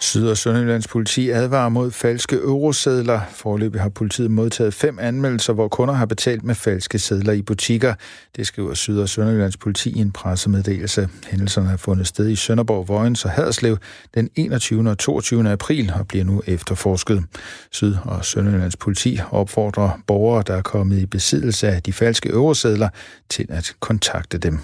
Syd- 0.02 0.28
og 0.28 0.36
Sønderjyllands 0.36 0.88
politi 0.88 1.30
advarer 1.30 1.68
mod 1.68 1.90
falske 1.90 2.36
eurosedler. 2.36 3.20
Forløbig 3.30 3.80
har 3.80 3.88
politiet 3.88 4.30
modtaget 4.30 4.74
fem 4.74 4.98
anmeldelser, 5.00 5.52
hvor 5.52 5.68
kunder 5.68 5.94
har 5.94 6.06
betalt 6.06 6.44
med 6.44 6.54
falske 6.54 6.98
sedler 6.98 7.32
i 7.32 7.42
butikker. 7.42 7.94
Det 8.36 8.46
skriver 8.46 8.74
Syd- 8.74 8.98
og 8.98 9.08
Sønderjyllands 9.08 9.56
politi 9.56 9.90
i 9.90 9.98
en 9.98 10.12
pressemeddelelse. 10.12 11.08
Hændelserne 11.26 11.68
har 11.68 11.76
fundet 11.76 12.06
sted 12.06 12.28
i 12.28 12.36
Sønderborg, 12.36 12.88
Vojens 12.88 13.24
og 13.24 13.30
Haderslev 13.30 13.78
den 14.14 14.30
21. 14.36 14.90
og 14.90 14.98
22. 14.98 15.50
april 15.50 15.92
og 15.98 16.08
bliver 16.08 16.24
nu 16.24 16.42
efterforsket. 16.46 17.24
Syd- 17.70 17.96
og 18.04 18.24
Sønderjyllands 18.24 18.76
politi 18.76 19.20
opfordrer 19.30 20.00
borgere, 20.06 20.44
der 20.46 20.54
er 20.54 20.62
kommet 20.62 20.98
i 20.98 21.06
besiddelse 21.06 21.68
af 21.68 21.82
de 21.82 21.92
falske 21.92 22.28
eurosedler, 22.28 22.88
til 23.28 23.46
at 23.48 23.74
kontakte 23.80 24.38
dem. 24.38 24.58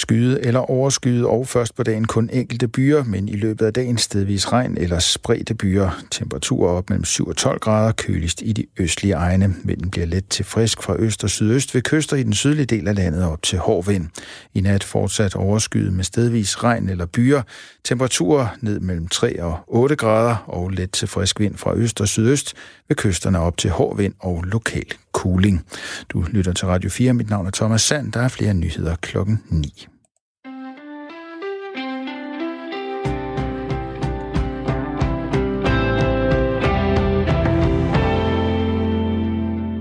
Skyde 0.00 0.44
eller 0.44 0.60
overskyde 0.60 1.26
og 1.26 1.48
først 1.48 1.74
på 1.74 1.82
dagen 1.82 2.04
kun 2.04 2.30
enkelte 2.32 2.68
byer, 2.68 3.04
men 3.04 3.28
i 3.28 3.36
løbet 3.36 3.66
af 3.66 3.72
dagen 3.72 3.98
stedvis 3.98 4.52
regn 4.52 4.76
eller 4.78 4.98
spredte 4.98 5.54
byer. 5.54 6.02
Temperaturer 6.10 6.72
op 6.72 6.90
mellem 6.90 7.04
7 7.04 7.28
og 7.28 7.36
12 7.36 7.60
grader, 7.60 7.92
køligst 7.92 8.42
i 8.42 8.52
de 8.52 8.66
østlige 8.78 9.14
egne. 9.14 9.54
Vinden 9.64 9.90
bliver 9.90 10.06
let 10.06 10.28
til 10.28 10.44
frisk 10.44 10.82
fra 10.82 10.96
øst 10.98 11.24
og 11.24 11.30
sydøst 11.30 11.74
ved 11.74 11.82
kyster 11.82 12.16
i 12.16 12.22
den 12.22 12.32
sydlige 12.32 12.66
del 12.66 12.88
af 12.88 12.94
landet 12.94 13.24
op 13.24 13.42
til 13.42 13.58
hård 13.58 13.86
vind. 13.86 14.06
I 14.54 14.60
nat 14.60 14.84
fortsat 14.84 15.34
overskyet 15.34 15.92
med 15.92 16.04
stedvis 16.04 16.64
regn 16.64 16.88
eller 16.88 17.06
byer. 17.06 17.42
Temperaturer 17.84 18.46
ned 18.60 18.80
mellem 18.80 19.08
3 19.08 19.42
og 19.42 19.58
8 19.66 19.96
grader 19.96 20.36
og 20.46 20.70
let 20.70 20.90
til 20.90 21.08
frisk 21.08 21.40
vind 21.40 21.56
fra 21.56 21.74
øst 21.74 22.00
og 22.00 22.08
sydøst 22.08 22.54
ved 22.88 22.96
kysterne 22.96 23.38
op 23.38 23.56
til 23.56 23.70
hård 23.70 23.96
vind 23.96 24.14
og 24.20 24.44
lokal 24.44 24.92
cooling. 25.12 25.66
Du 26.08 26.24
lytter 26.32 26.52
til 26.52 26.66
Radio 26.66 26.90
4. 26.90 27.12
Mit 27.14 27.30
navn 27.30 27.46
er 27.46 27.50
Thomas 27.50 27.82
Sand. 27.82 28.12
Der 28.12 28.20
er 28.20 28.28
flere 28.28 28.54
nyheder 28.54 28.96
klokken 28.96 29.42
9. 29.50 29.86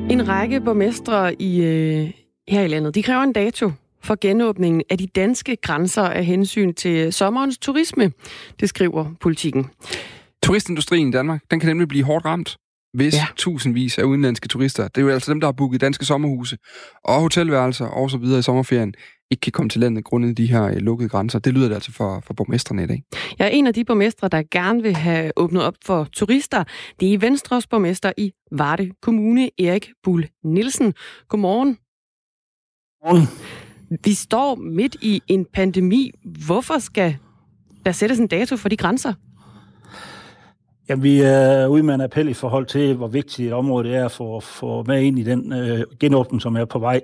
En 0.09 0.27
række 0.27 0.61
borgmestre 0.61 1.41
i, 1.41 1.61
øh, 1.61 2.11
her 2.47 2.61
i 2.61 2.67
landet, 2.67 2.95
de 2.95 3.03
kræver 3.03 3.23
en 3.23 3.33
dato 3.33 3.71
for 4.03 4.17
genåbningen 4.21 4.83
af 4.89 4.97
de 4.97 5.07
danske 5.07 5.55
grænser 5.55 6.03
af 6.03 6.25
hensyn 6.25 6.73
til 6.73 7.13
sommerens 7.13 7.57
turisme, 7.57 8.11
det 8.59 8.69
skriver 8.69 9.05
politikken. 9.21 9.65
Turistindustrien 10.43 11.09
i 11.09 11.11
Danmark, 11.11 11.41
den 11.51 11.59
kan 11.59 11.69
nemlig 11.69 11.87
blive 11.87 12.03
hårdt 12.03 12.25
ramt 12.25 12.57
hvis 12.97 13.13
ja. 13.13 13.25
tusindvis 13.35 13.97
af 13.97 14.03
udenlandske 14.03 14.47
turister, 14.47 14.87
det 14.87 14.97
er 14.97 15.05
jo 15.05 15.09
altså 15.09 15.31
dem, 15.31 15.39
der 15.39 15.47
har 15.47 15.51
booket 15.51 15.81
danske 15.81 16.05
sommerhuse 16.05 16.57
og 17.03 17.21
hotelværelser 17.21 17.85
og 17.85 18.11
så 18.11 18.17
videre 18.17 18.39
i 18.39 18.41
sommerferien, 18.41 18.93
ikke 19.31 19.41
kan 19.41 19.51
komme 19.51 19.69
til 19.69 19.81
landet 19.81 20.03
grundet 20.03 20.37
de 20.37 20.45
her 20.45 20.63
øh, 20.63 20.75
lukkede 20.75 21.09
grænser. 21.09 21.39
Det 21.39 21.53
lyder 21.53 21.67
det 21.67 21.75
altså 21.75 21.91
for, 21.91 22.23
for 22.25 22.33
borgmestrene 22.33 22.83
i 22.83 22.87
dag. 22.87 23.03
Jeg 23.39 23.45
er 23.45 23.49
en 23.49 23.67
af 23.67 23.73
de 23.73 23.85
borgmestre, 23.85 24.27
der 24.27 24.43
gerne 24.51 24.81
vil 24.81 24.95
have 24.95 25.31
åbnet 25.35 25.63
op 25.63 25.73
for 25.85 26.07
turister. 26.13 26.63
Det 26.99 27.13
er 27.13 27.17
Venstres 27.17 27.67
borgmester 27.67 28.11
i 28.17 28.31
Varde 28.51 28.91
Kommune, 29.01 29.49
Erik 29.59 29.89
Bull 30.03 30.27
Nielsen. 30.43 30.93
Godmorgen. 31.29 31.77
Godmorgen. 33.03 33.27
Vi 34.03 34.13
står 34.13 34.55
midt 34.55 34.95
i 35.01 35.21
en 35.27 35.45
pandemi. 35.53 36.11
Hvorfor 36.45 36.79
skal 36.79 37.17
der 37.85 37.91
sættes 37.91 38.19
en 38.19 38.27
dato 38.27 38.57
for 38.57 38.69
de 38.69 38.77
grænser? 38.77 39.13
Ja, 40.89 40.95
vi 40.95 41.21
er 41.21 41.67
ude 41.67 41.83
med 41.83 41.95
en 41.95 42.01
appel 42.01 42.29
i 42.29 42.33
forhold 42.33 42.65
til, 42.65 42.95
hvor 42.95 43.07
vigtigt 43.07 43.47
et 43.47 43.53
område 43.53 43.89
det 43.89 43.95
er 43.95 44.07
for 44.07 44.37
at 44.37 44.43
få 44.43 44.83
med 44.83 45.01
ind 45.01 45.19
i 45.19 45.23
den 45.23 45.53
øh, 45.53 45.83
genåbning, 45.99 46.41
som 46.41 46.55
er 46.55 46.65
på 46.65 46.79
vej 46.79 47.01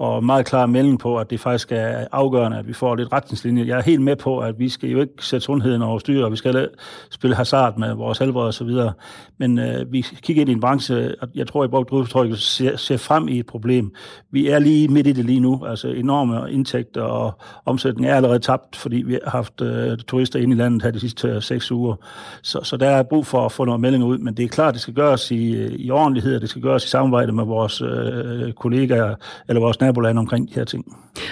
og 0.00 0.24
meget 0.24 0.46
klar 0.46 0.66
melding 0.66 0.98
på, 0.98 1.18
at 1.18 1.30
det 1.30 1.40
faktisk 1.40 1.72
er 1.72 2.06
afgørende, 2.12 2.58
at 2.58 2.68
vi 2.68 2.72
får 2.72 2.94
lidt 2.94 3.12
retningslinjer. 3.12 3.64
Jeg 3.64 3.78
er 3.78 3.82
helt 3.82 4.02
med 4.02 4.16
på, 4.16 4.38
at 4.38 4.58
vi 4.58 4.68
skal 4.68 4.90
jo 4.90 5.00
ikke 5.00 5.12
sætte 5.20 5.44
sundheden 5.44 5.82
over 5.82 5.98
styr, 5.98 6.24
og 6.24 6.32
vi 6.32 6.36
skal 6.36 6.68
spille 7.10 7.36
hasard 7.36 7.78
med 7.78 7.94
vores 7.94 8.18
helbred 8.18 8.42
og 8.42 8.54
så 8.54 8.64
videre. 8.64 8.92
Men 9.38 9.58
øh, 9.58 9.92
vi 9.92 10.06
kigger 10.22 10.40
ind 10.40 10.50
i 10.50 10.52
en 10.52 10.60
branche, 10.60 11.14
og 11.20 11.28
jeg 11.34 11.46
tror, 11.46 11.64
at 11.64 11.68
i 11.68 12.10
tror, 12.10 12.34
ser, 12.34 12.76
ser 12.76 12.96
frem 12.96 13.28
i 13.28 13.38
et 13.38 13.46
problem. 13.46 13.94
Vi 14.30 14.48
er 14.48 14.58
lige 14.58 14.88
midt 14.88 15.06
i 15.06 15.12
det 15.12 15.24
lige 15.24 15.40
nu, 15.40 15.64
altså 15.66 15.88
enorme 15.88 16.52
indtægter 16.52 17.02
og 17.02 17.38
omsætning 17.64 18.10
er 18.10 18.14
allerede 18.14 18.38
tabt, 18.38 18.76
fordi 18.76 18.96
vi 18.96 19.18
har 19.24 19.30
haft 19.30 19.60
øh, 19.60 19.98
turister 19.98 20.38
ind 20.38 20.52
i 20.52 20.56
landet 20.56 20.82
her 20.82 20.90
de 20.90 21.00
sidste 21.00 21.28
øh, 21.28 21.42
seks 21.42 21.72
uger. 21.72 21.94
Så, 22.42 22.60
så 22.62 22.76
der 22.76 22.88
er 22.88 23.02
brug 23.02 23.26
for 23.26 23.44
at 23.44 23.52
få 23.52 23.64
nogle 23.64 23.80
meldinger 23.80 24.06
ud, 24.06 24.18
men 24.18 24.34
det 24.36 24.44
er 24.44 24.48
klart, 24.48 24.68
at 24.68 24.74
det 24.74 24.82
skal 24.82 24.94
gøres 24.94 25.30
i, 25.30 25.52
øh, 25.56 25.72
i 25.72 25.90
ordentlighed, 25.90 26.34
og 26.34 26.40
det 26.40 26.50
skal 26.50 26.62
gøres 26.62 26.84
i 26.84 26.88
samarbejde 26.88 27.32
med 27.32 27.44
vores 27.44 27.82
øh, 27.82 28.52
kollegaer 28.52 29.14
eller 29.48 29.60
vores 29.60 29.80
nabolande 29.90 30.20
omkring 30.20 30.48
de 30.48 30.54
her 30.54 30.64
ting. 30.64 30.84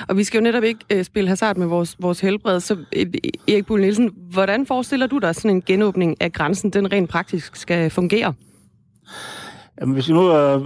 Og 0.08 0.16
vi 0.16 0.24
skal 0.24 0.38
jo 0.38 0.42
netop 0.42 0.64
ikke 0.64 0.80
øh, 0.92 1.04
spille 1.04 1.28
hasard 1.28 1.56
med 1.56 1.66
vores, 1.66 1.96
vores 2.00 2.20
helbred. 2.20 2.60
Så 2.60 2.76
øh, 2.96 3.06
Erik 3.48 3.66
Bull 3.66 3.80
Nielsen, 3.82 4.10
hvordan 4.30 4.66
forestiller 4.66 5.06
du 5.06 5.18
dig 5.18 5.34
sådan 5.34 5.50
en 5.50 5.62
genåbning 5.62 6.16
af 6.20 6.32
grænsen, 6.32 6.70
den 6.70 6.92
rent 6.92 7.10
praktisk 7.10 7.56
skal 7.56 7.90
fungere? 7.90 8.34
Jamen, 9.80 9.94
hvis 9.94 10.08
vi 10.08 10.12
nu 10.12 10.32
øh, 10.32 10.60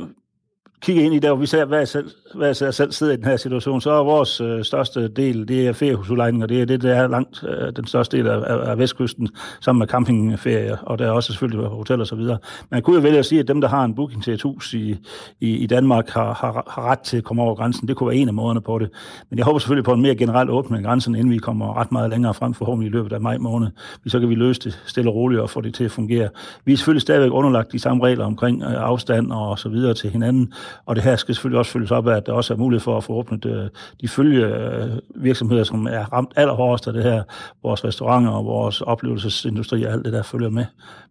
kigger 0.81 1.03
ind 1.03 1.15
i 1.15 1.19
der, 1.19 1.29
hvor 1.29 1.41
vi 1.41 1.47
ser, 1.47 1.65
hvad 1.65 1.87
selv, 1.87 2.11
hvad 2.35 2.55
jeg 2.61 2.75
selv 2.75 2.93
sidder 2.93 3.13
i 3.13 3.17
den 3.17 3.25
her 3.25 3.37
situation, 3.37 3.81
så 3.81 3.91
er 3.91 4.05
vores 4.05 4.41
øh, 4.41 4.65
største 4.65 5.09
del, 5.09 5.49
det 5.49 5.69
er 5.69 5.73
feriehusudlejning, 5.73 6.43
og 6.43 6.49
det 6.49 6.63
er 6.63 6.65
det, 6.65 6.83
der 6.83 6.95
er 6.95 7.09
langt 7.09 7.45
øh, 7.49 7.73
den 7.77 7.87
største 7.87 8.17
del 8.17 8.27
af, 8.27 8.37
af, 8.37 8.71
af 8.71 8.79
vestkysten, 8.79 9.29
sammen 9.61 9.79
med 9.79 9.87
campingferier, 9.87 10.77
og 10.77 10.99
der 10.99 11.07
er 11.07 11.11
også 11.11 11.33
selvfølgelig 11.33 11.69
hotel 11.69 12.01
og 12.01 12.07
så 12.07 12.15
videre. 12.17 12.39
Man 12.71 12.83
kunne 12.83 12.97
jo 12.97 13.03
vælge 13.03 13.19
at 13.19 13.27
sige, 13.27 13.41
at 13.41 13.49
dem, 13.49 13.61
der 13.61 13.69
har 13.69 13.85
en 13.85 13.95
booking 13.95 14.25
til 14.25 14.35
et 14.35 14.43
hus 14.43 14.75
i, 14.75 14.97
i, 15.41 15.57
i 15.57 15.67
Danmark, 15.67 16.09
har, 16.09 16.35
har, 16.35 16.65
har 16.71 16.91
ret 16.91 17.01
til 17.01 17.17
at 17.17 17.25
komme 17.25 17.43
over 17.43 17.55
grænsen. 17.55 17.89
Det 17.89 17.97
kunne 17.97 18.09
være 18.09 18.17
en 18.17 18.29
af 18.29 18.35
måderne 18.35 18.61
på 18.61 18.79
det. 18.79 18.91
Men 19.31 19.39
jeg 19.39 19.45
håber 19.45 19.59
selvfølgelig 19.59 19.85
på 19.85 19.93
en 19.93 20.03
mere 20.03 20.15
generel 20.15 20.51
åbning 20.51 20.79
af 20.79 20.89
grænsen, 20.89 21.15
inden 21.15 21.31
vi 21.33 21.39
kommer 21.39 21.81
ret 21.81 21.93
meget 21.93 22.11
længere 22.11 22.35
frem, 22.35 22.55
forhåbentlig 22.55 22.91
i 22.91 22.93
løbet 22.93 23.13
af 23.13 23.21
maj 23.21 23.39
måned. 23.39 23.69
Så 24.07 24.21
kan 24.21 24.29
vi 24.29 24.35
løse 24.35 24.61
det 24.61 24.83
stille 24.87 25.11
og 25.11 25.15
roligt 25.15 25.41
og 25.41 25.51
få 25.51 25.61
det 25.61 25.75
til 25.75 25.85
at 25.85 25.91
fungere. 25.91 26.29
Vi 26.65 26.73
er 26.73 26.77
selvfølgelig 26.77 27.03
stadigvæk 27.03 27.33
underlagt 27.33 27.73
de 27.73 27.79
samme 27.79 28.05
regler 28.05 28.25
omkring 28.25 28.63
øh, 28.63 28.83
afstand 28.83 29.33
og 29.33 29.59
så 29.59 29.69
videre 29.69 29.95
til 29.95 30.11
hinanden, 30.11 30.53
og 30.87 30.97
det 30.97 31.05
her 31.05 31.17
skal 31.17 31.35
selvfølgelig 31.35 31.59
også 31.59 31.73
følges 31.73 31.91
op 31.91 32.09
af, 32.09 32.22
at 32.23 32.27
der 32.27 32.33
også 32.33 32.55
er 32.55 32.59
mulighed 32.59 32.81
for 32.81 32.97
at 32.97 33.05
få 33.05 33.13
åbnet 33.13 33.45
øh, 33.45 33.69
de 34.01 34.09
følge 34.09 34.47
øh, 34.47 34.91
virksomheder, 35.15 35.65
som 35.65 35.87
er 35.87 36.13
ramt 36.13 36.33
allerhårdest 36.37 36.87
af 36.87 36.93
det 36.93 37.03
her. 37.03 37.23
Vores 37.63 37.85
restauranter 37.85 38.31
og 38.31 38.45
vores 38.45 38.81
oplevelsesindustri 38.81 39.83
og 39.83 39.93
alt 39.93 40.05
det 40.05 40.13
der 40.13 40.23
følger 40.23 40.51
med. 40.51 40.65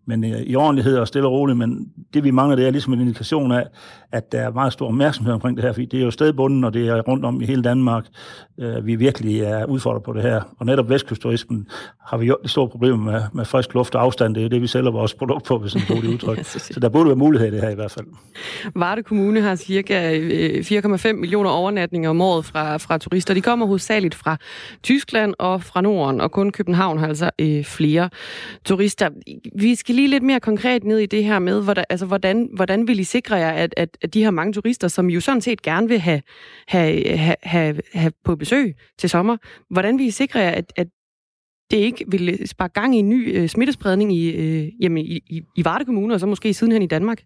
Men 0.05 0.23
øh, 0.23 0.41
i 0.41 0.55
ordentlighed 0.55 0.97
og 0.97 1.07
stille 1.07 1.27
og 1.27 1.31
roligt, 1.31 1.57
men 1.57 1.89
det 2.13 2.23
vi 2.23 2.31
mangler, 2.31 2.55
det 2.55 2.67
er 2.67 2.71
ligesom 2.71 2.93
en 2.93 3.01
indikation 3.01 3.51
af, 3.51 3.67
at 4.11 4.31
der 4.31 4.41
er 4.41 4.51
meget 4.51 4.73
stor 4.73 4.87
opmærksomhed 4.87 5.33
omkring 5.33 5.57
det 5.57 5.65
her, 5.65 5.73
fordi 5.73 5.85
det 5.85 5.99
er 5.99 6.03
jo 6.03 6.11
stedbunden, 6.11 6.63
og 6.63 6.73
det 6.73 6.87
er 6.87 7.01
rundt 7.01 7.25
om 7.25 7.41
i 7.41 7.45
hele 7.45 7.61
Danmark, 7.61 8.05
øh, 8.57 8.85
vi 8.85 8.95
virkelig 8.95 9.41
er 9.41 9.65
udfordret 9.65 10.03
på 10.03 10.13
det 10.13 10.21
her. 10.21 10.41
Og 10.59 10.65
netop 10.65 10.89
vestkystturismen 10.89 11.67
har 12.05 12.17
vi 12.17 12.25
jo 12.25 12.37
det 12.41 12.51
store 12.51 12.69
problemer 12.69 13.11
med, 13.11 13.21
med 13.33 13.45
frisk 13.45 13.73
luft 13.73 13.95
og 13.95 14.01
afstand. 14.01 14.35
Det 14.35 14.45
er 14.45 14.49
det, 14.49 14.61
vi 14.61 14.67
sælger 14.67 14.91
vores 14.91 15.13
produkt 15.13 15.45
på, 15.45 15.57
hvis 15.57 15.75
man 15.75 16.01
det 16.01 16.07
udtryk. 16.07 16.39
Så 16.73 16.79
der 16.79 16.89
burde 16.89 17.05
være 17.05 17.15
mulighed 17.15 17.47
i 17.47 17.51
det 17.51 17.61
her 17.61 17.69
i 17.69 17.75
hvert 17.75 17.91
fald. 17.91 18.05
Varde 18.75 19.03
Kommune 19.03 19.41
har 19.41 19.55
cirka 19.55 20.19
4,5 20.19 21.07
øh, 21.07 21.15
millioner 21.17 21.49
overnatninger 21.49 22.09
om 22.09 22.21
året 22.21 22.45
fra, 22.45 22.77
fra 22.77 22.97
turister. 22.97 23.33
De 23.33 23.41
kommer 23.41 23.65
hovedsageligt 23.65 24.15
fra 24.15 24.37
Tyskland 24.83 25.33
og 25.39 25.63
fra 25.63 25.81
Norden, 25.81 26.21
og 26.21 26.31
kun 26.31 26.51
København 26.51 26.97
har 26.97 27.07
altså 27.07 27.29
øh, 27.39 27.63
flere 27.63 28.09
turister. 28.65 29.09
Vi 29.55 29.75
skal 29.75 29.90
lige 29.93 30.07
lidt 30.07 30.23
mere 30.23 30.39
konkret 30.39 30.83
ned 30.83 30.99
i 30.99 31.05
det 31.05 31.23
her 31.23 31.39
med, 31.39 31.63
hvordan, 31.63 31.85
altså, 31.89 32.05
hvordan, 32.05 32.49
hvordan 32.55 32.87
vil 32.87 32.99
I 32.99 33.03
sikre 33.03 33.35
jer, 33.35 33.51
at, 33.51 33.73
at, 33.77 33.97
at 34.01 34.13
de 34.13 34.23
her 34.23 34.31
mange 34.31 34.53
turister, 34.53 34.87
som 34.87 35.09
jo 35.09 35.19
sådan 35.19 35.41
set 35.41 35.61
gerne 35.61 35.87
vil 35.87 35.99
have, 35.99 36.21
have, 36.67 37.17
have, 37.17 37.35
have, 37.43 37.81
have 37.93 38.11
på 38.23 38.35
besøg 38.35 38.75
til 38.97 39.09
sommer, 39.09 39.37
hvordan 39.69 39.97
vil 39.97 40.05
I 40.05 40.11
sikre 40.11 40.39
jer, 40.39 40.51
at, 40.51 40.73
at 40.75 40.87
det 41.71 41.77
ikke 41.77 42.05
vil 42.07 42.47
spare 42.47 42.69
gang 42.69 42.95
i 42.95 42.99
en 42.99 43.09
ny 43.09 43.37
øh, 43.37 43.49
smittespredning 43.49 44.15
i, 44.15 44.31
øh, 44.31 44.71
jamen, 44.81 45.05
i, 45.05 45.23
i, 45.29 45.41
i 45.57 45.65
Varde 45.65 45.85
Kommune, 45.85 46.13
og 46.13 46.19
så 46.19 46.25
måske 46.25 46.53
sidenhen 46.53 46.81
i 46.81 46.87
Danmark? 46.87 47.23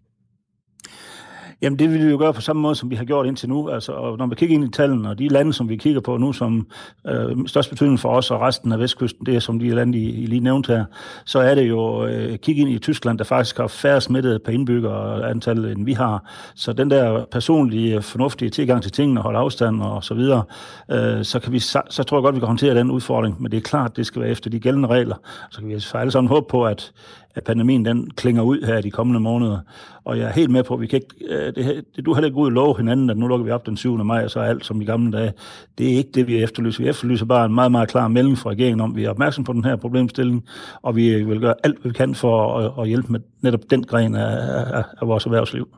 Jamen 1.62 1.78
det 1.78 1.90
vil 1.90 2.06
vi 2.06 2.10
jo 2.10 2.18
gøre 2.18 2.32
på 2.32 2.40
samme 2.40 2.62
måde, 2.62 2.74
som 2.74 2.90
vi 2.90 2.96
har 2.96 3.04
gjort 3.04 3.26
indtil 3.26 3.48
nu. 3.48 3.68
Altså, 3.68 3.92
og 3.92 4.18
når 4.18 4.26
vi 4.26 4.34
kigger 4.34 4.54
ind 4.54 4.64
i 4.64 4.70
tallene, 4.70 5.08
og 5.08 5.18
de 5.18 5.28
lande, 5.28 5.52
som 5.52 5.68
vi 5.68 5.76
kigger 5.76 6.00
på 6.00 6.16
nu, 6.16 6.32
som 6.32 6.66
øh, 7.06 7.36
størst 7.46 7.70
betydning 7.70 8.00
for 8.00 8.08
os 8.08 8.30
og 8.30 8.40
resten 8.40 8.72
af 8.72 8.78
Vestkysten, 8.78 9.26
det 9.26 9.34
er 9.34 9.40
som 9.40 9.58
de 9.58 9.70
lande, 9.70 9.98
I, 9.98 10.22
I 10.22 10.26
lige 10.26 10.40
nævnte 10.40 10.72
her, 10.72 10.84
så 11.24 11.38
er 11.38 11.54
det 11.54 11.68
jo 11.68 12.06
øh, 12.06 12.38
kigge 12.38 12.62
ind 12.62 12.70
i 12.70 12.78
Tyskland, 12.78 13.18
der 13.18 13.24
faktisk 13.24 13.56
har 13.56 13.66
færre 13.66 14.00
smittede 14.00 14.38
per 14.38 14.52
indbygger 14.52 14.90
og 14.90 15.30
antal, 15.30 15.64
end 15.64 15.84
vi 15.84 15.92
har. 15.92 16.30
Så 16.54 16.72
den 16.72 16.90
der 16.90 17.24
personlige, 17.24 17.96
øh, 17.96 18.02
fornuftige 18.02 18.50
tilgang 18.50 18.82
til 18.82 18.92
tingene, 18.92 19.20
holde 19.20 19.38
afstand 19.38 19.82
og 19.82 20.04
så 20.04 20.14
videre, 20.14 20.42
øh, 20.90 21.24
så, 21.24 21.40
kan 21.40 21.52
vi, 21.52 21.58
så, 21.58 21.82
så 21.90 22.02
tror 22.02 22.16
jeg 22.16 22.22
godt, 22.22 22.34
vi 22.34 22.40
kan 22.40 22.46
håndtere 22.46 22.74
den 22.74 22.90
udfordring. 22.90 23.42
Men 23.42 23.50
det 23.50 23.56
er 23.56 23.62
klart, 23.62 23.96
det 23.96 24.06
skal 24.06 24.22
være 24.22 24.30
efter 24.30 24.50
de 24.50 24.60
gældende 24.60 24.88
regler. 24.88 25.16
Så 25.50 25.58
kan 25.58 25.68
vi 25.68 25.72
altså 25.72 25.98
alle 25.98 26.10
sammen 26.10 26.28
håbe 26.28 26.46
på, 26.50 26.66
at, 26.66 26.92
at 27.36 27.44
pandemien 27.44 27.84
den 27.84 28.10
klinger 28.10 28.42
ud 28.42 28.66
her 28.66 28.80
de 28.80 28.90
kommende 28.90 29.20
måneder. 29.20 29.58
Og 30.04 30.18
jeg 30.18 30.28
er 30.28 30.32
helt 30.32 30.50
med 30.50 30.62
på, 30.62 30.74
at 30.74 30.80
vi 30.80 30.86
kan 30.86 30.96
ikke, 30.96 31.34
øh, 31.34 31.54
det, 31.54 31.84
det, 31.96 32.06
du 32.06 32.14
heller 32.14 32.26
ikke 32.26 32.38
ud 32.38 32.46
og 32.46 32.52
love 32.52 32.76
hinanden, 32.76 33.10
at 33.10 33.16
nu 33.16 33.26
lukker 33.26 33.44
vi 33.44 33.50
op 33.50 33.66
den 33.66 33.76
7. 33.76 34.04
maj, 34.04 34.24
og 34.24 34.30
så 34.30 34.40
er 34.40 34.44
alt 34.44 34.66
som 34.66 34.82
i 34.82 34.84
gamle 34.84 35.12
dage. 35.12 35.32
Det 35.78 35.92
er 35.92 35.96
ikke 35.96 36.10
det, 36.14 36.26
vi 36.26 36.42
efterlyser. 36.42 36.82
Vi 36.82 36.88
efterlyser 36.88 37.26
bare 37.26 37.46
en 37.46 37.54
meget, 37.54 37.72
meget 37.72 37.88
klar 37.88 38.08
melding 38.08 38.38
fra 38.38 38.50
regeringen 38.50 38.80
om, 38.80 38.90
at 38.90 38.96
vi 38.96 39.04
er 39.04 39.10
opmærksom 39.10 39.44
på 39.44 39.52
den 39.52 39.64
her 39.64 39.76
problemstilling, 39.76 40.44
og 40.82 40.96
vi 40.96 41.24
vil 41.24 41.40
gøre 41.40 41.54
alt, 41.64 41.80
hvad 41.80 41.90
vi 41.90 41.96
kan 41.96 42.14
for 42.14 42.58
at, 42.58 42.82
at 42.82 42.88
hjælpe 42.88 43.12
med 43.12 43.20
netop 43.42 43.60
den 43.70 43.84
gren 43.84 44.14
af, 44.14 44.36
af, 44.78 44.84
af 45.00 45.08
vores 45.08 45.24
erhvervsliv. 45.24 45.68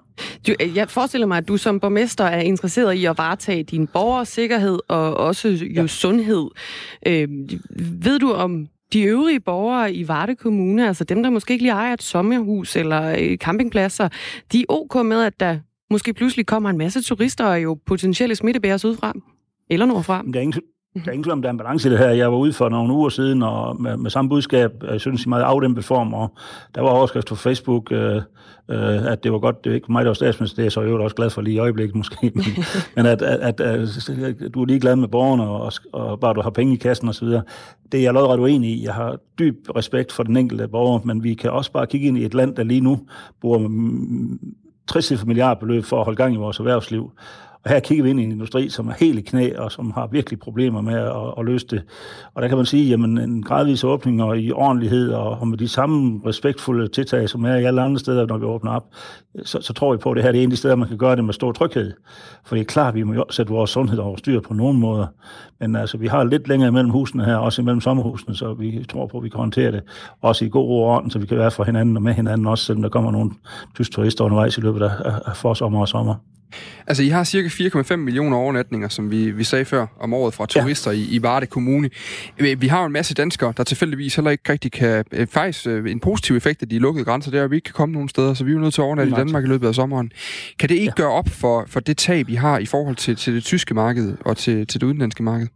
Du, 0.47 0.53
jeg 0.75 0.89
forestiller 0.89 1.27
mig, 1.27 1.39
at 1.39 1.49
du 1.49 1.57
som 1.57 1.81
borgmester 1.81 2.25
er 2.25 2.41
interesseret 2.41 2.95
i 2.95 3.05
at 3.05 3.19
varetage 3.19 3.63
din 3.63 3.87
borgers 3.87 4.29
sikkerhed 4.29 4.79
og 4.89 5.17
også 5.17 5.49
jo 5.49 5.83
ja. 5.83 5.87
sundhed. 5.87 6.49
Øh, 7.07 7.29
ved 8.03 8.19
du 8.19 8.33
om 8.33 8.69
de 8.93 9.03
øvrige 9.03 9.41
borgere 9.41 9.93
i 9.93 10.09
Varde 10.09 10.37
Kommune, 10.37 10.87
altså 10.89 11.05
dem, 11.05 11.23
der 11.23 11.31
måske 11.31 11.53
ikke 11.53 11.65
lige 11.65 11.73
ejer 11.73 11.93
et 11.93 12.03
sommerhus 12.03 12.77
eller 12.77 13.17
øh, 13.19 13.37
campingpladser, 13.37 14.09
de 14.53 14.61
er 14.61 14.65
ok 14.69 15.07
med, 15.07 15.23
at 15.23 15.41
der 15.41 15.59
måske 15.91 16.13
pludselig 16.15 16.47
kommer 16.47 16.71
en 16.71 16.79
masse 16.79 17.03
turister 17.03 17.45
og 17.45 17.63
jo 17.63 17.79
potentielle 17.87 18.35
smittebærers 18.35 18.85
udefra 18.85 19.13
eller 19.71 19.87
nordfra. 19.87 20.23
Der 20.33 20.39
er 20.39 20.43
ingen, 20.43 20.63
der 20.95 21.11
er 21.11 21.13
ingen 21.13 21.31
om, 21.31 21.43
der 21.43 21.49
er 21.49 21.53
en 21.53 21.59
balance 21.59 21.89
i 21.89 21.93
det 21.93 21.99
her. 21.99 22.09
Jeg 22.09 22.33
var 22.33 22.39
ude 22.39 22.53
for 22.53 22.69
nogle 22.69 22.93
uger 22.93 23.09
siden 23.09 23.43
og 23.43 23.83
med, 23.83 23.97
med 23.97 24.11
samme 24.11 24.29
budskab, 24.29 24.73
jeg 24.91 25.01
synes 25.01 25.27
i 25.27 25.29
meget 25.29 25.43
afdæmpet 25.43 25.85
form, 25.85 26.15
og 26.15 26.33
der 26.75 26.81
var 26.81 26.89
overskrift 26.89 27.29
på 27.29 27.35
Facebook, 27.35 27.93
øh, 27.93 28.17
øh, 28.69 29.13
at 29.13 29.25
det 29.25 29.33
var 29.33 29.39
godt, 29.39 29.65
det 29.65 29.71
er 29.71 29.75
ikke 29.75 29.93
mig, 29.93 30.05
der 30.05 30.09
var 30.09 30.15
statsminister, 30.15 30.57
det 30.57 30.67
er 30.67 30.71
så 30.71 30.83
jo 30.83 31.05
også 31.05 31.17
glad 31.17 31.31
for 31.31 31.43
lige 31.43 31.55
i 31.55 31.59
øjeblikket 31.59 31.97
måske, 31.97 32.17
men, 32.35 32.45
men 32.97 33.07
at, 33.07 33.23
at, 33.23 33.61
at, 33.61 33.81
øh, 33.81 34.27
at, 34.29 34.55
du 34.55 34.63
er 34.63 34.67
lige 34.67 34.81
glad 34.81 34.97
med 34.97 35.09
borgerne, 35.09 35.43
og, 35.43 35.73
og 35.93 36.21
bare 36.21 36.35
du 36.35 36.41
har 36.41 36.51
penge 36.51 36.75
i 36.75 36.77
kassen 36.77 37.09
osv. 37.09 37.29
Det 37.93 38.01
er 38.01 38.03
jeg 38.03 38.15
lodret 38.15 38.41
uenig 38.41 38.71
i. 38.71 38.85
Jeg 38.85 38.95
har 38.95 39.17
dyb 39.39 39.69
respekt 39.77 40.13
for 40.13 40.23
den 40.23 40.37
enkelte 40.37 40.69
borger, 40.69 41.01
men 41.05 41.25
vi 41.25 41.35
kan 41.35 41.51
også 41.51 41.73
bare 41.73 41.87
kigge 41.87 42.07
ind 42.07 42.19
i 42.19 42.25
et 42.25 42.35
land, 42.35 42.57
der 42.57 42.63
lige 42.65 42.81
nu 42.81 42.99
bruger 43.41 43.59
mm, 43.59 44.41
60 44.89 45.27
milliardbeløb 45.27 45.85
for 45.85 45.99
at 45.99 46.05
holde 46.05 46.17
gang 46.17 46.35
i 46.35 46.37
vores 46.37 46.59
erhvervsliv. 46.59 47.13
Og 47.69 47.75
her 47.75 47.81
kigger 47.81 48.05
vi 48.05 48.11
ind 48.11 48.21
i 48.21 48.25
en 48.25 48.33
industri, 48.33 48.69
som 48.69 48.89
er 48.89 48.93
helt 49.01 49.19
i 49.19 49.23
knæ, 49.23 49.57
og 49.57 49.73
som 49.73 49.91
har 49.91 50.07
virkelig 50.07 50.39
problemer 50.39 50.81
med 50.81 50.95
at, 50.95 51.35
at 51.39 51.45
løse 51.45 51.67
det. 51.67 51.83
Og 52.35 52.43
der 52.43 52.49
kan 52.49 52.57
man 52.57 52.67
sige, 52.67 52.95
at 52.95 53.01
en 53.01 53.43
gradvis 53.43 53.85
åbning 53.85 54.23
og 54.23 54.39
i 54.39 54.53
ordentlighed 54.53 55.13
og, 55.13 55.31
og 55.31 55.49
med 55.49 55.59
de 55.59 55.69
samme 55.69 56.21
respektfulde 56.27 56.89
tiltag, 56.89 57.29
som 57.29 57.45
er 57.45 57.55
i 57.55 57.65
alle 57.65 57.83
andre 57.83 57.99
steder, 57.99 58.27
når 58.27 58.39
vi 58.39 58.45
åbner 58.45 58.71
op, 58.71 58.85
så, 59.45 59.61
så 59.61 59.73
tror 59.73 59.93
vi 59.93 59.99
på, 59.99 60.11
at 60.11 60.17
det 60.17 60.25
her 60.25 60.33
det 60.33 60.39
er 60.39 60.43
en 60.43 60.49
af 60.49 60.51
de 60.51 60.57
steder, 60.57 60.77
man 60.77 60.89
kan 60.89 60.99
gøre 60.99 61.17
det 61.17 61.25
med 61.25 61.35
stor 61.35 61.53
tryghed. 61.53 61.93
For 62.47 62.55
det 62.55 62.61
er 62.61 62.67
klart, 62.67 62.89
at 62.89 62.95
vi 62.95 63.03
må 63.03 63.25
sætte 63.31 63.53
vores 63.53 63.71
sundhed 63.71 63.99
over 63.99 64.17
styr 64.17 64.41
på 64.41 64.55
nogen 64.55 64.81
måder. 64.81 65.07
Men 65.61 65.77
altså, 65.77 65.99
vi 65.99 66.07
har 66.07 66.25
lidt 66.25 66.49
længere 66.49 66.69
imellem 66.69 66.91
husene 66.91 67.25
her, 67.25 67.37
også 67.37 67.63
imellem 67.63 67.81
sommerhusene, 67.81 68.37
så 68.37 68.55
vi 68.55 68.85
tror 68.89 69.07
på, 69.07 69.19
at 69.19 69.25
vi 69.25 69.29
kan 69.29 69.39
håndtere 69.39 69.73
det. 69.73 69.83
Også 70.21 70.45
i 70.45 70.49
god 70.49 70.69
ro 70.69 70.83
og 70.83 70.95
orden, 70.95 71.11
så 71.11 71.19
vi 71.19 71.27
kan 71.27 71.39
være 71.39 71.51
for 71.51 71.65
hinanden 71.65 71.97
og 71.97 72.03
med 72.03 72.15
hinanden, 72.15 72.47
også 72.47 72.65
selvom 72.65 72.83
der 72.83 72.89
kommer 72.89 73.11
nogle 73.11 73.31
tysk 73.75 73.93
turister 73.93 74.25
undervejs 74.25 74.59
i 74.59 74.61
løbet 74.61 74.83
af, 74.83 74.91
af 75.27 75.37
forsommer 75.37 75.81
og 75.81 75.89
sommer. 75.89 76.15
Altså, 76.87 77.03
I 77.03 77.09
har 77.09 77.25
cirka 77.25 77.49
4,5 77.49 77.97
millioner 77.97 78.37
overnatninger, 78.37 78.89
som 78.89 79.11
vi, 79.11 79.31
vi 79.31 79.45
sagde 79.45 79.65
før, 79.65 79.87
om 80.01 80.15
året 80.15 80.35
fra 80.35 80.47
turister 80.47 80.91
ja. 80.91 80.99
i, 80.99 81.03
i 81.03 81.23
Varde 81.23 81.47
Kommune. 81.47 81.91
Vi 82.59 82.67
har 82.67 82.81
jo 82.81 82.87
en 82.87 82.93
masse 82.93 83.15
danskere, 83.15 83.53
der 83.57 83.65
tilfældigvis 83.65 84.15
heller 84.15 84.31
ikke 84.31 84.53
rigtig 84.53 84.73
kan... 84.73 85.05
Øh, 85.13 85.27
faktisk 85.27 85.67
øh, 85.67 85.91
en 85.91 86.01
positiv 86.01 86.37
effekt 86.37 86.63
af 86.63 86.69
de 86.69 86.79
lukkede 86.79 87.05
grænser, 87.05 87.31
det 87.31 87.41
er, 87.41 87.45
at 87.45 87.51
vi 87.51 87.57
ikke 87.57 87.65
kan 87.65 87.75
komme 87.75 87.93
nogen 87.93 88.09
steder, 88.09 88.35
så 88.35 88.45
vi 88.45 88.51
er 88.51 88.55
jo 88.55 88.61
nødt 88.61 88.75
til 88.75 88.81
at 88.81 88.85
overnatte 88.85 89.13
i 89.13 89.15
Danmark 89.15 89.45
i 89.45 89.47
løbet 89.47 89.69
af 89.69 89.75
sommeren. 89.75 90.13
Kan 90.59 90.69
det 90.69 90.75
ikke 90.75 90.85
ja. 90.97 91.03
gøre 91.03 91.13
op 91.13 91.29
for, 91.29 91.65
for 91.67 91.81
det 91.81 91.97
tab, 91.97 92.29
I 92.29 92.35
har 92.35 92.59
i 92.59 92.67
forhold 92.67 92.97
til, 92.97 93.17
til 93.17 93.35
det 93.35 93.45
tyske 93.45 93.75
marked 93.75 94.17
og 94.25 94.37
til, 94.37 94.67
til 94.67 94.81
det 94.81 94.87
udenlandske 94.87 95.23
marked? 95.23 95.47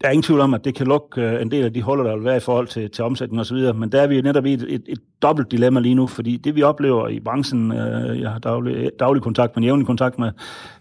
Der 0.00 0.08
er 0.08 0.12
ingen 0.12 0.22
tvivl 0.22 0.40
om, 0.40 0.54
at 0.54 0.64
det 0.64 0.74
kan 0.74 0.86
lukke 0.86 1.20
øh, 1.20 1.42
en 1.42 1.50
del 1.50 1.64
af 1.64 1.72
de 1.72 1.82
huller, 1.82 2.04
der 2.04 2.16
vil 2.16 2.24
være 2.24 2.36
i 2.36 2.40
forhold 2.40 2.68
til, 2.68 2.90
til 2.90 3.04
omsætning 3.04 3.40
osv., 3.40 3.56
men 3.56 3.92
der 3.92 4.02
er 4.02 4.06
vi 4.06 4.20
netop 4.20 4.46
i 4.46 4.52
et, 4.52 4.66
et, 4.68 4.82
et 4.88 4.98
dobbelt 5.22 5.50
dilemma 5.50 5.80
lige 5.80 5.94
nu, 5.94 6.06
fordi 6.06 6.36
det 6.36 6.56
vi 6.56 6.62
oplever 6.62 7.08
i 7.08 7.20
branchen, 7.20 7.72
øh, 7.72 8.20
jeg 8.20 8.30
har 8.30 8.38
daglig, 8.38 8.90
daglig 9.00 9.22
kontakt, 9.22 9.56
men 9.56 9.64
jævnlig 9.64 9.86
kontakt 9.86 10.18
med, 10.18 10.30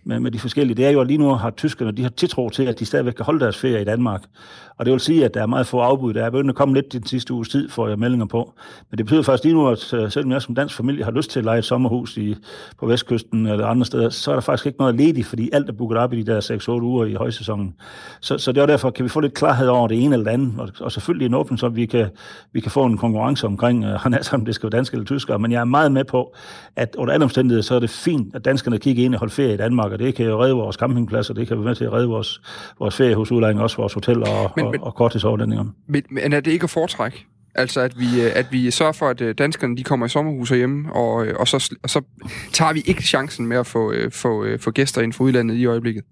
med, 0.04 0.20
med 0.20 0.32
de 0.32 0.40
forskellige, 0.40 0.76
det 0.78 0.86
er 0.86 0.90
jo, 0.90 1.02
at 1.02 1.08
lige 1.08 1.18
nu 1.18 1.34
har 1.34 1.50
tyskerne, 1.50 1.92
de 1.92 2.02
har 2.02 2.10
tiltro 2.10 2.50
til, 2.50 2.64
at 2.64 2.80
de 2.80 2.86
stadigvæk 2.86 3.14
kan 3.14 3.26
holde 3.26 3.40
deres 3.40 3.58
ferie 3.58 3.82
i 3.82 3.86
Danmark. 3.86 4.22
Og 4.82 4.86
det 4.86 4.92
vil 4.92 5.00
sige, 5.00 5.26
at 5.26 5.34
der 5.34 5.42
er 5.42 5.46
meget 5.46 5.68
få 5.68 5.80
afbud. 5.80 6.14
Der 6.14 6.26
er 6.26 6.30
begyndt 6.30 6.50
at 6.50 6.56
komme 6.56 6.74
lidt 6.74 6.94
den 6.94 7.06
sidste 7.06 7.34
uges 7.34 7.50
tid, 7.50 7.70
får 7.70 7.88
jeg 7.88 8.00
meldinger 8.00 8.26
på. 8.26 8.54
Men 8.90 8.98
det 8.98 9.06
betyder 9.06 9.22
først 9.22 9.44
lige 9.44 9.54
nu, 9.54 9.68
at 9.68 9.94
øh, 9.94 10.12
selvom 10.12 10.32
jeg 10.32 10.42
som 10.42 10.56
dansk 10.56 10.76
familie 10.76 11.04
har 11.04 11.12
lyst 11.12 11.32
til 11.32 11.40
at 11.40 11.46
lege 11.46 11.58
et 11.60 11.66
sommerhus 11.66 12.18
i, 12.18 12.36
på 12.80 12.86
Vestkysten 12.86 13.48
eller 13.48 13.66
andre 13.66 13.86
steder, 13.86 14.10
så 14.10 14.32
er 14.32 14.36
der 14.36 14.42
faktisk 14.42 14.66
ikke 14.66 14.80
noget 14.80 14.96
ledigt, 14.96 15.28
fordi 15.28 15.50
alt 15.54 15.70
er 15.70 15.74
booket 15.74 15.98
op 15.98 16.14
i 16.14 16.22
de 16.22 16.32
der 16.34 16.60
6-8 16.70 16.72
uger 16.82 17.06
i 17.06 17.14
højsæsonen. 17.14 17.76
Så, 18.22 18.38
så 18.38 18.52
det 18.52 18.62
er 18.62 18.66
derfor, 18.66 18.90
kan 18.90 19.04
vi 19.04 19.10
få 19.10 19.20
lidt 19.20 19.34
klarhed 19.34 19.68
over 19.68 19.88
det 19.88 20.04
ene 20.04 20.16
eller 20.16 20.24
det 20.24 20.32
andet, 20.32 20.54
og, 20.58 20.70
og 20.80 20.92
selvfølgelig 20.92 21.26
en 21.26 21.34
åbning, 21.34 21.60
så 21.60 21.70
vi 21.70 21.86
kan, 21.86 22.10
vi 22.54 22.60
kan 22.60 22.72
få 22.72 22.86
en 22.86 22.98
konkurrence 22.98 23.48
omkring, 23.48 23.86
øh, 23.86 24.00
uh, 24.34 24.36
om 24.40 24.46
det 24.46 24.56
skal 24.56 24.72
være 24.72 24.78
dansk 24.78 24.94
eller 24.94 25.06
tyskere. 25.06 25.40
Men 25.40 25.52
jeg 25.52 25.60
er 25.60 25.66
meget 25.66 25.92
med 25.92 26.04
på, 26.04 26.36
at 26.76 26.96
under 26.96 27.14
alle 27.14 27.24
omstændigheder, 27.24 27.64
så 27.64 27.76
er 27.76 27.80
det 27.80 27.90
fint, 27.90 28.36
at 28.36 28.46
danskerne 28.46 28.78
kigger 28.78 29.06
ind 29.06 29.14
og 29.14 29.20
holder 29.20 29.34
ferie 29.34 29.54
i 29.54 29.58
Danmark, 29.58 29.92
og 29.92 30.00
det 30.00 30.16
kan 30.16 30.26
jo 30.26 30.44
redde 30.44 30.54
vores 30.54 30.76
campingpladser, 30.76 31.34
det 31.34 31.48
kan 31.48 31.58
være 31.58 31.66
med 31.66 31.76
til 31.76 31.86
at 31.86 31.94
redde 31.94 32.08
vores, 32.08 32.42
vores 32.80 32.96
feriehusudlejning, 32.96 33.62
også 33.62 33.78
vores 33.78 33.94
hoteller 33.94 34.30
og, 34.30 34.52
men, 34.56 34.66
og, 34.66 34.74
og 34.82 34.96
korttidsovernatninger. 34.96 35.66
Men, 35.88 36.04
men 36.10 36.34
er 36.34 36.40
det 36.40 36.52
ikke 36.52 36.64
at 36.64 36.70
foretrække? 36.70 37.26
Altså, 37.56 37.82
at 37.82 38.00
vi, 38.00 38.22
øh, 38.22 38.32
at 38.36 38.46
vi 38.52 38.72
sørger 38.72 38.92
for, 38.92 39.10
at 39.10 39.22
øh, 39.22 39.36
danskerne 39.38 39.78
de 39.78 39.84
kommer 39.84 40.06
i 40.06 40.10
sommerhus 40.10 40.50
hjemme, 40.50 40.94
og, 40.94 41.26
øh, 41.26 41.36
og, 41.40 41.48
så, 41.48 41.78
og 41.84 41.90
så 41.90 42.02
tager 42.54 42.74
vi 42.74 42.82
ikke 42.86 43.04
chancen 43.04 43.46
med 43.46 43.58
at 43.58 43.68
få, 43.68 43.94
få, 44.12 44.46
få 44.60 44.72
gæster 44.72 45.02
ind 45.02 45.14
fra 45.14 45.24
udlandet 45.24 45.56
i 45.56 45.66
øjeblikket? 45.66 46.04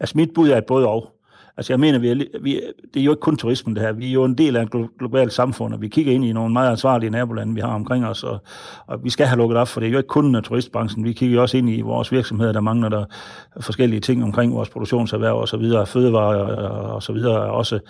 Altså, 0.00 0.18
mit 0.18 0.28
bud 0.34 0.48
er 0.48 0.56
et 0.56 0.64
både 0.68 0.88
og. 0.88 1.13
Altså 1.56 1.72
jeg 1.72 1.80
mener, 1.80 1.98
vi 1.98 2.08
er, 2.08 2.14
vi, 2.40 2.60
det 2.94 3.00
er 3.00 3.04
jo 3.04 3.12
ikke 3.12 3.20
kun 3.20 3.36
turismen 3.36 3.74
det 3.74 3.82
her. 3.82 3.92
Vi 3.92 4.08
er 4.08 4.12
jo 4.12 4.24
en 4.24 4.38
del 4.38 4.56
af 4.56 4.62
et 4.62 4.70
globalt 4.98 5.32
samfund, 5.32 5.74
og 5.74 5.80
vi 5.80 5.88
kigger 5.88 6.12
ind 6.12 6.24
i 6.24 6.32
nogle 6.32 6.52
meget 6.52 6.70
ansvarlige 6.70 7.10
nabolande, 7.10 7.54
vi 7.54 7.60
har 7.60 7.74
omkring 7.74 8.06
os, 8.06 8.24
og, 8.24 8.38
og 8.86 9.04
vi 9.04 9.10
skal 9.10 9.26
have 9.26 9.38
lukket 9.38 9.58
op, 9.58 9.68
for 9.68 9.80
det 9.80 9.86
er 9.86 9.90
jo 9.90 9.98
ikke 9.98 10.08
kun 10.08 10.34
øh, 10.34 10.42
turistbranchen. 10.42 11.04
Vi 11.04 11.12
kigger 11.12 11.40
også 11.40 11.56
ind 11.56 11.70
i 11.70 11.80
vores 11.80 12.12
virksomheder, 12.12 12.52
der 12.52 12.60
mangler 12.60 12.88
der 12.88 13.04
forskellige 13.60 14.00
ting 14.00 14.24
omkring 14.24 14.54
vores 14.54 14.68
produktionserhverv 14.68 15.36
og 15.36 15.48
så 15.48 15.56
videre, 15.56 15.86
fødevarer 15.86 16.36
og, 16.36 16.94
og 16.94 17.02
så 17.02 17.12
videre, 17.12 17.40
også 17.40 17.80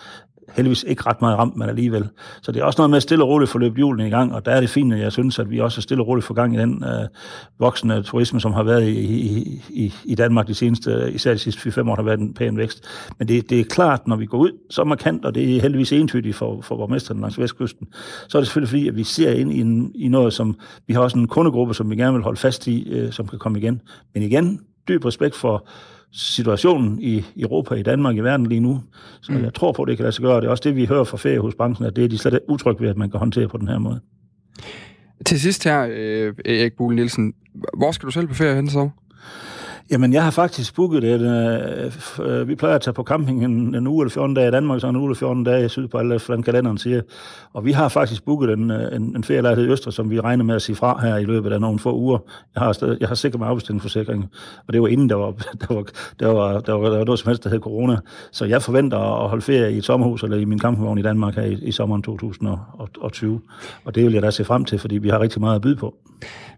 heldigvis 0.53 0.85
ikke 0.89 1.03
ret 1.07 1.21
meget 1.21 1.39
ramt, 1.39 1.57
men 1.57 1.69
alligevel. 1.69 2.09
Så 2.43 2.53
det 2.53 2.61
er 2.61 2.65
også 2.65 2.79
noget 2.79 2.91
med 2.91 2.97
at 2.97 3.03
stille 3.03 3.25
og 3.25 3.29
roligt 3.29 3.51
få 3.51 3.59
løbet 3.59 3.79
julen 3.79 4.07
i 4.07 4.11
gang, 4.11 4.35
og 4.35 4.47
der 4.47 4.53
er 4.53 4.61
det 4.61 4.71
fint, 4.71 4.95
at 4.95 5.01
jeg 5.01 5.13
synes, 5.13 5.39
at 5.39 5.51
vi 5.51 5.61
også 5.61 5.79
er 5.79 5.83
stille 5.83 6.03
og 6.03 6.09
roligt 6.09 6.27
for 6.27 6.35
gang 6.35 6.55
i 6.55 6.59
den 6.59 6.85
øh, 6.85 7.09
voksende 7.59 8.03
turisme, 8.03 8.41
som 8.41 8.53
har 8.53 8.63
været 8.63 8.83
i, 8.83 8.99
i, 8.99 9.63
i, 9.71 9.95
i 10.05 10.15
Danmark 10.15 10.47
de 10.47 10.55
seneste, 10.55 11.13
især 11.13 11.33
de 11.33 11.39
sidste 11.39 11.81
4-5 11.81 11.91
år, 11.91 11.95
har 11.97 12.03
været 12.03 12.21
en 12.21 12.35
pæn 12.35 12.57
vækst. 12.57 12.85
Men 13.19 13.29
det, 13.29 13.51
det 13.51 13.61
er 13.61 13.65
klart, 13.65 14.09
når 14.09 14.17
vi 14.17 14.27
går 14.27 14.39
ud 14.39 14.51
så 14.71 14.85
markant, 14.85 15.25
og 15.25 15.35
det 15.35 15.57
er 15.57 15.61
heldigvis 15.61 15.93
entydigt 15.93 16.37
for, 16.37 16.61
for 16.61 16.77
borgmesteren 16.77 17.21
langs 17.21 17.39
Vestkysten, 17.39 17.89
så 18.29 18.39
er 18.39 18.41
det 18.41 18.47
selvfølgelig 18.47 18.69
fordi, 18.69 18.89
at 18.89 18.97
vi 18.97 19.05
ser 19.05 19.31
ind 19.31 19.53
i, 19.53 19.61
en, 19.61 19.93
i 19.95 20.09
noget, 20.09 20.33
som 20.33 20.57
vi 20.87 20.95
har 20.95 21.01
også 21.01 21.19
en 21.19 21.29
kundegruppe, 21.29 21.75
som 21.75 21.91
vi 21.91 21.97
gerne 21.97 22.13
vil 22.13 22.23
holde 22.23 22.41
fast 22.41 22.67
i, 22.67 22.91
øh, 22.91 23.13
som 23.13 23.27
kan 23.27 23.39
komme 23.39 23.59
igen. 23.59 23.81
Men 24.15 24.23
igen, 24.23 24.61
dyb 24.89 25.05
respekt 25.05 25.35
for 25.35 25.67
situationen 26.15 27.03
i 27.03 27.25
Europa, 27.37 27.75
i 27.75 27.83
Danmark, 27.83 28.17
i 28.17 28.21
verden 28.21 28.47
lige 28.47 28.61
nu. 28.61 28.83
Så 29.21 29.33
mm. 29.33 29.45
jeg 29.45 29.55
tror 29.55 29.73
på, 29.73 29.83
at 29.83 29.89
det 29.89 29.97
kan 29.97 30.05
lade 30.05 30.13
sig 30.13 30.23
gøre. 30.23 30.41
Det 30.41 30.47
er 30.47 30.51
også 30.51 30.63
det, 30.65 30.77
vi 30.77 30.87
hører 30.87 31.05
fra 31.05 31.17
feriehusbranchen, 31.17 31.87
at 31.87 31.97
det 31.97 32.05
er 32.05 32.09
de 32.09 32.19
slet 32.19 32.41
utrygge 32.49 32.83
ved, 32.83 32.91
at 32.91 32.97
man 32.97 33.11
kan 33.11 33.19
håndtere 33.19 33.49
på 33.49 33.59
den 33.59 33.69
her 33.69 33.79
måde. 33.79 34.01
Til 35.27 35.41
sidst 35.41 35.65
her, 35.65 35.87
øh, 35.91 36.35
Erik 36.45 36.73
Buhl 36.77 36.95
Nielsen, 36.95 37.35
hvor 37.77 37.93
skal 37.93 38.07
du 38.07 38.11
selv 38.11 38.27
på 38.27 38.35
ferie 38.35 38.55
hen 38.55 38.71
så? 38.71 38.91
Jamen, 39.91 40.13
jeg 40.13 40.25
har 40.25 40.31
faktisk 40.31 40.75
booket 40.75 41.03
det. 41.03 41.21
Øh, 41.21 42.27
øh, 42.27 42.49
vi 42.49 42.55
plejer 42.55 42.75
at 42.75 42.81
tage 42.81 42.95
på 42.95 43.03
camping 43.03 43.45
en, 43.45 43.75
en 43.75 43.87
uge 43.87 44.03
eller 44.03 44.11
14 44.11 44.35
dage 44.35 44.49
i 44.49 44.51
Danmark, 44.51 44.81
så 44.81 44.89
en 44.89 44.97
uge 44.97 45.07
eller 45.07 45.17
14 45.17 45.45
dage 45.45 45.69
syd 45.69 45.89
på 45.89 45.99
alle, 45.99 46.21
hvordan 46.27 46.43
kalenderen 46.43 46.79
siger. 46.79 47.01
Og 47.53 47.65
vi 47.65 47.73
har 47.73 47.89
faktisk 47.89 48.25
booket 48.25 48.51
en, 48.51 48.71
øh, 48.71 48.97
en, 48.97 49.17
en 49.17 49.25
ferielejlighed 49.25 49.71
i 49.71 49.73
Østre, 49.73 49.93
som 49.93 50.11
vi 50.11 50.21
regner 50.21 50.45
med 50.45 50.55
at 50.55 50.63
sige 50.63 50.77
fra 50.77 51.01
her 51.03 51.17
i 51.17 51.25
løbet 51.25 51.53
af 51.53 51.61
nogle 51.61 51.79
få 51.79 51.97
uger. 51.97 52.19
Jeg 52.55 52.63
har, 52.63 52.73
stadig, 52.73 53.01
jeg 53.01 53.09
har 53.09 53.15
sikret 53.15 53.39
mig 53.39 53.49
afbestillingsforsikring, 53.49 54.31
og 54.67 54.73
det 54.73 54.83
var 54.83 54.89
inden 54.89 55.09
der 55.09 55.15
var, 55.15 55.31
der 55.69 55.75
var, 55.75 55.85
der 56.21 56.27
var, 56.27 56.61
der 56.61 56.73
var, 56.73 56.89
der 56.89 56.99
var 56.99 57.05
noget 57.05 57.19
som 57.19 57.29
helst, 57.29 57.45
der 57.45 57.51
hed 57.51 57.61
corona. 57.61 57.97
Så 58.33 58.45
jeg 58.45 58.63
forventer 58.63 58.99
at 58.99 59.29
holde 59.29 59.43
ferie 59.43 59.73
i 59.73 59.79
et 59.79 59.85
sommerhus 59.85 60.23
eller 60.23 60.37
i 60.37 60.45
min 60.45 60.59
campingvogn 60.59 60.99
i 60.99 61.03
Danmark 61.03 61.35
her 61.35 61.43
i, 61.43 61.53
i 61.63 61.73
sommeren 61.73 62.03
2020. 62.03 63.41
Og 63.85 63.95
det 63.95 64.05
vil 64.05 64.13
jeg 64.13 64.23
da 64.23 64.31
se 64.31 64.45
frem 64.45 64.65
til, 64.65 64.79
fordi 64.79 64.99
vi 64.99 65.09
har 65.09 65.21
rigtig 65.21 65.41
meget 65.41 65.55
at 65.55 65.63
byde 65.63 65.77
på. 65.77 65.95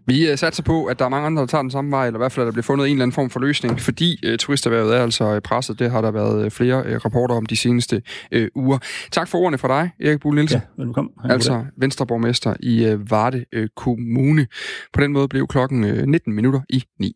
Vi 0.07 0.31
uh, 0.31 0.37
satser 0.37 0.63
på, 0.63 0.85
at 0.85 0.99
der 0.99 1.05
er 1.05 1.09
mange 1.09 1.25
andre, 1.25 1.41
der 1.41 1.47
tager 1.47 1.61
den 1.61 1.71
samme 1.71 1.91
vej, 1.91 2.07
eller 2.07 2.17
i 2.17 2.21
hvert 2.21 2.31
fald, 2.31 2.43
at 2.43 2.45
der 2.45 2.51
bliver 2.51 2.63
fundet 2.63 2.85
en 2.85 2.91
eller 2.91 3.03
anden 3.03 3.13
form 3.13 3.29
for 3.29 3.39
løsning, 3.39 3.79
fordi 3.81 4.19
uh, 4.27 4.37
turisterhvervet 4.37 4.95
er 4.95 5.03
altså 5.03 5.35
øh, 5.35 5.41
presset. 5.41 5.79
Det 5.79 5.91
har 5.91 6.01
der 6.01 6.11
været 6.11 6.45
uh, 6.45 6.51
flere 6.51 6.79
uh, 6.79 7.05
rapporter 7.05 7.35
om 7.35 7.45
de 7.45 7.55
seneste 7.55 8.01
uh, 8.35 8.41
uger. 8.55 8.77
Tak 9.11 9.27
for 9.27 9.37
ordene 9.37 9.57
fra 9.57 9.67
dig, 9.67 9.91
Erik 10.01 10.19
Buhl 10.19 10.35
Nielsen. 10.35 10.61
Ja, 10.77 10.83
velkommen. 10.83 11.13
Altså 11.23 11.65
Venstreborgmester 11.77 12.53
i 12.59 12.93
uh, 12.93 13.11
Varde 13.11 13.45
uh, 13.57 13.63
Kommune. 13.75 14.47
På 14.93 15.01
den 15.01 15.11
måde 15.11 15.27
blev 15.27 15.47
klokken 15.47 15.83
uh, 15.83 16.05
19 16.05 16.33
minutter 16.33 16.61
i 16.69 16.83
9. 16.99 17.15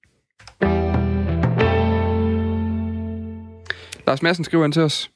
Lars 4.07 4.21
Madsen 4.21 4.43
skriver 4.43 4.65
ind 4.65 4.73
til 4.73 4.81
os. 4.81 5.11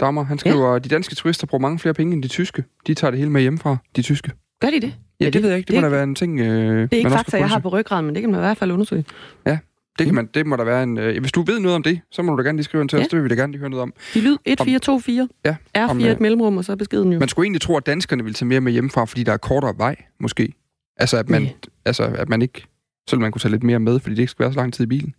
Dammer, 0.00 0.24
han 0.24 0.38
skriver, 0.38 0.72
ja. 0.72 0.78
de 0.78 0.88
danske 0.88 1.14
turister 1.14 1.46
bruger 1.46 1.62
mange 1.62 1.78
flere 1.78 1.94
penge 1.94 2.12
end 2.12 2.22
de 2.22 2.28
tyske. 2.28 2.64
De 2.86 2.94
tager 2.94 3.10
det 3.10 3.18
hele 3.18 3.30
med 3.30 3.40
hjemmefra, 3.40 3.76
de 3.96 4.02
tyske. 4.02 4.30
Gør 4.60 4.70
de 4.70 4.80
det? 4.80 4.94
Ja, 5.20 5.24
det, 5.24 5.32
det 5.32 5.42
ved 5.42 5.48
jeg 5.48 5.58
ikke. 5.58 5.66
Det, 5.66 5.74
det 5.74 5.82
må 5.82 5.88
da 5.88 5.94
være 5.94 6.02
en 6.02 6.14
ting, 6.14 6.40
øh, 6.40 6.46
Det 6.46 6.92
er 6.92 6.96
ikke 6.96 7.10
fakta, 7.10 7.36
jeg 7.36 7.48
har 7.48 7.58
på 7.58 7.68
ryggraden, 7.68 8.06
men 8.06 8.14
det 8.14 8.22
kan 8.22 8.30
man 8.30 8.40
i 8.40 8.42
hvert 8.42 8.56
fald 8.56 8.72
undersøge. 8.72 9.04
Ja, 9.46 9.58
det, 9.98 10.06
kan 10.06 10.14
man, 10.14 10.28
det 10.34 10.46
må 10.46 10.56
der 10.56 10.64
være 10.64 10.82
en... 10.82 10.98
Øh, 10.98 11.20
hvis 11.20 11.32
du 11.32 11.42
ved 11.42 11.60
noget 11.60 11.74
om 11.76 11.82
det, 11.82 12.00
så 12.10 12.22
må 12.22 12.32
du 12.32 12.42
da 12.42 12.48
gerne 12.48 12.56
lige 12.56 12.64
skrive 12.64 12.82
en 12.82 12.88
til 12.88 12.96
ja. 12.96 13.02
os. 13.02 13.08
Det 13.08 13.16
vil 13.16 13.24
vi 13.24 13.28
da 13.28 13.34
gerne 13.34 13.52
lige 13.52 13.60
høre 13.60 13.70
noget 13.70 13.82
om. 13.82 13.92
De 14.14 14.20
lyd 14.20 14.36
1424. 14.44 15.28
Ja. 15.44 15.56
R4 15.78 15.90
om, 15.90 16.00
et 16.00 16.10
øh, 16.10 16.20
mellemrum, 16.20 16.56
og 16.56 16.64
så 16.64 16.76
beskeden 16.76 17.12
jo. 17.12 17.18
Man 17.18 17.28
skulle 17.28 17.46
egentlig 17.46 17.60
tro, 17.60 17.76
at 17.76 17.86
danskerne 17.86 18.22
ville 18.24 18.34
tage 18.34 18.46
mere 18.46 18.60
med 18.60 18.72
hjemmefra, 18.72 19.04
fordi 19.04 19.22
der 19.22 19.32
er 19.32 19.36
kortere 19.36 19.74
vej, 19.76 19.96
måske. 20.20 20.52
Altså, 20.96 21.16
at 21.16 21.28
man, 21.28 21.42
ja. 21.42 21.50
altså, 21.84 22.02
at 22.04 22.28
man 22.28 22.42
ikke... 22.42 22.66
Så 23.08 23.16
man 23.16 23.32
kunne 23.32 23.40
tage 23.40 23.52
lidt 23.52 23.62
mere 23.62 23.78
med, 23.78 24.00
fordi 24.00 24.14
det 24.14 24.22
ikke 24.22 24.30
skal 24.30 24.44
være 24.44 24.52
så 24.52 24.58
lang 24.58 24.74
tid 24.74 24.84
i 24.84 24.88
bilen. 24.88 25.14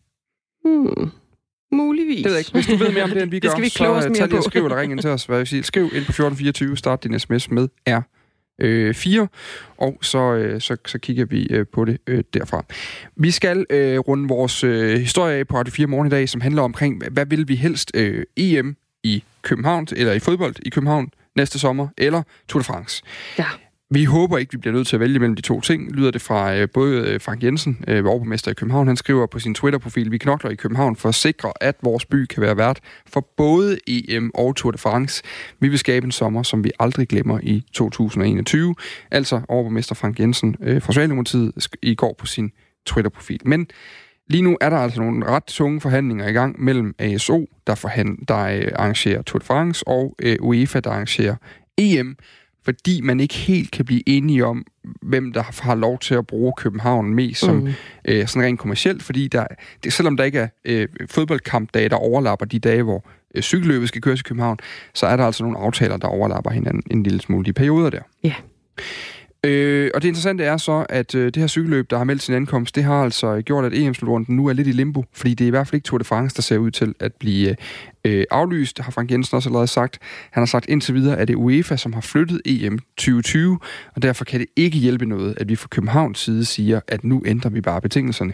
Hmm. 0.65 1.09
Muligvis. 1.71 2.17
Det 2.17 2.25
ved 2.25 2.31
jeg 2.31 2.39
ikke. 2.39 2.51
Hvis 2.51 2.67
du 2.67 2.75
ved 2.75 2.93
mere 2.93 3.03
om 3.03 3.09
det, 3.09 3.23
end 3.23 3.31
vi 3.31 3.39
gør, 3.49 3.59
vi 3.59 3.69
så 3.69 3.95
uh, 3.95 4.01
tag 4.01 4.27
lige 4.27 4.37
og 4.37 4.43
skriv 4.43 4.63
eller 4.63 4.79
ring 4.79 4.91
ind 4.91 4.99
til 4.99 5.09
os. 5.09 5.25
Hvad 5.25 5.37
jeg 5.37 5.47
siger. 5.47 5.63
Skriv 5.63 5.83
ind 5.83 5.91
på 5.91 6.11
1424, 6.11 6.77
start 6.77 7.03
din 7.03 7.19
sms 7.19 7.51
med 7.51 7.67
R 7.87 8.01
øh, 8.61 8.93
4, 8.93 9.27
og 9.77 9.97
så, 10.01 10.33
øh, 10.33 10.61
så, 10.61 10.77
så 10.85 10.99
kigger 10.99 11.25
vi 11.25 11.47
øh, 11.49 11.65
på 11.73 11.85
det 11.85 11.97
øh, 12.07 12.23
derfra. 12.33 12.65
Vi 13.15 13.31
skal 13.31 13.65
øh, 13.69 13.99
runde 13.99 14.27
vores 14.27 14.63
øh, 14.63 14.99
historie 14.99 15.35
af 15.37 15.47
på 15.47 15.57
Radio 15.57 15.71
4 15.71 15.87
morgen 15.87 16.07
i 16.07 16.09
dag, 16.09 16.29
som 16.29 16.41
handler 16.41 16.61
omkring, 16.61 17.03
hvad 17.11 17.25
vil 17.25 17.47
vi 17.47 17.55
helst 17.55 17.91
øh, 17.93 18.23
EM 18.37 18.75
i 19.03 19.23
København, 19.41 19.87
eller 19.91 20.13
i 20.13 20.19
fodbold 20.19 20.55
i 20.65 20.69
København 20.69 21.09
næste 21.35 21.59
sommer, 21.59 21.87
eller 21.97 22.23
Tour 22.47 22.59
de 22.59 22.65
France. 22.65 23.03
Ja. 23.37 23.45
Vi 23.93 24.05
håber 24.05 24.37
ikke, 24.37 24.51
vi 24.51 24.57
bliver 24.57 24.73
nødt 24.73 24.87
til 24.87 24.95
at 24.95 24.99
vælge 24.99 25.19
mellem 25.19 25.35
de 25.35 25.41
to 25.41 25.61
ting, 25.61 25.91
lyder 25.91 26.11
det 26.11 26.21
fra 26.21 26.55
øh, 26.55 26.67
både 26.73 27.07
øh, 27.07 27.21
Frank 27.21 27.43
Jensen, 27.43 27.83
øh, 27.87 28.05
overborgmester 28.05 28.51
i 28.51 28.53
København. 28.53 28.87
Han 28.87 28.97
skriver 28.97 29.27
på 29.27 29.39
sin 29.39 29.53
Twitter-profil, 29.53 30.11
vi 30.11 30.17
knokler 30.17 30.51
i 30.51 30.55
København 30.55 30.95
for 30.95 31.09
at 31.09 31.15
sikre, 31.15 31.53
at 31.61 31.75
vores 31.81 32.05
by 32.05 32.25
kan 32.25 32.41
være 32.41 32.57
vært 32.57 32.79
for 33.07 33.27
både 33.37 33.77
EM 33.87 34.31
og 34.33 34.55
Tour 34.55 34.71
de 34.71 34.77
France. 34.77 35.23
Vi 35.59 35.67
vil 35.67 35.79
skabe 35.79 36.05
en 36.05 36.11
sommer, 36.11 36.43
som 36.43 36.63
vi 36.63 36.71
aldrig 36.79 37.07
glemmer 37.07 37.39
i 37.43 37.63
2021. 37.73 38.75
Altså 39.11 39.41
overborgmester 39.47 39.95
Frank 39.95 40.19
Jensen 40.19 40.55
øh, 40.61 40.81
fra 40.81 40.93
Socialdemokratiet 40.93 41.67
i 41.81 41.95
går 41.95 42.15
på 42.19 42.25
sin 42.25 42.51
Twitter-profil. 42.85 43.39
Men 43.45 43.67
Lige 44.27 44.41
nu 44.43 44.57
er 44.61 44.69
der 44.69 44.77
altså 44.77 45.01
nogle 45.01 45.25
ret 45.25 45.43
tunge 45.43 45.81
forhandlinger 45.81 46.27
i 46.27 46.31
gang 46.31 46.63
mellem 46.63 46.95
ASO, 46.99 47.45
der, 47.67 47.75
forhand, 47.75 48.17
der 48.27 48.37
øh, 48.37 48.71
arrangerer 48.75 49.21
Tour 49.21 49.39
de 49.39 49.45
France, 49.45 49.87
og 49.87 50.15
øh, 50.21 50.37
UEFA, 50.41 50.79
der 50.79 50.91
arrangerer 50.91 51.35
EM 51.77 52.17
fordi 52.65 53.01
man 53.01 53.19
ikke 53.19 53.35
helt 53.35 53.71
kan 53.71 53.85
blive 53.85 54.09
enige 54.09 54.45
om, 54.45 54.65
hvem 55.01 55.33
der 55.33 55.43
har 55.63 55.75
lov 55.75 55.99
til 55.99 56.15
at 56.15 56.27
bruge 56.27 56.53
København 56.57 57.13
mest 57.13 57.39
som 57.39 57.55
mm. 57.55 57.73
øh, 58.05 58.27
sådan 58.27 58.47
rent 58.47 58.59
kommercielt, 58.59 59.03
fordi 59.03 59.27
der, 59.27 59.47
det, 59.83 59.93
selvom 59.93 60.17
der 60.17 60.23
ikke 60.23 60.39
er 60.39 60.47
øh, 60.65 60.87
fodboldkampdage, 61.09 61.89
der 61.89 61.95
overlapper 61.95 62.45
de 62.45 62.59
dage, 62.59 62.83
hvor 62.83 63.05
øh, 63.35 63.41
cykelløbet 63.41 63.87
skal 63.87 64.01
køres 64.01 64.19
i 64.19 64.23
København, 64.23 64.57
så 64.93 65.05
er 65.05 65.15
der 65.15 65.25
altså 65.25 65.43
nogle 65.43 65.57
aftaler, 65.57 65.97
der 65.97 66.07
overlapper 66.07 66.51
hinanden 66.51 66.83
en 66.91 67.03
lille 67.03 67.21
smule 67.21 67.49
i 67.49 67.51
perioder 67.51 67.89
der. 67.89 68.01
Ja. 68.23 68.27
Yeah. 68.27 68.37
Øh, 69.45 69.91
og 69.93 70.01
det 70.01 70.07
interessante 70.07 70.43
er 70.43 70.57
så, 70.57 70.85
at 70.89 71.15
øh, 71.15 71.25
det 71.25 71.37
her 71.37 71.47
cykelløb, 71.47 71.89
der 71.89 71.97
har 71.97 72.03
meldt 72.03 72.21
sin 72.21 72.35
ankomst, 72.35 72.75
det 72.75 72.83
har 72.83 73.03
altså 73.03 73.41
gjort, 73.41 73.65
at 73.65 73.73
EM-slutrunden 73.73 74.35
nu 74.35 74.47
er 74.47 74.53
lidt 74.53 74.67
i 74.67 74.71
limbo, 74.71 75.05
fordi 75.13 75.33
det 75.33 75.45
er 75.45 75.47
i 75.47 75.49
hvert 75.49 75.67
fald 75.67 75.77
ikke 75.77 75.85
Tour 75.85 75.97
de 75.97 76.03
France, 76.03 76.35
der 76.35 76.41
ser 76.41 76.57
ud 76.57 76.71
til 76.71 76.95
at 76.99 77.13
blive 77.13 77.49
øh, 77.49 77.55
Øh, 78.05 78.25
aflyst, 78.31 78.79
har 78.79 78.91
Frank 78.91 79.11
Jensen 79.11 79.35
også 79.35 79.49
allerede 79.49 79.67
sagt. 79.67 79.99
Han 80.31 80.41
har 80.41 80.45
sagt 80.45 80.65
indtil 80.69 80.95
videre, 80.95 81.17
at 81.17 81.27
det 81.27 81.33
er 81.33 81.37
UEFA, 81.37 81.77
som 81.77 81.93
har 81.93 82.01
flyttet 82.01 82.41
EM 82.45 82.79
2020, 82.79 83.59
og 83.95 84.01
derfor 84.01 84.25
kan 84.25 84.39
det 84.39 84.47
ikke 84.55 84.77
hjælpe 84.77 85.05
noget, 85.05 85.37
at 85.37 85.49
vi 85.49 85.55
fra 85.55 85.67
Københavns 85.67 86.19
side 86.19 86.45
siger, 86.45 86.79
at 86.87 87.03
nu 87.03 87.23
ændrer 87.25 87.51
vi 87.51 87.61
bare 87.61 87.81
betingelserne. 87.81 88.33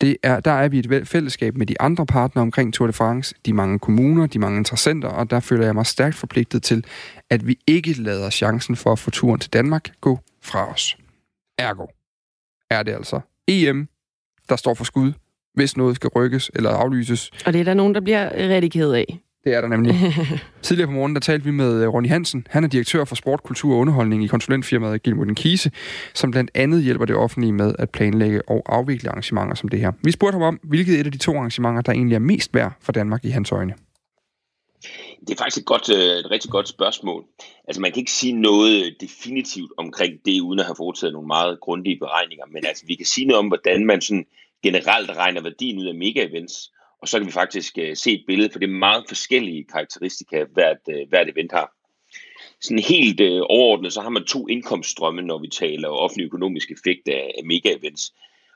Det 0.00 0.16
er, 0.22 0.40
der 0.40 0.50
er 0.50 0.68
vi 0.68 0.78
et 0.78 1.08
fællesskab 1.08 1.56
med 1.56 1.66
de 1.66 1.80
andre 1.80 2.06
partnere 2.06 2.42
omkring 2.42 2.74
Tour 2.74 2.86
de 2.86 2.92
France, 2.92 3.34
de 3.46 3.52
mange 3.52 3.78
kommuner, 3.78 4.26
de 4.26 4.38
mange 4.38 4.58
interessenter, 4.58 5.08
og 5.08 5.30
der 5.30 5.40
føler 5.40 5.64
jeg 5.64 5.74
mig 5.74 5.86
stærkt 5.86 6.14
forpligtet 6.14 6.62
til, 6.62 6.84
at 7.30 7.46
vi 7.46 7.58
ikke 7.66 7.92
lader 7.92 8.30
chancen 8.30 8.76
for 8.76 8.92
at 8.92 8.98
få 8.98 9.10
turen 9.10 9.40
til 9.40 9.52
Danmark 9.52 9.92
gå 10.00 10.18
fra 10.42 10.72
os. 10.72 10.96
Ergo 11.58 11.86
er 12.70 12.82
det 12.82 12.92
altså 12.92 13.20
EM, 13.48 13.88
der 14.48 14.56
står 14.56 14.74
for 14.74 14.84
skud, 14.84 15.12
hvis 15.54 15.76
noget 15.76 15.96
skal 15.96 16.08
rykkes 16.08 16.50
eller 16.54 16.70
aflyses. 16.70 17.30
Og 17.46 17.52
det 17.52 17.60
er 17.60 17.64
der 17.64 17.74
nogen, 17.74 17.94
der 17.94 18.00
bliver 18.00 18.30
rigtig 18.34 18.72
ked 18.72 18.92
af. 18.92 19.18
Det 19.44 19.54
er 19.54 19.60
der 19.60 19.68
nemlig. 19.68 19.94
Tidligere 20.62 20.86
på 20.86 20.92
morgenen, 20.92 21.14
der 21.14 21.20
talte 21.20 21.44
vi 21.44 21.50
med 21.50 21.82
øh, 21.82 21.88
Ronny 21.88 22.08
Hansen. 22.08 22.46
Han 22.50 22.64
er 22.64 22.68
direktør 22.68 23.04
for 23.04 23.14
sport, 23.14 23.42
kultur 23.42 23.74
og 23.74 23.78
underholdning 23.78 24.24
i 24.24 24.26
konsulentfirmaet 24.26 25.02
Gilmuden 25.02 25.34
Kise, 25.34 25.70
som 26.14 26.30
blandt 26.30 26.50
andet 26.54 26.82
hjælper 26.82 27.04
det 27.04 27.16
offentlige 27.16 27.52
med 27.52 27.74
at 27.78 27.90
planlægge 27.90 28.48
og 28.48 28.62
afvikle 28.66 29.10
arrangementer 29.10 29.54
som 29.54 29.68
det 29.68 29.80
her. 29.80 29.92
Vi 30.04 30.10
spurgte 30.10 30.34
ham 30.34 30.42
om, 30.42 30.60
hvilket 30.62 31.00
et 31.00 31.06
af 31.06 31.12
de 31.12 31.18
to 31.18 31.36
arrangementer, 31.36 31.82
der 31.82 31.92
egentlig 31.92 32.14
er 32.14 32.18
mest 32.18 32.54
værd 32.54 32.72
for 32.80 32.92
Danmark 32.92 33.24
i 33.24 33.28
hans 33.28 33.52
øjne. 33.52 33.74
Det 35.20 35.30
er 35.30 35.38
faktisk 35.38 35.58
et, 35.58 35.66
godt, 35.66 35.88
øh, 35.90 36.18
et 36.18 36.30
rigtig 36.30 36.50
godt 36.50 36.68
spørgsmål. 36.68 37.24
Altså 37.68 37.80
man 37.80 37.92
kan 37.92 38.00
ikke 38.00 38.12
sige 38.12 38.32
noget 38.32 38.96
definitivt 39.00 39.72
omkring 39.76 40.12
det, 40.24 40.40
uden 40.40 40.58
at 40.58 40.66
have 40.66 40.76
foretaget 40.76 41.12
nogle 41.12 41.26
meget 41.26 41.60
grundige 41.60 41.98
beregninger, 41.98 42.44
men 42.52 42.66
altså 42.66 42.84
vi 42.86 42.94
kan 42.94 43.06
sige 43.06 43.26
noget 43.26 43.38
om, 43.38 43.46
hvordan 43.46 43.86
man 43.86 44.00
sådan 44.00 44.26
generelt 44.66 45.10
regner 45.10 45.42
værdien 45.42 45.78
ud 45.78 45.86
af 45.86 45.94
mega-events, 45.94 46.54
og 47.00 47.08
så 47.08 47.18
kan 47.18 47.26
vi 47.26 47.32
faktisk 47.32 47.78
øh, 47.78 47.96
se 47.96 48.12
et 48.12 48.24
billede, 48.26 48.50
for 48.52 48.58
det 48.58 48.68
er 48.68 48.82
meget 48.86 49.04
forskellige 49.08 49.64
karakteristika, 49.72 50.44
hvert, 50.52 50.82
øh, 50.90 51.08
hvert 51.08 51.28
event 51.28 51.52
har. 51.52 51.68
Sådan 52.60 52.78
helt 52.78 53.20
øh, 53.20 53.40
overordnet, 53.42 53.92
så 53.92 54.00
har 54.00 54.08
man 54.08 54.24
to 54.24 54.48
indkomststrømme, 54.48 55.22
når 55.22 55.38
vi 55.38 55.48
taler 55.48 55.88
offentlig 55.88 56.26
økonomisk 56.26 56.70
effekt 56.70 57.08
af, 57.08 57.32
af 57.38 57.44
mega-events. 57.44 58.04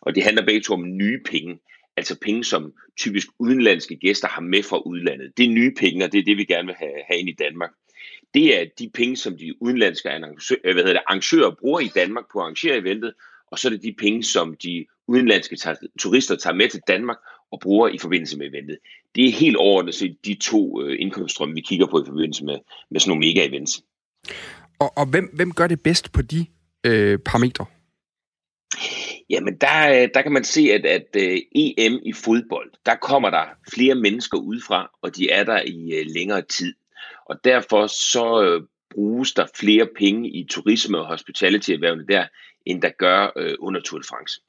Og 0.00 0.14
det 0.14 0.22
handler 0.22 0.44
begge 0.44 0.60
to 0.60 0.74
om 0.74 0.96
nye 0.96 1.20
penge, 1.30 1.58
altså 1.96 2.16
penge, 2.20 2.44
som 2.44 2.72
typisk 2.98 3.28
udenlandske 3.38 3.96
gæster 3.96 4.28
har 4.28 4.42
med 4.42 4.62
fra 4.62 4.78
udlandet. 4.78 5.32
Det 5.36 5.44
er 5.44 5.50
nye 5.50 5.74
penge, 5.80 6.04
og 6.04 6.12
det 6.12 6.18
er 6.18 6.24
det, 6.24 6.36
vi 6.36 6.44
gerne 6.44 6.66
vil 6.66 6.76
have, 6.78 7.02
have 7.08 7.18
ind 7.18 7.28
i 7.28 7.36
Danmark. 7.38 7.70
Det 8.34 8.60
er 8.60 8.64
de 8.78 8.90
penge, 8.94 9.16
som 9.16 9.38
de 9.38 9.62
udenlandske 9.62 10.10
arrangører, 10.10 10.60
øh, 10.64 10.74
hvad 10.74 10.84
hedder 10.84 10.98
det, 10.98 11.06
arrangører 11.06 11.54
bruger 11.60 11.80
i 11.80 11.90
Danmark 11.94 12.24
på 12.32 12.38
at 12.38 12.42
arrangere 12.42 12.76
eventet, 12.76 13.12
og 13.50 13.58
så 13.58 13.68
er 13.68 13.70
det 13.72 13.82
de 13.82 13.94
penge, 13.98 14.22
som 14.22 14.56
de 14.56 14.86
udenlandske 15.08 15.56
turister 15.98 16.36
tager 16.36 16.54
med 16.54 16.68
til 16.68 16.80
Danmark 16.88 17.16
og 17.52 17.60
bruger 17.60 17.88
i 17.88 17.98
forbindelse 17.98 18.38
med 18.38 18.46
eventet. 18.46 18.78
Det 19.14 19.28
er 19.28 19.32
helt 19.32 19.56
overordnet 19.56 19.94
set 19.94 20.16
de 20.24 20.34
to 20.34 20.82
øh, 20.82 20.96
indkomststrømme, 21.00 21.54
vi 21.54 21.60
kigger 21.60 21.86
på 21.86 22.02
i 22.02 22.06
forbindelse 22.06 22.44
med, 22.44 22.58
med 22.90 23.00
sådan 23.00 23.10
nogle 23.10 23.26
mega-events. 23.26 23.82
Og, 24.78 24.98
og 24.98 25.06
hvem, 25.06 25.30
hvem 25.34 25.52
gør 25.52 25.66
det 25.66 25.80
bedst 25.80 26.12
på 26.12 26.22
de 26.22 26.46
øh, 26.84 27.18
parametre? 27.18 27.66
Jamen, 29.30 29.56
der, 29.56 30.02
øh, 30.02 30.08
der 30.14 30.22
kan 30.22 30.32
man 30.32 30.44
se, 30.44 30.60
at, 30.60 30.86
at 30.86 31.06
øh, 31.16 31.38
EM 31.54 32.00
i 32.02 32.12
fodbold, 32.12 32.70
der 32.86 32.94
kommer 32.94 33.30
der 33.30 33.44
flere 33.74 33.94
mennesker 33.94 34.38
udefra, 34.38 34.90
og 35.02 35.16
de 35.16 35.30
er 35.30 35.44
der 35.44 35.62
i 35.66 36.00
uh, 36.00 36.06
længere 36.14 36.42
tid. 36.42 36.74
Og 37.26 37.36
derfor 37.44 37.86
så 37.86 38.60
bruges 38.90 39.32
der 39.32 39.46
flere 39.56 39.88
penge 39.98 40.30
i 40.30 40.46
turisme- 40.52 40.98
og 40.98 41.06
hospitality-erhvervene 41.06 42.06
der, 42.08 42.26
end 42.66 42.82
der 42.82 42.90
gør 42.98 43.30
under 43.58 43.80
Tour 43.80 43.98
de 44.00 44.06
France. 44.08 44.40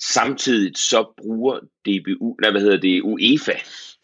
Samtidig 0.00 0.76
så 0.76 1.12
bruger 1.16 1.58
DBU, 1.58 2.36
nej, 2.40 2.50
hvad 2.50 2.60
hedder 2.60 2.80
det, 2.80 3.02
UEFA 3.02 3.52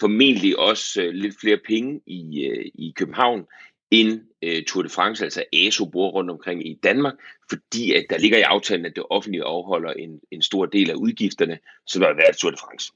formentlig 0.00 0.58
også 0.58 1.02
uh, 1.02 1.14
lidt 1.14 1.40
flere 1.40 1.58
penge 1.66 2.00
i, 2.06 2.50
uh, 2.50 2.64
i 2.74 2.92
København, 2.96 3.44
end 3.90 4.20
uh, 4.46 4.64
Tour 4.66 4.82
de 4.82 4.88
France, 4.88 5.24
altså 5.24 5.44
ASO, 5.52 5.84
bruger 5.84 6.10
rundt 6.10 6.30
omkring 6.30 6.68
i 6.68 6.78
Danmark, 6.82 7.14
fordi 7.50 7.92
at 7.92 8.06
der 8.10 8.18
ligger 8.18 8.38
i 8.38 8.42
aftalen, 8.42 8.86
at 8.86 8.96
det 8.96 9.04
offentlige 9.10 9.44
afholder 9.44 9.92
en, 9.92 10.20
en 10.30 10.42
stor 10.42 10.66
del 10.66 10.90
af 10.90 10.94
udgifterne, 10.94 11.58
som 11.86 12.00
der 12.00 12.08
været 12.08 12.36
Tour 12.36 12.50
de 12.50 12.56
France. 12.56 12.92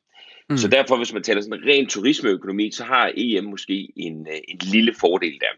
Mm. 0.50 0.56
Så 0.56 0.68
derfor, 0.68 0.96
hvis 0.96 1.12
man 1.12 1.22
taler 1.22 1.40
sådan 1.40 1.64
ren 1.66 1.86
turismeøkonomi, 1.86 2.70
så 2.70 2.84
har 2.84 3.12
EM 3.16 3.44
måske 3.44 3.92
en, 3.96 4.26
en 4.48 4.58
lille 4.62 4.94
fordel 5.00 5.32
der. 5.40 5.52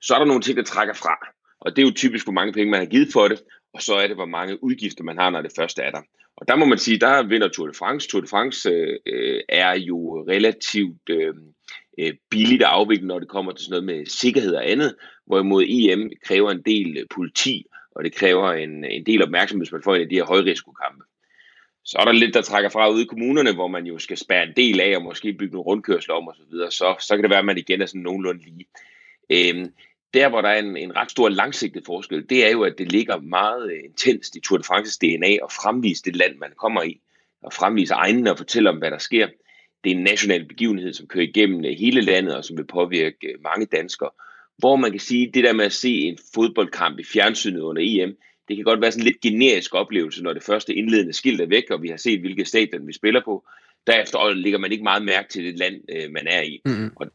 Så 0.00 0.14
er 0.14 0.18
der 0.18 0.26
nogle 0.26 0.42
ting, 0.42 0.56
der 0.56 0.64
trækker 0.64 0.94
fra, 0.94 1.28
og 1.60 1.76
det 1.76 1.82
er 1.82 1.86
jo 1.86 1.92
typisk, 1.94 2.26
hvor 2.26 2.32
mange 2.32 2.52
penge 2.52 2.70
man 2.70 2.80
har 2.80 2.86
givet 2.86 3.08
for 3.12 3.28
det, 3.28 3.42
og 3.74 3.82
så 3.82 3.94
er 3.94 4.06
det, 4.06 4.16
hvor 4.16 4.26
mange 4.26 4.64
udgifter 4.64 5.04
man 5.04 5.18
har, 5.18 5.30
når 5.30 5.42
det 5.42 5.52
første 5.56 5.82
er 5.82 5.90
der. 5.90 6.02
Og 6.36 6.48
der 6.48 6.56
må 6.56 6.64
man 6.64 6.78
sige, 6.78 6.98
der 6.98 7.22
vinder 7.22 7.48
Tour 7.48 7.66
de 7.66 7.74
France. 7.74 8.08
Tour 8.08 8.20
de 8.20 8.28
France 8.28 8.70
øh, 9.06 9.40
er 9.48 9.74
jo 9.74 10.24
relativt 10.28 11.08
øh, 11.10 11.34
øh 11.98 12.12
billigt 12.30 12.62
at 12.62 12.68
afvikle, 12.68 13.06
når 13.06 13.18
det 13.18 13.28
kommer 13.28 13.52
til 13.52 13.64
sådan 13.64 13.84
noget 13.84 13.98
med 13.98 14.06
sikkerhed 14.06 14.54
og 14.54 14.70
andet, 14.70 14.94
hvorimod 15.26 15.64
EM 15.68 16.10
kræver 16.24 16.50
en 16.50 16.62
del 16.62 16.96
øh, 16.96 17.06
politi, 17.14 17.64
og 17.96 18.04
det 18.04 18.14
kræver 18.14 18.52
en, 18.52 18.84
en 18.84 19.06
del 19.06 19.22
opmærksomhed, 19.22 19.66
hvis 19.66 19.72
man 19.72 19.82
får 19.82 19.94
en 19.94 20.02
af 20.02 20.08
de 20.08 20.14
her 20.14 20.24
højrisikokampe. 20.24 21.04
Så 21.84 21.98
er 21.98 22.04
der 22.04 22.12
lidt, 22.12 22.34
der 22.34 22.42
trækker 22.42 22.70
fra 22.70 22.90
ude 22.90 23.02
i 23.02 23.06
kommunerne, 23.06 23.54
hvor 23.54 23.68
man 23.68 23.86
jo 23.86 23.98
skal 23.98 24.16
spære 24.16 24.42
en 24.42 24.52
del 24.56 24.80
af, 24.80 24.96
og 24.96 25.02
måske 25.02 25.32
bygge 25.32 25.52
nogle 25.52 25.66
rundkørsler 25.66 26.14
om 26.14 26.28
osv., 26.28 26.44
så, 26.50 26.66
så, 26.70 27.06
så 27.06 27.16
kan 27.16 27.22
det 27.22 27.30
være, 27.30 27.38
at 27.38 27.44
man 27.44 27.58
igen 27.58 27.82
er 27.82 27.86
sådan 27.86 28.02
nogenlunde 28.02 28.44
lige. 28.44 28.66
Øhm, 29.30 29.72
der, 30.14 30.28
hvor 30.28 30.40
der 30.40 30.48
er 30.48 30.58
en, 30.58 30.76
en 30.76 30.96
ret 30.96 31.10
stor 31.10 31.28
langsigtet 31.28 31.82
forskel, 31.86 32.30
det 32.30 32.46
er 32.46 32.50
jo, 32.50 32.62
at 32.62 32.74
det 32.78 32.92
ligger 32.92 33.20
meget 33.20 33.72
intenst 33.84 34.36
i 34.36 34.40
Tour 34.40 34.58
de 34.58 34.64
France's 34.64 34.98
DNA 35.00 35.32
at 35.44 35.52
fremvise 35.52 36.02
det 36.02 36.16
land, 36.16 36.36
man 36.36 36.52
kommer 36.56 36.82
i, 36.82 37.00
og 37.42 37.52
fremvise 37.52 37.94
egnene 37.94 38.30
og 38.30 38.38
fortælle 38.38 38.70
om, 38.70 38.78
hvad 38.78 38.90
der 38.90 38.98
sker. 38.98 39.28
Det 39.84 39.92
er 39.92 39.96
en 39.96 40.02
national 40.02 40.44
begivenhed, 40.44 40.92
som 40.92 41.06
kører 41.06 41.24
igennem 41.24 41.64
hele 41.78 42.00
landet, 42.00 42.36
og 42.36 42.44
som 42.44 42.56
vil 42.56 42.66
påvirke 42.66 43.34
mange 43.44 43.66
danskere. 43.66 44.10
Hvor 44.58 44.76
man 44.76 44.90
kan 44.90 45.00
sige, 45.00 45.30
det 45.34 45.44
der 45.44 45.52
med 45.52 45.64
at 45.64 45.72
se 45.72 45.88
en 45.88 46.18
fodboldkamp 46.34 46.98
i 46.98 47.04
fjernsynet 47.04 47.60
under 47.60 47.82
EM, 47.84 48.16
det 48.48 48.56
kan 48.56 48.64
godt 48.64 48.80
være 48.80 48.92
sådan 48.92 49.00
en 49.00 49.06
lidt 49.06 49.20
generisk 49.20 49.74
oplevelse, 49.74 50.22
når 50.22 50.32
det 50.32 50.42
første 50.42 50.74
indledende 50.74 51.12
skilt 51.12 51.40
er 51.40 51.46
væk, 51.46 51.70
og 51.70 51.82
vi 51.82 51.88
har 51.88 51.96
set, 51.96 52.20
hvilke 52.20 52.44
stadion 52.44 52.86
vi 52.86 52.92
spiller 52.92 53.20
på. 53.24 53.44
Derefter 53.86 54.34
ligger 54.34 54.58
man 54.58 54.72
ikke 54.72 54.84
meget 54.84 55.04
mærke 55.04 55.28
til 55.28 55.44
det 55.44 55.58
land, 55.58 55.76
øh, 55.88 56.10
man 56.10 56.26
er 56.26 56.42
i. 56.42 56.60
Mm-hmm. 56.64 56.90
Og 56.96 57.06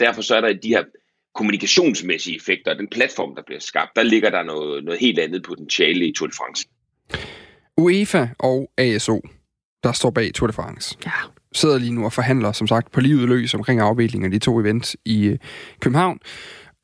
derfor 0.00 0.22
så 0.22 0.36
er 0.36 0.40
der 0.40 0.52
de 0.52 0.68
her 0.68 0.84
kommunikationsmæssige 1.34 2.36
effekter, 2.36 2.74
den 2.74 2.88
platform, 2.88 3.34
der 3.34 3.42
bliver 3.46 3.60
skabt, 3.60 3.90
der 3.96 4.02
ligger 4.02 4.30
der 4.30 4.42
noget, 4.42 4.84
noget 4.84 5.00
helt 5.00 5.18
andet 5.18 5.42
potentiale 5.42 6.06
i 6.06 6.12
Tour 6.12 6.26
de 6.26 6.34
France. 6.36 6.68
UEFA 7.76 8.26
og 8.38 8.70
ASO, 8.78 9.20
der 9.82 9.92
står 9.92 10.10
bag 10.10 10.34
Tour 10.34 10.46
de 10.46 10.52
France, 10.52 10.96
ja. 11.04 11.10
sidder 11.52 11.78
lige 11.78 11.94
nu 11.94 12.04
og 12.04 12.12
forhandler, 12.12 12.52
som 12.52 12.66
sagt, 12.66 12.92
på 12.92 13.00
livet 13.00 13.28
løs 13.28 13.54
omkring 13.54 13.80
afviklingen 13.80 14.24
af 14.24 14.30
de 14.30 14.38
to 14.38 14.60
events 14.60 14.96
i 15.04 15.26
øh, 15.26 15.38
København. 15.80 16.18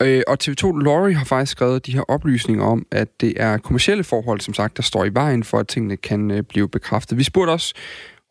Øh, 0.03 0.23
og 0.27 0.39
TV2 0.45 0.79
Lorry 0.79 1.13
har 1.13 1.25
faktisk 1.25 1.53
skrevet 1.53 1.87
de 1.87 1.93
her 1.93 2.01
oplysninger 2.01 2.65
om, 2.65 2.87
at 2.91 3.21
det 3.21 3.33
er 3.37 3.59
kommersielle 3.59 4.05
forhold, 4.05 4.41
som 4.41 4.55
sagt, 4.55 4.77
der 4.77 4.83
står 4.83 5.05
i 5.05 5.15
vejen 5.15 5.45
for, 5.45 5.59
at 5.59 5.69
tingene 5.69 5.97
kan 5.97 6.31
øh, 6.31 6.43
blive 6.43 6.69
bekræftet. 6.69 7.19
Vi 7.19 7.25
spurgte 7.25 7.51
også 7.51 7.75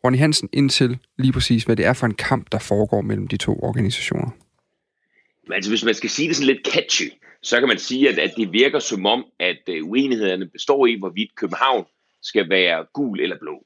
Ronny 0.04 0.18
Hansen 0.18 0.48
ind 0.52 0.70
til 0.70 0.98
lige 1.18 1.32
præcis, 1.32 1.64
hvad 1.64 1.76
det 1.76 1.86
er 1.86 1.92
for 1.92 2.06
en 2.06 2.14
kamp, 2.14 2.46
der 2.52 2.58
foregår 2.58 3.00
mellem 3.00 3.28
de 3.28 3.36
to 3.36 3.58
organisationer. 3.62 4.30
Men 5.48 5.54
altså, 5.54 5.70
hvis 5.70 5.84
man 5.84 5.94
skal 5.94 6.10
sige 6.10 6.28
det 6.28 6.36
sådan 6.36 6.54
lidt 6.54 6.66
catchy, 6.66 7.12
så 7.42 7.58
kan 7.58 7.68
man 7.68 7.78
sige, 7.78 8.08
at, 8.08 8.18
at 8.18 8.32
det 8.36 8.52
virker 8.52 8.78
som 8.78 9.06
om, 9.06 9.24
at 9.38 9.58
uh, 9.68 9.90
uenighederne 9.90 10.46
består 10.46 10.86
i, 10.86 10.98
hvorvidt 10.98 11.34
København 11.36 11.84
skal 12.22 12.50
være 12.50 12.86
gul 12.94 13.20
eller 13.20 13.36
blå. 13.40 13.64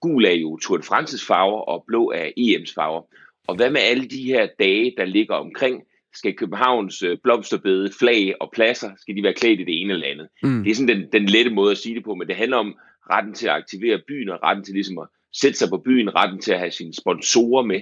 Gul 0.00 0.24
er 0.24 0.32
jo 0.32 0.56
Tour 0.56 0.76
de 0.76 0.82
France's 0.82 1.26
farver, 1.26 1.60
og 1.60 1.84
blå 1.86 2.10
er 2.10 2.26
EM's 2.38 2.74
farver. 2.74 3.02
Og 3.48 3.56
hvad 3.56 3.70
med 3.70 3.80
alle 3.80 4.08
de 4.08 4.22
her 4.22 4.48
dage, 4.58 4.94
der 4.96 5.04
ligger 5.04 5.34
omkring? 5.34 5.82
Skal 6.14 6.36
Københavns 6.36 7.02
uh, 7.02 7.16
blomsterbede, 7.22 7.90
flag 7.98 8.34
og 8.40 8.50
pladser, 8.52 8.90
skal 9.00 9.16
de 9.16 9.22
være 9.22 9.34
klædt 9.34 9.60
i 9.60 9.64
det 9.64 9.80
ene 9.80 9.92
eller 9.92 10.06
andet? 10.06 10.28
Mm. 10.42 10.64
Det 10.64 10.70
er 10.70 10.74
sådan 10.74 10.96
den, 10.96 11.12
den 11.12 11.26
lette 11.26 11.50
måde 11.50 11.70
at 11.70 11.78
sige 11.78 11.94
det 11.94 12.04
på, 12.04 12.14
men 12.14 12.28
det 12.28 12.36
handler 12.36 12.56
om 12.56 12.74
retten 13.10 13.34
til 13.34 13.46
at 13.46 13.54
aktivere 13.54 14.00
byen, 14.08 14.28
og 14.28 14.42
retten 14.42 14.64
til 14.64 14.74
ligesom 14.74 14.98
at 14.98 15.08
sætte 15.32 15.58
sig 15.58 15.68
på 15.68 15.78
byen, 15.78 16.14
retten 16.14 16.40
til 16.40 16.52
at 16.52 16.58
have 16.58 16.70
sine 16.70 16.94
sponsorer 16.94 17.62
med, 17.62 17.80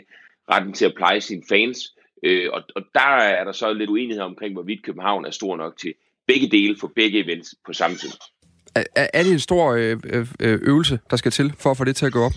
retten 0.51 0.72
til 0.72 0.84
at 0.84 0.94
pleje 0.97 1.20
sine 1.20 1.42
fans, 1.49 1.95
Øh, 2.23 2.49
og, 2.53 2.62
og 2.75 2.83
der 2.95 3.17
er 3.17 3.45
der 3.45 3.53
så 3.53 3.73
lidt 3.73 3.91
uenighed 3.91 4.23
omkring, 4.23 4.53
hvorvidt 4.53 4.83
København 4.83 5.25
er 5.25 5.31
stor 5.31 5.57
nok 5.57 5.79
til 5.79 5.95
begge 6.27 6.49
dele 6.49 6.77
for 6.81 6.93
begge 6.97 7.25
events 7.25 7.55
på 7.67 7.73
samme 7.73 7.97
tid. 7.97 8.11
Er, 8.75 9.07
er 9.14 9.23
det 9.23 9.33
en 9.33 9.39
stor 9.39 9.73
øh, 9.73 9.97
øh, 10.05 10.27
øh, 10.41 10.59
øvelse, 10.62 10.99
der 11.11 11.17
skal 11.17 11.33
til 11.33 11.53
for 11.59 11.71
at 11.71 11.77
få 11.77 11.85
det 11.85 11.97
til 11.97 12.07
at 12.07 12.12
gå 12.12 12.23
op? 12.23 12.33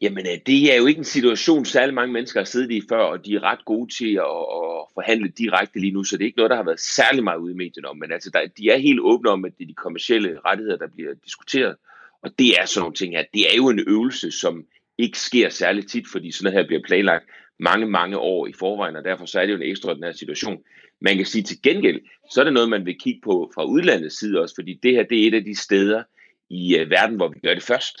Jamen, 0.00 0.26
øh, 0.26 0.38
det 0.46 0.72
er 0.74 0.76
jo 0.76 0.86
ikke 0.86 0.98
en 0.98 1.04
situation, 1.04 1.64
særlig 1.64 1.94
mange 1.94 2.12
mennesker 2.12 2.40
har 2.40 2.44
siddet 2.44 2.70
i 2.70 2.82
før, 2.88 2.98
og 2.98 3.26
de 3.26 3.34
er 3.34 3.42
ret 3.42 3.64
gode 3.64 3.94
til 3.98 4.14
at, 4.14 4.42
at 4.58 4.86
forhandle 4.94 5.28
direkte 5.28 5.80
lige 5.80 5.92
nu, 5.92 6.04
så 6.04 6.16
det 6.16 6.24
er 6.24 6.26
ikke 6.26 6.36
noget, 6.36 6.50
der 6.50 6.56
har 6.56 6.64
været 6.64 6.80
særlig 6.80 7.24
meget 7.24 7.38
ude 7.38 7.52
i 7.52 7.56
medierne 7.56 7.88
om, 7.88 7.96
men 7.96 8.12
altså, 8.12 8.30
der, 8.30 8.40
de 8.58 8.70
er 8.70 8.78
helt 8.78 9.00
åbne 9.00 9.30
om, 9.30 9.44
at 9.44 9.52
det 9.58 9.64
er 9.64 9.68
de 9.68 9.74
kommersielle 9.74 10.38
rettigheder, 10.46 10.78
der 10.78 10.88
bliver 10.94 11.14
diskuteret, 11.24 11.76
og 12.22 12.30
det 12.38 12.60
er 12.60 12.66
sådan 12.66 12.82
nogle 12.82 12.94
ting 12.94 13.14
her. 13.16 13.24
Det 13.34 13.42
er 13.52 13.56
jo 13.56 13.68
en 13.68 13.84
øvelse, 13.86 14.30
som 14.30 14.64
ikke 14.98 15.18
sker 15.18 15.48
særlig 15.48 15.86
tit, 15.86 16.04
fordi 16.12 16.32
sådan 16.32 16.44
noget 16.44 16.60
her 16.60 16.66
bliver 16.66 16.82
planlagt 16.86 17.24
mange, 17.62 17.86
mange 17.86 18.18
år 18.18 18.46
i 18.46 18.52
forvejen, 18.52 18.96
og 18.96 19.04
derfor 19.04 19.26
så 19.26 19.40
er 19.40 19.46
det 19.46 19.52
jo 19.52 19.56
en 19.56 19.70
ekstraordinær 19.70 20.12
situation. 20.12 20.62
Man 21.00 21.16
kan 21.16 21.26
sige 21.26 21.42
til 21.42 21.62
gengæld, 21.62 22.00
så 22.30 22.40
er 22.40 22.44
det 22.44 22.52
noget, 22.52 22.68
man 22.68 22.86
vil 22.86 22.98
kigge 22.98 23.20
på 23.24 23.50
fra 23.54 23.64
udlandets 23.64 24.18
side 24.18 24.40
også, 24.40 24.54
fordi 24.54 24.78
det 24.82 24.92
her 24.92 25.02
det 25.02 25.22
er 25.22 25.28
et 25.28 25.34
af 25.34 25.44
de 25.44 25.56
steder 25.56 26.02
i 26.50 26.80
uh, 26.80 26.90
verden, 26.90 27.16
hvor 27.16 27.28
vi 27.28 27.38
gør 27.42 27.54
det 27.54 27.62
først. 27.62 27.96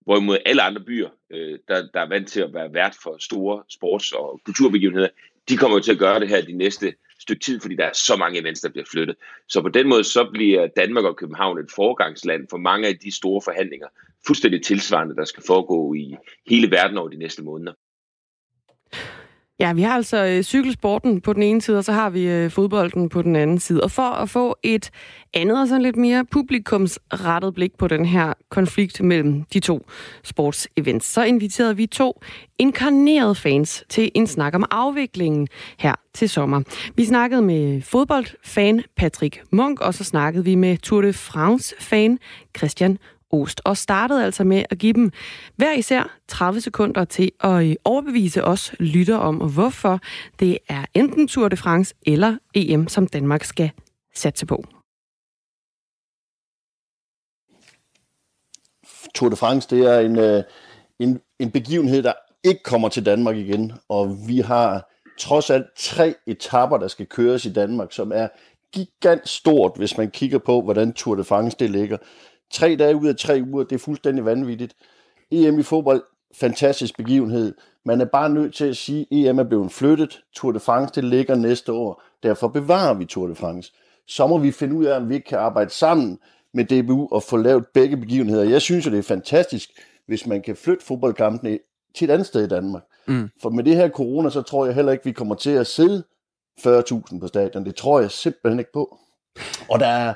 Hvorimod 0.00 0.38
alle 0.46 0.62
andre 0.62 0.82
byer, 0.86 1.08
uh, 1.34 1.58
der, 1.68 1.86
der 1.94 2.00
er 2.00 2.08
vant 2.08 2.28
til 2.28 2.40
at 2.40 2.54
være 2.54 2.74
vært 2.74 2.96
for 3.02 3.16
store 3.20 3.62
sports- 3.68 4.12
og 4.12 4.40
kulturbegivenheder, 4.44 5.08
de 5.48 5.56
kommer 5.56 5.76
jo 5.76 5.82
til 5.82 5.92
at 5.92 5.98
gøre 5.98 6.20
det 6.20 6.28
her 6.28 6.42
de 6.42 6.52
næste 6.52 6.94
stykke 7.20 7.44
tid, 7.44 7.60
fordi 7.60 7.76
der 7.76 7.84
er 7.84 7.92
så 7.92 8.16
mange 8.16 8.40
events, 8.40 8.60
der 8.60 8.68
bliver 8.68 8.84
flyttet. 8.90 9.16
Så 9.48 9.62
på 9.62 9.68
den 9.68 9.88
måde, 9.88 10.04
så 10.04 10.30
bliver 10.32 10.66
Danmark 10.66 11.04
og 11.04 11.16
København 11.16 11.58
et 11.58 11.70
foregangsland 11.76 12.46
for 12.50 12.56
mange 12.56 12.88
af 12.88 12.98
de 12.98 13.16
store 13.16 13.40
forhandlinger, 13.44 13.86
fuldstændig 14.26 14.62
tilsvarende, 14.64 15.16
der 15.16 15.24
skal 15.24 15.42
foregå 15.46 15.94
i 15.94 16.16
hele 16.50 16.70
verden 16.70 16.98
over 16.98 17.08
de 17.08 17.16
næste 17.16 17.42
måneder. 17.42 17.72
Ja, 19.60 19.72
vi 19.72 19.82
har 19.82 19.94
altså 19.94 20.24
øh, 20.24 20.42
cykelsporten 20.42 21.20
på 21.20 21.32
den 21.32 21.42
ene 21.42 21.62
side, 21.62 21.78
og 21.78 21.84
så 21.84 21.92
har 21.92 22.10
vi 22.10 22.28
øh, 22.28 22.50
fodbolden 22.50 23.08
på 23.08 23.22
den 23.22 23.36
anden 23.36 23.58
side. 23.58 23.80
Og 23.80 23.90
for 23.90 24.02
at 24.02 24.30
få 24.30 24.56
et 24.62 24.90
andet 25.34 25.60
og 25.60 25.68
sådan 25.68 25.82
lidt 25.82 25.96
mere 25.96 26.24
publikumsrettet 26.24 27.54
blik 27.54 27.78
på 27.78 27.88
den 27.88 28.04
her 28.04 28.32
konflikt 28.50 29.02
mellem 29.02 29.44
de 29.44 29.60
to 29.60 29.86
sportsevents, 30.24 31.06
så 31.06 31.22
inviterede 31.22 31.76
vi 31.76 31.86
to 31.86 32.20
inkarnerede 32.58 33.34
fans 33.34 33.84
til 33.88 34.10
en 34.14 34.26
snak 34.26 34.54
om 34.54 34.64
afviklingen 34.70 35.48
her 35.78 35.94
til 36.14 36.28
sommer. 36.28 36.62
Vi 36.96 37.04
snakkede 37.04 37.42
med 37.42 37.82
fodboldfan 37.82 38.82
Patrick 38.96 39.42
Munk, 39.50 39.80
og 39.80 39.94
så 39.94 40.04
snakkede 40.04 40.44
vi 40.44 40.54
med 40.54 40.76
Tour 40.76 41.00
de 41.00 41.12
France-fan 41.12 42.18
Christian 42.56 42.98
Ost, 43.34 43.60
og 43.64 43.76
startede 43.76 44.24
altså 44.24 44.44
med 44.44 44.64
at 44.70 44.78
give 44.78 44.92
dem 44.92 45.12
hver 45.56 45.72
især 45.72 46.18
30 46.28 46.60
sekunder 46.60 47.04
til 47.04 47.32
at 47.40 47.64
øh, 47.64 47.74
overbevise 47.84 48.44
os 48.44 48.74
lytter 48.78 49.16
om, 49.16 49.36
hvorfor 49.36 50.00
det 50.40 50.58
er 50.68 50.84
enten 50.94 51.28
Tour 51.28 51.48
de 51.48 51.56
France 51.56 51.94
eller 52.06 52.36
EM, 52.54 52.88
som 52.88 53.06
Danmark 53.06 53.44
skal 53.44 53.70
satse 54.14 54.46
på. 54.46 54.64
Tour 59.14 59.30
de 59.30 59.36
France, 59.36 59.76
det 59.76 59.94
er 59.94 60.00
en, 60.00 60.18
øh, 60.18 60.42
en, 60.98 61.20
en 61.38 61.50
begivenhed, 61.50 62.02
der 62.02 62.12
ikke 62.44 62.62
kommer 62.62 62.88
til 62.88 63.06
Danmark 63.06 63.36
igen, 63.36 63.72
og 63.88 64.16
vi 64.28 64.38
har 64.38 64.90
trods 65.18 65.50
alt 65.50 65.66
tre 65.76 66.14
etapper, 66.26 66.78
der 66.78 66.88
skal 66.88 67.06
køres 67.06 67.44
i 67.44 67.52
Danmark, 67.52 67.92
som 67.92 68.12
er 68.14 68.28
gigant 68.72 69.28
stort, 69.28 69.72
hvis 69.76 69.98
man 69.98 70.10
kigger 70.10 70.38
på, 70.38 70.62
hvordan 70.62 70.92
Tour 70.92 71.14
de 71.14 71.24
France 71.24 71.56
det 71.60 71.70
ligger. 71.70 71.96
Tre 72.54 72.76
dage 72.76 72.96
ud 72.96 73.06
af 73.06 73.16
tre 73.16 73.42
uger, 73.52 73.64
det 73.64 73.74
er 73.74 73.78
fuldstændig 73.78 74.24
vanvittigt. 74.24 74.76
EM 75.30 75.58
i 75.58 75.62
fodbold, 75.62 76.02
fantastisk 76.34 76.96
begivenhed. 76.96 77.54
Man 77.84 78.00
er 78.00 78.04
bare 78.04 78.30
nødt 78.30 78.54
til 78.54 78.64
at 78.64 78.76
sige, 78.76 79.00
at 79.00 79.06
EM 79.10 79.38
er 79.38 79.44
blevet 79.44 79.72
flyttet. 79.72 80.20
Tour 80.34 80.52
de 80.52 80.60
France, 80.60 80.94
det 80.94 81.04
ligger 81.04 81.34
næste 81.34 81.72
år. 81.72 82.02
Derfor 82.22 82.48
bevarer 82.48 82.94
vi 82.94 83.04
Tour 83.04 83.26
de 83.26 83.34
France. 83.34 83.72
Så 84.06 84.26
må 84.26 84.38
vi 84.38 84.50
finde 84.50 84.74
ud 84.74 84.84
af, 84.84 84.96
om 84.96 85.08
vi 85.08 85.14
ikke 85.14 85.28
kan 85.28 85.38
arbejde 85.38 85.70
sammen 85.70 86.18
med 86.54 86.64
DBU 86.64 87.08
og 87.12 87.22
få 87.22 87.36
lavet 87.36 87.66
begge 87.74 87.96
begivenheder. 87.96 88.44
Jeg 88.44 88.62
synes 88.62 88.86
jo, 88.86 88.90
det 88.90 88.98
er 88.98 89.02
fantastisk, 89.02 89.70
hvis 90.06 90.26
man 90.26 90.42
kan 90.42 90.56
flytte 90.56 90.84
fodboldkampene 90.84 91.58
til 91.94 92.04
et 92.04 92.12
andet 92.12 92.26
sted 92.26 92.44
i 92.44 92.48
Danmark. 92.48 92.82
Mm. 93.06 93.30
For 93.42 93.50
med 93.50 93.64
det 93.64 93.76
her 93.76 93.88
corona, 93.88 94.30
så 94.30 94.42
tror 94.42 94.66
jeg 94.66 94.74
heller 94.74 94.92
ikke, 94.92 95.04
vi 95.04 95.12
kommer 95.12 95.34
til 95.34 95.50
at 95.50 95.66
sidde 95.66 96.04
40.000 96.60 97.20
på 97.20 97.26
stadion. 97.26 97.64
Det 97.64 97.74
tror 97.74 98.00
jeg 98.00 98.10
simpelthen 98.10 98.58
ikke 98.58 98.72
på. 98.72 98.98
Og 99.70 99.80
der 99.80 99.86
er, 99.86 100.14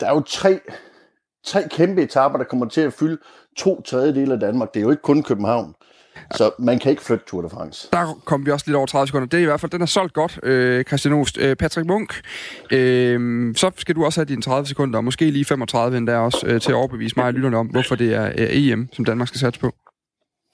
der 0.00 0.06
er 0.06 0.14
jo 0.14 0.20
tre 0.20 0.60
tre 1.46 1.60
kæmpe 1.76 2.02
etapper, 2.02 2.38
der 2.38 2.44
kommer 2.44 2.66
til 2.66 2.80
at 2.80 2.92
fylde 2.92 3.18
to 3.56 3.82
tredjedele 3.82 4.32
af 4.32 4.40
Danmark. 4.40 4.74
Det 4.74 4.80
er 4.80 4.84
jo 4.84 4.90
ikke 4.90 5.02
kun 5.02 5.22
København. 5.22 5.74
Så 6.30 6.44
man 6.58 6.78
kan 6.78 6.90
ikke 6.90 7.02
flytte 7.02 7.24
Tour 7.24 7.42
de 7.42 7.50
France. 7.50 7.88
Der 7.92 8.04
kom 8.24 8.46
vi 8.46 8.50
også 8.50 8.66
lidt 8.66 8.76
over 8.76 8.86
30 8.86 9.06
sekunder. 9.06 9.28
Det 9.28 9.38
er 9.38 9.42
i 9.42 9.50
hvert 9.50 9.60
fald, 9.60 9.72
den 9.72 9.82
er 9.82 9.86
solgt 9.98 10.14
godt, 10.14 10.40
øh, 10.42 10.84
Christian 10.84 11.14
Oost. 11.14 11.38
Øh, 11.44 11.56
Patrick 11.56 11.86
Munk, 11.86 12.10
øh, 12.72 13.18
så 13.62 13.70
skal 13.76 13.94
du 13.94 14.04
også 14.04 14.20
have 14.20 14.30
dine 14.32 14.42
30 14.42 14.66
sekunder, 14.66 14.98
og 14.98 15.04
måske 15.04 15.24
lige 15.30 15.44
35 15.44 15.96
endda 15.98 16.18
også, 16.18 16.46
øh, 16.48 16.60
til 16.60 16.72
at 16.72 16.76
overbevise 16.76 17.14
mig 17.16 17.26
og 17.26 17.34
lytterne 17.34 17.56
om, 17.56 17.66
hvorfor 17.66 17.94
det 17.94 18.14
er 18.14 18.26
øh, 18.26 18.48
EM, 18.60 18.88
som 18.92 19.04
Danmark 19.04 19.28
skal 19.28 19.40
satse 19.40 19.60
på. 19.60 19.70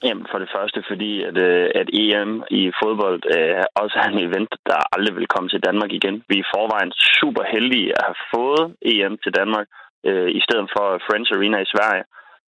Jamen, 0.06 0.26
for 0.30 0.38
det 0.38 0.50
første, 0.56 0.78
fordi 0.90 1.12
at, 1.28 1.36
øh, 1.48 1.66
at 1.80 1.88
EM 2.02 2.32
i 2.60 2.62
fodbold 2.82 3.20
øh, 3.36 3.64
også 3.82 3.96
er 4.02 4.08
en 4.08 4.24
event, 4.28 4.52
der 4.70 4.78
aldrig 4.94 5.14
vil 5.16 5.32
komme 5.34 5.48
til 5.48 5.64
Danmark 5.68 5.90
igen. 5.98 6.16
Vi 6.28 6.34
er 6.36 6.44
i 6.44 6.50
forvejen 6.54 6.92
super 7.18 7.44
heldige 7.54 7.88
at 7.98 8.02
have 8.08 8.20
fået 8.34 8.64
EM 8.92 9.14
til 9.24 9.32
Danmark, 9.40 9.66
øh, 10.08 10.30
i 10.38 10.40
stedet 10.46 10.68
for 10.74 10.86
Friends 11.06 11.30
Arena 11.30 11.58
i 11.62 11.72
Sverige. 11.74 12.04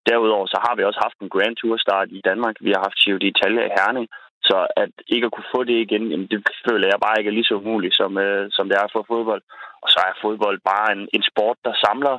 Derudover 0.09 0.47
så 0.47 0.59
har 0.65 0.75
vi 0.77 0.83
også 0.85 1.01
haft 1.07 1.19
en 1.19 1.33
Grand 1.35 1.57
Tour 1.57 1.77
start 1.77 2.09
i 2.19 2.21
Danmark. 2.29 2.57
Vi 2.61 2.71
har 2.75 2.83
haft 2.87 3.01
Giro 3.03 3.19
d'Italia 3.25 3.63
i 3.67 3.75
Herning. 3.79 4.09
Så 4.49 4.67
at 4.83 4.93
ikke 5.15 5.27
at 5.27 5.33
kunne 5.33 5.53
få 5.55 5.65
det 5.65 5.79
igen, 5.87 6.05
jamen 6.11 6.27
det 6.27 6.39
føler 6.69 6.87
jeg 6.89 6.99
bare 7.05 7.19
ikke 7.19 7.29
er 7.31 7.39
lige 7.39 7.51
så 7.51 7.55
umuligt, 7.55 7.95
som, 8.01 8.19
øh, 8.19 8.47
som 8.57 8.69
det 8.69 8.77
er 8.79 8.89
for 8.93 9.05
fodbold. 9.11 9.43
Og 9.83 9.89
så 9.91 9.99
er 10.09 10.21
fodbold 10.25 10.59
bare 10.73 10.89
en, 10.97 11.09
en 11.17 11.25
sport, 11.31 11.59
der 11.65 11.75
samler 11.85 12.17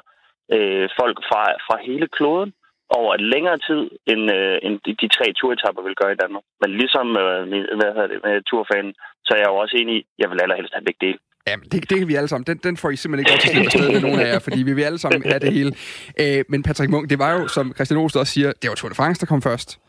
øh, 0.55 0.89
folk 0.99 1.17
fra, 1.29 1.43
fra 1.67 1.75
hele 1.87 2.07
kloden 2.07 2.53
over 2.89 3.11
en 3.13 3.25
længere 3.33 3.57
tid, 3.67 3.81
end, 4.11 4.23
øh, 4.37 4.57
end 4.65 4.75
de, 4.85 4.91
de 5.01 5.07
tre 5.07 5.25
turetapper 5.33 5.81
vil 5.81 5.99
gøre 6.01 6.13
i 6.13 6.21
Danmark. 6.23 6.43
Men 6.61 6.69
ligesom 6.81 7.07
øh, 7.23 7.47
min, 7.51 7.63
hvad 7.79 7.89
hedder 7.93 8.07
det, 8.07 8.19
med 8.23 8.41
turfanen, 8.41 8.93
så 9.25 9.29
er 9.33 9.39
jeg 9.41 9.49
jo 9.49 9.55
også 9.55 9.75
enig 9.77 9.95
i, 9.95 9.99
at 9.99 10.05
jeg 10.19 10.29
vil 10.29 10.41
allerhelst 10.41 10.73
have 10.73 10.85
begge 10.85 11.05
dele. 11.05 11.19
Ja, 11.47 11.55
det, 11.71 11.89
det 11.89 11.97
kan 11.99 12.07
vi 12.07 12.15
alle 12.15 12.27
sammen. 12.27 12.45
Den, 12.47 12.57
den 12.57 12.77
får 12.77 12.89
I 12.89 12.95
simpelthen 12.95 13.19
ikke 13.19 13.31
lov 13.31 13.39
til 13.39 13.47
at 13.47 13.53
slippe 13.53 13.65
afsted 13.65 13.91
med 13.91 14.01
nogen 14.01 14.19
af 14.19 14.33
jer, 14.33 14.39
fordi 14.39 14.63
vi 14.63 14.73
vil 14.73 14.83
alle 14.83 14.97
sammen 14.97 15.23
have 15.23 15.39
det 15.39 15.53
hele. 15.53 15.75
Æ, 16.19 16.41
men 16.49 16.63
Patrick 16.63 16.91
Munk, 16.91 17.09
det 17.09 17.19
var 17.19 17.31
jo, 17.31 17.47
som 17.47 17.73
Christian 17.75 17.97
Olsen 17.97 18.19
også 18.19 18.33
siger, 18.33 18.53
det 18.61 18.69
var 18.69 18.75
Tour 18.75 18.89
de 18.89 18.95
France, 18.95 19.19
der 19.19 19.25
kom 19.25 19.41
først. 19.41 19.79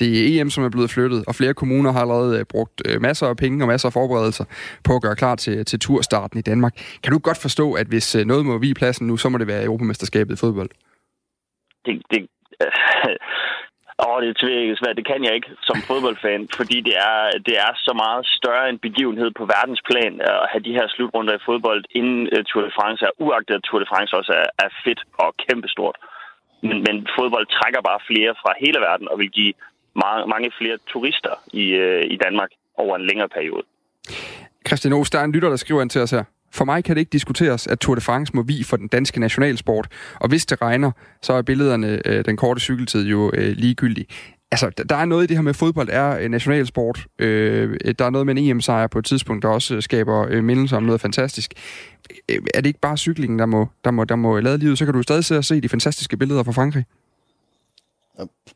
Det 0.00 0.36
er 0.36 0.40
EM, 0.40 0.50
som 0.50 0.64
er 0.64 0.68
blevet 0.68 0.90
flyttet, 0.90 1.24
og 1.26 1.34
flere 1.34 1.54
kommuner 1.54 1.92
har 1.92 2.00
allerede 2.00 2.40
uh, 2.40 2.46
brugt 2.48 2.82
uh, 2.94 3.02
masser 3.02 3.26
af 3.26 3.36
penge 3.36 3.64
og 3.64 3.68
masser 3.68 3.88
af 3.88 3.92
forberedelser 3.92 4.44
på 4.84 4.96
at 4.96 5.02
gøre 5.02 5.16
klar 5.16 5.34
til, 5.34 5.64
til 5.64 5.78
turstarten 5.78 6.38
i 6.38 6.42
Danmark. 6.42 6.72
Kan 7.02 7.12
du 7.12 7.18
godt 7.18 7.38
forstå, 7.38 7.72
at 7.72 7.86
hvis 7.86 8.16
uh, 8.16 8.22
noget 8.22 8.46
må 8.46 8.58
vi 8.58 8.74
pladsen 8.74 9.06
nu, 9.06 9.16
så 9.16 9.28
må 9.28 9.38
det 9.38 9.46
være 9.46 9.64
Europamesterskabet 9.64 10.34
i 10.34 10.36
fodbold? 10.36 10.70
Det, 11.84 12.02
det, 12.10 12.28
Åh, 14.06 14.18
det 14.22 14.28
er 14.28 14.80
svært. 14.80 14.98
Det 15.00 15.06
kan 15.10 15.24
jeg 15.26 15.34
ikke 15.34 15.50
som 15.68 15.78
fodboldfan, 15.90 16.48
fordi 16.58 16.78
det 16.88 16.96
er, 17.10 17.18
det 17.48 17.56
er 17.66 17.72
så 17.86 17.92
meget 18.02 18.24
større 18.38 18.68
en 18.72 18.78
begivenhed 18.86 19.30
på 19.38 19.44
verdensplan 19.54 20.14
at 20.30 20.46
have 20.52 20.64
de 20.68 20.76
her 20.78 20.86
slutrunder 20.94 21.34
i 21.34 21.44
fodbold, 21.48 21.82
inden 21.98 22.22
øh, 22.32 22.44
Tour 22.48 22.62
de 22.66 22.72
France 22.78 23.02
er 23.08 23.12
uagtet, 23.24 23.54
at 23.54 23.64
Tour 23.66 23.80
de 23.82 23.90
France 23.92 24.12
også 24.20 24.32
er, 24.42 24.48
er 24.64 24.70
fedt 24.84 25.00
og 25.22 25.28
kæmpestort. 25.44 25.96
Men, 26.68 26.76
men 26.86 26.96
fodbold 27.16 27.46
trækker 27.56 27.80
bare 27.88 28.00
flere 28.10 28.32
fra 28.42 28.52
hele 28.64 28.78
verden 28.88 29.06
og 29.12 29.18
vil 29.18 29.30
give 29.38 29.52
mange, 30.04 30.22
mange 30.32 30.50
flere 30.58 30.76
turister 30.92 31.34
i, 31.62 31.64
øh, 31.84 32.04
i 32.14 32.16
Danmark 32.24 32.50
over 32.82 32.96
en 32.96 33.06
længere 33.06 33.28
periode. 33.36 33.64
Christian 34.66 34.92
Oster, 34.92 35.20
en 35.20 35.32
lytter, 35.32 35.48
der 35.48 35.56
skriver 35.56 35.82
ind 35.82 35.90
til 35.90 36.00
os 36.00 36.10
her. 36.10 36.24
For 36.54 36.64
mig 36.64 36.84
kan 36.84 36.96
det 36.96 37.00
ikke 37.00 37.12
diskuteres, 37.12 37.66
at 37.66 37.78
Tour 37.78 37.94
de 37.94 38.00
France 38.00 38.32
må 38.34 38.42
vi 38.42 38.62
for 38.62 38.76
den 38.76 38.88
danske 38.88 39.20
nationalsport. 39.20 39.88
Og 40.20 40.28
hvis 40.28 40.46
det 40.46 40.62
regner, 40.62 40.90
så 41.22 41.32
er 41.32 41.42
billederne, 41.42 42.02
øh, 42.04 42.24
den 42.24 42.36
korte 42.36 42.60
cykeltid 42.60 43.06
jo 43.06 43.30
øh, 43.34 43.56
ligegyldig. 43.56 44.06
Altså, 44.50 44.70
der 44.88 44.96
er 44.96 45.04
noget 45.04 45.24
i 45.24 45.26
det 45.26 45.36
her 45.36 45.42
med 45.42 45.54
fodbold 45.54 45.88
er 45.92 46.18
øh, 46.18 46.28
nationalsport. 46.28 47.06
Øh, 47.18 47.78
der 47.98 48.04
er 48.04 48.10
noget 48.10 48.26
med 48.26 48.36
en 48.36 48.50
EM-sejr 48.50 48.86
på 48.86 48.98
et 48.98 49.04
tidspunkt, 49.04 49.42
der 49.42 49.48
også 49.48 49.74
øh, 49.74 49.82
skaber 49.82 50.26
øh, 50.30 50.44
mindelser 50.44 50.76
om 50.76 50.82
noget 50.82 51.00
fantastisk. 51.00 51.54
Øh, 52.28 52.38
er 52.54 52.60
det 52.60 52.66
ikke 52.66 52.80
bare 52.80 52.96
cyklingen, 52.96 53.38
der 53.38 53.46
må, 53.46 53.66
der 53.84 53.90
må, 53.90 54.04
der 54.04 54.16
må 54.16 54.40
lade 54.40 54.58
livet? 54.58 54.78
Så 54.78 54.84
kan 54.84 54.94
du 54.94 55.02
stadig 55.02 55.24
se 55.24 55.38
og 55.38 55.44
se 55.44 55.60
de 55.60 55.68
fantastiske 55.68 56.16
billeder 56.16 56.42
fra 56.42 56.52
Frankrig. 56.52 56.84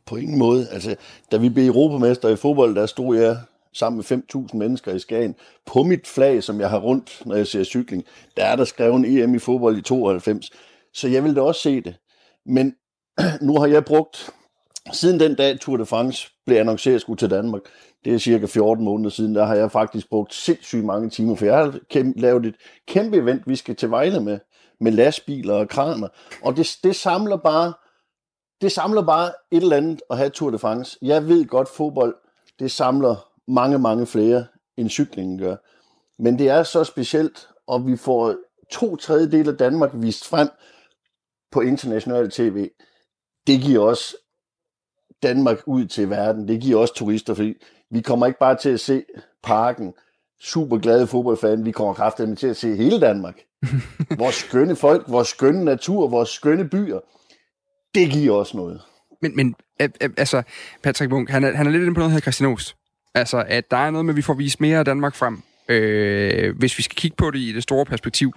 På 0.07 0.17
ingen 0.17 0.39
måde. 0.39 0.69
Altså, 0.73 0.97
da 1.33 1.37
vi 1.37 1.49
blev 1.49 1.67
europamester 1.67 2.29
i 2.29 2.37
fodbold, 2.37 2.75
der 2.75 2.87
stod 2.87 3.17
jeg 3.17 3.37
sammen 3.77 3.97
med 3.97 4.23
5.000 4.51 4.57
mennesker 4.57 4.95
i 4.95 4.99
Skagen. 4.99 5.35
På 5.67 5.83
mit 5.83 6.07
flag, 6.07 6.43
som 6.43 6.61
jeg 6.61 6.71
har 6.71 6.79
rundt, 6.79 7.23
når 7.27 7.37
jeg 7.37 7.47
ser 7.47 7.65
cykling, 7.65 8.05
der 8.37 8.45
er 8.45 8.57
der 8.57 8.65
skrevet 8.65 9.23
EM 9.23 9.35
i 9.35 9.39
fodbold 9.39 9.77
i 9.77 9.83
92. 9.83 10.51
Så 10.95 11.09
jeg 11.09 11.23
ville 11.23 11.37
da 11.37 11.41
også 11.41 11.61
se 11.61 11.81
det. 11.81 11.95
Men 12.47 12.75
nu 13.47 13.59
har 13.59 13.67
jeg 13.67 13.85
brugt, 13.85 14.31
siden 14.93 15.21
den 15.21 15.35
dag 15.35 15.61
Tour 15.61 15.77
de 15.77 15.87
France 15.87 16.29
blev 16.47 16.57
annonceret 16.57 17.01
skulle 17.01 17.19
til 17.19 17.31
Danmark, 17.31 17.63
det 18.05 18.15
er 18.15 18.19
cirka 18.19 18.47
14 18.47 18.85
måneder 18.85 19.11
siden, 19.11 19.35
der 19.35 19.45
har 19.45 19.55
jeg 19.55 19.71
faktisk 19.71 20.09
brugt 20.09 20.35
sindssygt 20.35 20.85
mange 20.85 21.11
timer, 21.11 21.35
for 21.35 21.45
jeg 21.45 21.57
har 21.57 21.81
lavet 22.21 22.47
et 22.47 22.55
kæmpe 22.89 23.17
event, 23.17 23.43
vi 23.47 23.57
skal 23.57 23.77
til 23.77 23.91
Vejle 23.91 24.21
med, 24.21 24.39
med 24.81 24.93
lastbiler 24.93 25.55
og 25.55 25.69
kraner. 25.69 26.09
Og 26.43 26.57
det, 26.57 26.79
det 26.83 26.97
samler 26.97 27.37
bare 27.37 27.73
det 28.61 28.73
samler 28.73 29.03
bare 29.03 29.33
et 29.51 29.63
eller 29.63 29.77
andet 29.77 30.03
at 30.11 30.17
have 30.17 30.31
Tour 30.31 30.51
de 30.51 30.59
France. 30.59 30.99
Jeg 31.03 31.29
ved 31.29 31.47
godt, 31.47 31.69
fodbold, 31.69 32.15
det 32.59 32.71
samler 32.71 33.29
mange, 33.49 33.79
mange 33.79 34.07
flere, 34.07 34.47
end 34.77 34.91
cyklingen 34.91 35.39
gør. 35.39 35.57
Men 36.19 36.39
det 36.39 36.49
er 36.49 36.63
så 36.63 36.85
specielt, 36.85 37.49
og 37.67 37.87
vi 37.87 37.97
får 37.97 38.35
to 38.71 38.97
tredjedel 38.97 39.49
af 39.49 39.57
Danmark 39.57 39.91
vist 39.95 40.29
frem 40.29 40.49
på 41.51 41.61
international 41.61 42.31
tv. 42.31 42.71
Det 43.47 43.61
giver 43.61 43.85
også 43.85 44.17
Danmark 45.23 45.59
ud 45.67 45.87
til 45.87 46.11
verden. 46.11 46.49
Det 46.49 46.61
giver 46.61 46.81
også 46.81 46.95
turister, 46.95 47.35
fordi 47.35 47.55
vi 47.91 48.01
kommer 48.01 48.27
ikke 48.27 48.39
bare 48.39 48.57
til 48.57 48.71
at 48.71 48.81
se 48.81 49.05
parken, 49.43 49.95
super 50.41 50.79
glade 50.79 51.07
fodboldfan, 51.07 51.65
vi 51.65 51.73
kommer 51.73 51.95
kraftigt 51.95 52.39
til 52.39 52.47
at 52.47 52.57
se 52.57 52.77
hele 52.77 53.01
Danmark. 53.01 53.41
vores 54.19 54.35
skønne 54.35 54.77
folk, 54.77 55.05
vores 55.09 55.29
skønne 55.29 55.65
natur, 55.65 56.09
vores 56.09 56.29
skønne 56.29 56.69
byer. 56.69 57.01
Det 57.95 58.11
giver 58.11 58.37
også 58.37 58.57
noget. 58.57 58.83
Men, 59.23 59.37
men 59.37 59.55
altså, 60.17 60.43
Patrick 60.83 61.11
Munk, 61.11 61.31
han 61.31 61.45
er, 61.45 61.53
han 61.53 61.67
er 61.67 61.71
lidt 61.71 61.83
inde 61.83 61.95
på 61.95 62.01
noget 62.01 62.13
her, 62.13 62.21
Christian 62.21 62.51
Oost. 62.51 62.77
Altså, 63.21 63.39
at 63.59 63.65
der 63.71 63.77
er 63.77 63.91
noget 63.91 64.05
med, 64.07 64.15
at 64.15 64.21
vi 64.21 64.29
får 64.29 64.43
vist 64.45 64.61
mere 64.61 64.79
af 64.79 64.85
Danmark 64.85 65.15
frem. 65.21 65.37
Øh, 65.75 66.49
hvis 66.61 66.79
vi 66.79 66.83
skal 66.83 67.01
kigge 67.03 67.17
på 67.23 67.27
det 67.35 67.41
i 67.49 67.53
det 67.57 67.63
store 67.69 67.87
perspektiv, 67.93 68.29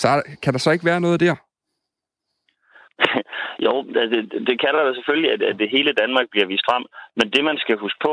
så 0.00 0.06
er, 0.08 0.20
kan 0.42 0.52
der 0.52 0.58
så 0.58 0.70
ikke 0.70 0.88
være 0.90 1.04
noget 1.06 1.20
der? 1.20 1.34
jo, 3.66 3.72
det, 3.94 4.20
det 4.48 4.56
kalder 4.64 4.82
der 4.84 4.94
selvfølgelig, 4.94 5.30
at, 5.34 5.42
at 5.50 5.56
det 5.62 5.68
hele 5.76 5.92
Danmark 6.02 6.26
bliver 6.30 6.46
vist 6.52 6.66
frem. 6.70 6.84
Men 7.18 7.26
det, 7.34 7.42
man 7.44 7.58
skal 7.62 7.76
huske 7.84 8.00
på, 8.06 8.12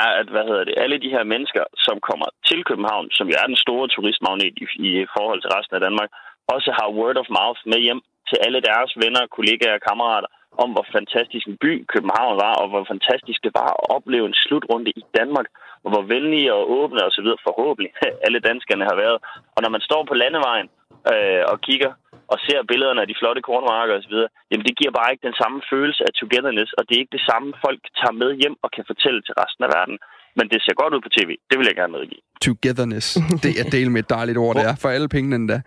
er, 0.00 0.08
at 0.20 0.28
hvad 0.32 0.44
hedder 0.48 0.64
det, 0.64 0.74
alle 0.82 0.98
de 1.04 1.14
her 1.16 1.24
mennesker, 1.32 1.64
som 1.86 1.96
kommer 2.08 2.28
til 2.48 2.60
København, 2.68 3.06
som 3.16 3.26
jo 3.30 3.34
er 3.42 3.46
den 3.52 3.62
store 3.64 3.88
turistmagnet 3.88 4.44
i, 4.62 4.64
i 4.88 5.06
forhold 5.16 5.40
til 5.40 5.50
resten 5.56 5.74
af 5.76 5.84
Danmark, 5.86 6.10
også 6.54 6.70
har 6.78 6.94
word 6.98 7.16
of 7.22 7.32
mouth 7.38 7.60
med 7.72 7.80
hjem 7.86 8.00
til 8.28 8.38
alle 8.46 8.60
deres 8.68 8.90
venner, 9.02 9.32
kollegaer 9.36 9.78
og 9.78 9.84
kammerater, 9.88 10.30
om, 10.62 10.68
hvor 10.74 10.86
fantastisk 10.96 11.44
en 11.46 11.58
by 11.64 11.72
København 11.92 12.36
var, 12.44 12.54
og 12.62 12.66
hvor 12.70 12.84
fantastisk 12.92 13.38
det 13.46 13.52
var 13.60 13.70
at 13.80 13.86
opleve 13.96 14.26
en 14.26 14.40
slutrunde 14.44 14.90
i 15.00 15.02
Danmark, 15.18 15.48
og 15.84 15.88
hvor 15.92 16.02
venlige 16.14 16.54
og 16.58 16.62
åbne 16.78 17.04
og 17.06 17.12
så 17.16 17.20
videre 17.24 17.44
forhåbentlig 17.48 17.92
alle 18.26 18.40
danskerne 18.48 18.84
har 18.90 18.96
været. 19.04 19.18
Og 19.54 19.60
når 19.62 19.70
man 19.76 19.86
står 19.88 20.02
på 20.10 20.14
landevejen 20.22 20.68
øh, 21.12 21.42
og 21.52 21.56
kigger 21.66 21.92
og 22.32 22.38
ser 22.46 22.68
billederne 22.70 23.02
af 23.04 23.08
de 23.08 23.18
flotte 23.20 23.42
kornmarker 23.48 23.94
osv., 23.98 24.16
jamen 24.50 24.66
det 24.68 24.74
giver 24.78 24.92
bare 24.98 25.12
ikke 25.12 25.26
den 25.28 25.38
samme 25.42 25.58
følelse 25.72 26.02
af 26.08 26.12
togetherness, 26.20 26.70
og 26.78 26.82
det 26.84 26.92
er 26.94 27.02
ikke 27.02 27.16
det 27.18 27.26
samme, 27.30 27.48
folk 27.66 27.80
tager 28.00 28.16
med 28.22 28.30
hjem 28.40 28.56
og 28.64 28.68
kan 28.76 28.84
fortælle 28.90 29.20
til 29.22 29.34
resten 29.42 29.62
af 29.66 29.70
verden. 29.78 29.98
Men 30.38 30.46
det 30.52 30.58
ser 30.64 30.74
godt 30.82 30.94
ud 30.94 31.02
på 31.06 31.12
tv. 31.18 31.30
Det 31.50 31.56
vil 31.58 31.66
jeg 31.70 31.76
gerne 31.80 31.92
medgive. 31.98 32.22
Togetherness. 32.46 33.06
Det 33.44 33.52
er 33.60 33.64
del 33.76 33.90
med 33.90 34.00
et 34.04 34.10
dejligt 34.10 34.38
ord, 34.38 34.56
det 34.56 34.64
er. 34.70 34.74
For 34.82 34.88
alle 34.88 35.08
pengene 35.08 35.36
endda. 35.36 35.58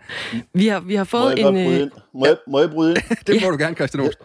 Vi 0.54 0.66
har, 0.72 0.80
vi 0.80 0.94
har 0.94 1.04
fået 1.04 1.22
må 1.22 1.28
jeg 1.28 1.48
en... 1.48 1.54
Bryde 1.54 1.84
Øh? 1.84 1.90
Må, 2.14 2.26
jeg, 2.26 2.36
må 2.52 2.58
jeg 2.60 2.70
bryde 2.70 2.90
ind? 2.90 2.98
det 3.26 3.34
må 3.42 3.50
du 3.50 3.58
gerne, 3.64 3.74
Christian 3.76 4.00
Olsen. 4.04 4.22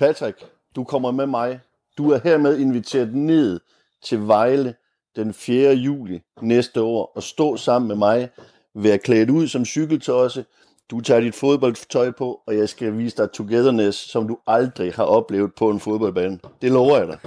Patrick, 0.00 0.46
du 0.76 0.84
kommer 0.84 1.10
med 1.10 1.26
mig. 1.26 1.60
Du 1.98 2.10
er 2.10 2.20
hermed 2.24 2.58
inviteret 2.58 3.14
ned 3.14 3.60
til 4.02 4.26
Vejle 4.26 4.74
den 5.16 5.34
4. 5.34 5.74
juli 5.74 6.22
næste 6.40 6.82
år 6.82 7.12
og 7.16 7.22
stå 7.22 7.56
sammen 7.56 7.88
med 7.88 7.96
mig, 7.96 8.28
være 8.74 8.98
klædt 8.98 9.30
ud 9.30 9.48
som 9.48 9.64
cykeltosse. 9.64 10.44
Du 10.90 11.00
tager 11.00 11.20
dit 11.20 11.34
fodboldtøj 11.34 12.10
på, 12.10 12.40
og 12.46 12.56
jeg 12.56 12.68
skal 12.68 12.98
vise 12.98 13.16
dig 13.16 13.32
togetherness, 13.32 13.98
som 13.98 14.28
du 14.28 14.38
aldrig 14.46 14.92
har 14.92 15.04
oplevet 15.04 15.54
på 15.54 15.70
en 15.70 15.80
fodboldbane. 15.80 16.38
Det 16.62 16.72
lover 16.72 16.98
jeg 16.98 17.06
dig. 17.06 17.18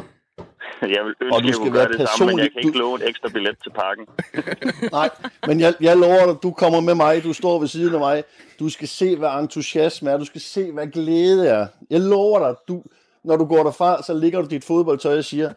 Jeg 0.96 1.06
vil 1.06 1.14
ønske, 1.22 1.36
Og 1.36 1.42
du 1.42 1.48
jeg 1.48 1.56
skal 1.56 1.64
kunne 1.66 1.74
være 1.74 1.88
det 1.88 2.10
samme, 2.10 2.32
men 2.32 2.40
jeg 2.40 2.50
personlig- 2.50 2.52
kan 2.54 2.68
ikke 2.68 2.78
love 2.80 2.96
et 3.04 3.10
ekstra 3.10 3.30
billet 3.30 3.56
til 3.64 3.70
parken. 3.70 4.06
Nej, 4.98 5.10
men 5.48 5.60
jeg, 5.60 5.74
jeg 5.82 5.98
lover 5.98 6.26
dig, 6.26 6.44
du 6.44 6.52
kommer 6.52 6.80
med 6.80 6.96
mig, 6.96 7.24
du 7.24 7.34
står 7.34 7.60
ved 7.60 7.68
siden 7.68 7.94
af 7.94 8.00
mig. 8.00 8.24
Du 8.60 8.70
skal 8.70 8.88
se, 8.88 9.16
hvad 9.18 9.30
entusiasme 9.40 10.10
er, 10.10 10.18
du 10.18 10.26
skal 10.26 10.42
se, 10.42 10.72
hvad 10.72 10.88
glæde 10.88 11.48
er. 11.48 11.68
Jeg 11.90 12.00
lover 12.00 12.40
dig, 12.40 12.56
du, 12.68 12.84
når 13.24 13.38
du 13.38 13.46
går 13.46 13.64
derfra, 13.64 14.04
så 14.04 14.14
ligger 14.14 14.42
du 14.42 14.48
dit 14.48 14.64
fodboldtøj 14.64 15.18
og 15.18 15.24
siger, 15.24 15.54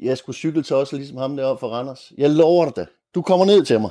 jeg 0.00 0.18
skulle 0.18 0.36
cykle 0.36 0.62
til 0.62 0.76
også 0.76 0.96
ligesom 0.96 1.16
ham 1.16 1.36
deroppe 1.36 1.60
for 1.60 1.68
Randers. 1.68 2.12
Jeg 2.18 2.30
lover 2.30 2.64
dig 2.64 2.76
det. 2.76 2.86
Du 3.14 3.22
kommer 3.22 3.46
ned 3.46 3.64
til 3.64 3.80
mig. 3.80 3.90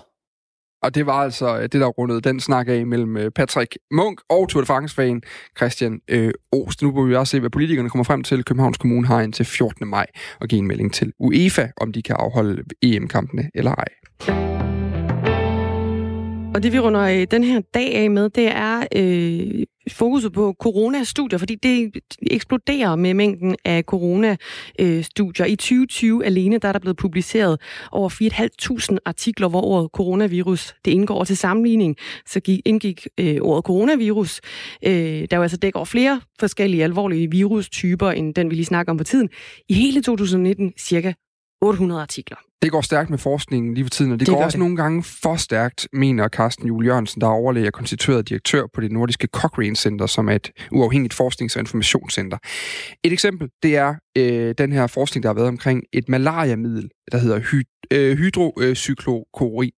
Og 0.83 0.95
det 0.95 1.05
var 1.05 1.13
altså 1.13 1.57
øh, 1.57 1.61
det, 1.61 1.73
der 1.73 1.87
rundede 1.87 2.21
den 2.21 2.39
snak 2.39 2.67
af 2.67 2.85
mellem 2.87 3.17
øh, 3.17 3.31
Patrick 3.31 3.77
Munk 3.91 4.21
og 4.29 4.49
Tour 4.49 4.61
de 4.61 4.65
France-fan 4.65 5.21
Christian 5.57 5.99
øh, 6.07 6.31
Ost. 6.51 6.81
Nu 6.81 6.91
må 6.91 7.05
vi 7.05 7.15
også 7.15 7.31
se, 7.31 7.39
hvad 7.39 7.49
politikerne 7.49 7.89
kommer 7.89 8.03
frem 8.03 8.23
til. 8.23 8.43
Københavns 8.43 8.77
Kommune 8.77 9.07
har 9.07 9.21
indtil 9.21 9.45
14. 9.45 9.87
maj 9.87 10.05
og 10.41 10.47
give 10.47 10.59
en 10.59 10.67
melding 10.67 10.93
til 10.93 11.11
UEFA, 11.19 11.67
om 11.77 11.91
de 11.91 12.01
kan 12.01 12.15
afholde 12.19 12.63
EM-kampene 12.81 13.49
eller 13.55 13.71
ej. 13.75 13.87
Og 16.55 16.63
det 16.63 16.73
vi 16.73 16.79
runder 16.79 17.01
øh, 17.01 17.27
den 17.31 17.43
her 17.43 17.61
dag 17.73 17.95
af 17.95 18.11
med, 18.11 18.29
det 18.29 18.47
er 18.47 18.79
øh, 18.95 19.65
fokuset 19.91 20.33
på 20.33 20.55
coronastudier, 20.59 21.39
fordi 21.39 21.55
det 21.55 21.91
eksploderer 22.31 22.95
med 22.95 23.13
mængden 23.13 23.55
af 23.65 23.83
coronastudier. 23.83 25.45
I 25.45 25.55
2020 25.55 26.25
alene 26.25 26.57
der 26.57 26.67
er 26.67 26.71
der 26.71 26.79
blevet 26.79 26.97
publiceret 26.97 27.61
over 27.91 28.09
4.500 28.91 28.97
artikler, 29.05 29.47
hvor 29.47 29.61
ordet 29.61 29.89
coronavirus 29.93 30.75
det 30.85 30.91
indgår. 30.91 31.19
Og 31.19 31.27
til 31.27 31.37
sammenligning 31.37 31.95
så 32.25 32.39
gik, 32.39 32.61
indgik 32.65 33.07
øh, 33.19 33.37
ordet 33.41 33.65
coronavirus, 33.65 34.41
øh, 34.85 35.27
der 35.31 35.37
jo 35.37 35.41
altså 35.41 35.57
dækker 35.57 35.79
over 35.79 35.85
flere 35.85 36.21
forskellige 36.39 36.83
alvorlige 36.83 37.31
virustyper, 37.31 38.11
end 38.11 38.35
den 38.35 38.49
vi 38.49 38.55
lige 38.55 38.65
snakker 38.65 38.91
om 38.91 38.97
på 38.97 39.03
tiden. 39.03 39.29
I 39.69 39.73
hele 39.73 40.01
2019 40.01 40.73
cirka 40.79 41.13
800 41.61 42.01
artikler. 42.01 42.37
Det 42.63 42.71
går 42.71 42.81
stærkt 42.81 43.09
med 43.09 43.17
forskningen 43.17 43.73
lige 43.73 43.85
for 43.85 43.89
tiden, 43.89 44.11
og 44.11 44.19
det, 44.19 44.27
Det 44.27 44.35
går 44.35 44.43
også 44.43 44.55
det. 44.55 44.59
nogle 44.59 44.75
gange 44.75 45.03
for 45.03 45.35
stærkt, 45.35 45.87
mener 45.93 46.27
Carsten 46.27 46.67
Juhl 46.67 46.85
Jørgensen, 46.85 47.21
der 47.21 47.27
er 47.27 47.31
overlæge 47.31 47.67
og 47.67 47.73
konstitueret 47.73 48.29
direktør 48.29 48.63
på 48.73 48.81
det 48.81 48.91
nordiske 48.91 49.27
Cochrane 49.33 49.75
Center, 49.75 50.05
som 50.05 50.27
er 50.29 50.35
et 50.35 50.51
uafhængigt 50.71 51.13
forsknings- 51.13 51.55
og 51.55 51.59
informationscenter. 51.59 52.37
Et 53.03 53.13
eksempel, 53.13 53.49
det 53.63 53.75
er 53.77 53.95
øh, 54.17 54.55
den 54.57 54.71
her 54.71 54.87
forskning, 54.87 55.23
der 55.23 55.29
har 55.29 55.33
været 55.33 55.47
omkring 55.47 55.83
et 55.93 56.09
malariamiddel, 56.09 56.89
der 57.11 57.17
hedder 57.17 57.39
hy- 57.39 57.87
øh, 57.93 58.17
hydrocyklokori. 58.17 59.71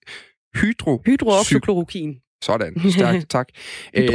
Hydro 0.55 1.01
Hydroxychloroquin. 1.05 2.15
Sådan, 2.41 2.91
stærkt, 2.91 3.29
tak. 3.37 3.47
Øh, 3.93 4.07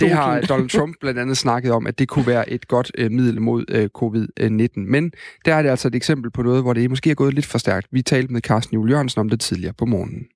det 0.00 0.10
har 0.10 0.40
Donald 0.40 0.68
Trump 0.68 0.96
blandt 1.00 1.20
andet 1.20 1.36
snakket 1.36 1.72
om, 1.72 1.86
at 1.86 1.98
det 1.98 2.08
kunne 2.08 2.26
være 2.26 2.50
et 2.50 2.68
godt 2.68 2.92
øh, 2.98 3.10
middel 3.10 3.40
mod 3.40 3.64
øh, 3.68 3.88
covid-19. 3.98 4.68
Men 4.74 5.12
der 5.44 5.54
er 5.54 5.62
det 5.62 5.70
altså 5.70 5.88
et 5.88 5.94
eksempel 5.94 6.30
på 6.30 6.42
noget, 6.42 6.62
hvor 6.62 6.72
det 6.72 6.90
måske 6.90 7.10
er 7.10 7.14
gået 7.14 7.34
lidt 7.34 7.46
for 7.46 7.58
stærkt. 7.58 7.86
Vi 7.90 8.02
talte 8.02 8.32
med 8.32 8.40
Carsten 8.40 8.74
Juhl 8.74 8.90
Jørgensen 8.90 9.20
om 9.20 9.28
det 9.28 9.40
tidligere 9.40 9.74
på 9.78 9.84
morgenen. 9.84 10.26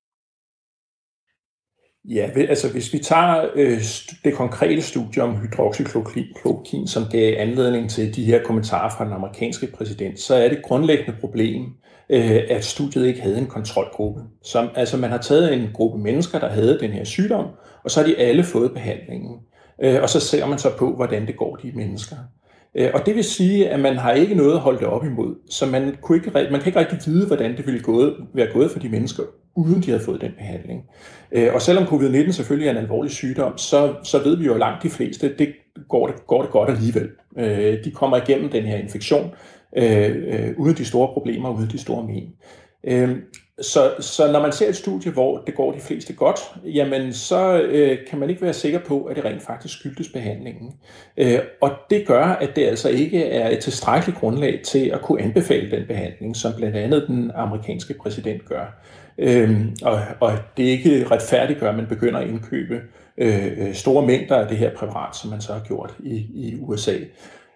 Ja, 2.09 2.29
altså 2.49 2.71
hvis 2.71 2.93
vi 2.93 2.99
tager 2.99 3.49
øh, 3.55 3.79
det 4.23 4.33
konkrete 4.33 4.81
studie 4.81 5.23
om 5.23 5.35
hydroxychloroquin, 5.35 6.87
som 6.87 7.03
gav 7.11 7.37
anledning 7.37 7.89
til 7.89 8.15
de 8.15 8.23
her 8.23 8.43
kommentarer 8.43 8.89
fra 8.97 9.05
den 9.05 9.13
amerikanske 9.13 9.67
præsident, 9.67 10.19
så 10.19 10.35
er 10.35 10.49
det 10.49 10.61
grundlæggende 10.63 11.17
problem, 11.19 11.63
øh, 12.09 12.39
at 12.49 12.65
studiet 12.65 13.07
ikke 13.07 13.21
havde 13.21 13.37
en 13.37 13.45
kontrolgruppe. 13.47 14.21
Som, 14.43 14.69
altså 14.75 14.97
man 14.97 15.09
har 15.09 15.17
taget 15.17 15.53
en 15.53 15.69
gruppe 15.73 15.99
mennesker, 15.99 16.39
der 16.39 16.49
havde 16.49 16.79
den 16.79 16.91
her 16.91 17.03
sygdom, 17.03 17.45
og 17.83 17.91
så 17.91 17.99
har 17.99 18.07
de 18.07 18.17
alle 18.17 18.43
fået 18.43 18.71
behandlingen. 18.71 19.37
Øh, 19.83 20.01
og 20.01 20.09
så 20.09 20.19
ser 20.19 20.45
man 20.45 20.57
så 20.57 20.69
på, 20.77 20.95
hvordan 20.95 21.27
det 21.27 21.37
går 21.37 21.55
de 21.55 21.71
mennesker. 21.75 22.15
Øh, 22.75 22.89
Og 22.93 23.05
det 23.05 23.15
vil 23.15 23.23
sige, 23.23 23.69
at 23.69 23.79
man 23.79 23.97
har 23.97 24.11
ikke 24.11 24.35
noget 24.35 24.53
at 24.53 24.59
holde 24.59 24.79
det 24.79 24.87
op 24.87 25.05
imod. 25.05 25.35
Så 25.49 25.65
man, 25.65 25.95
kunne 26.01 26.17
ikke, 26.17 26.31
man 26.33 26.59
kan 26.59 26.65
ikke 26.65 26.79
rigtig 26.79 26.99
vide, 27.05 27.27
hvordan 27.27 27.57
det 27.57 27.65
ville 27.65 27.79
gået, 27.81 28.13
være 28.33 28.47
gået 28.53 28.71
for 28.71 28.79
de 28.79 28.89
mennesker, 28.89 29.23
uden 29.55 29.81
de 29.81 29.91
havde 29.91 30.03
fået 30.03 30.21
den 30.21 30.31
behandling. 30.37 30.83
Øh, 31.31 31.53
Og 31.53 31.61
selvom 31.61 31.83
covid-19 31.83 32.31
selvfølgelig 32.31 32.67
er 32.67 32.71
en 32.71 32.77
alvorlig 32.77 33.11
sygdom, 33.11 33.57
så, 33.57 33.93
så 34.03 34.23
ved 34.23 34.37
vi 34.37 34.45
jo 34.45 34.53
langt 34.57 34.83
de 34.83 34.89
fleste, 34.89 35.35
det 35.39 35.49
går 35.89 36.07
det, 36.07 36.27
går 36.27 36.41
det 36.41 36.51
godt 36.51 36.69
alligevel. 36.69 37.09
Øh, 37.37 37.83
De 37.83 37.91
kommer 37.91 38.17
igennem 38.17 38.49
den 38.49 38.63
her 38.63 38.77
infektion, 38.77 39.31
øh, 39.77 40.15
øh, 40.27 40.53
uden 40.57 40.77
de 40.77 40.85
store 40.85 41.07
problemer, 41.13 41.49
uden 41.49 41.69
de 41.69 41.77
store 41.77 42.03
men. 42.07 42.29
Øh, 42.83 43.15
Så, 43.61 43.91
så 43.99 44.31
når 44.31 44.41
man 44.41 44.51
ser 44.51 44.69
et 44.69 44.75
studie, 44.75 45.11
hvor 45.11 45.37
det 45.47 45.55
går 45.55 45.71
de 45.71 45.79
fleste 45.79 46.13
godt, 46.13 46.39
jamen 46.65 47.13
så 47.13 47.61
øh, 47.61 47.97
kan 48.09 48.19
man 48.19 48.29
ikke 48.29 48.41
være 48.41 48.53
sikker 48.53 48.79
på, 48.79 49.03
at 49.03 49.15
det 49.15 49.25
rent 49.25 49.41
faktisk 49.41 49.79
skyldes 49.79 50.09
behandlingen. 50.09 50.73
Øh, 51.17 51.39
og 51.61 51.71
det 51.89 52.07
gør, 52.07 52.23
at 52.25 52.55
det 52.55 52.65
altså 52.65 52.89
ikke 52.89 53.25
er 53.25 53.49
et 53.49 53.59
tilstrækkeligt 53.59 54.19
grundlag 54.19 54.61
til 54.65 54.89
at 54.89 55.01
kunne 55.01 55.21
anbefale 55.21 55.71
den 55.71 55.87
behandling, 55.87 56.35
som 56.35 56.53
blandt 56.57 56.75
andet 56.75 57.05
den 57.07 57.31
amerikanske 57.35 57.93
præsident 57.93 58.45
gør. 58.45 58.83
Øh, 59.17 59.61
og, 59.83 59.99
og 60.19 60.31
det 60.57 60.67
er 60.67 60.71
ikke 60.71 61.05
retfærdiggør, 61.11 61.69
at 61.69 61.75
man 61.75 61.87
begynder 61.87 62.19
at 62.19 62.27
indkøbe 62.27 62.81
øh, 63.17 63.45
øh, 63.57 63.73
store 63.73 64.05
mængder 64.07 64.35
af 64.35 64.47
det 64.47 64.57
her 64.57 64.71
præparat, 64.75 65.15
som 65.15 65.29
man 65.29 65.41
så 65.41 65.53
har 65.53 65.61
gjort 65.67 65.93
i, 65.99 66.15
i 66.15 66.55
USA. 66.61 66.93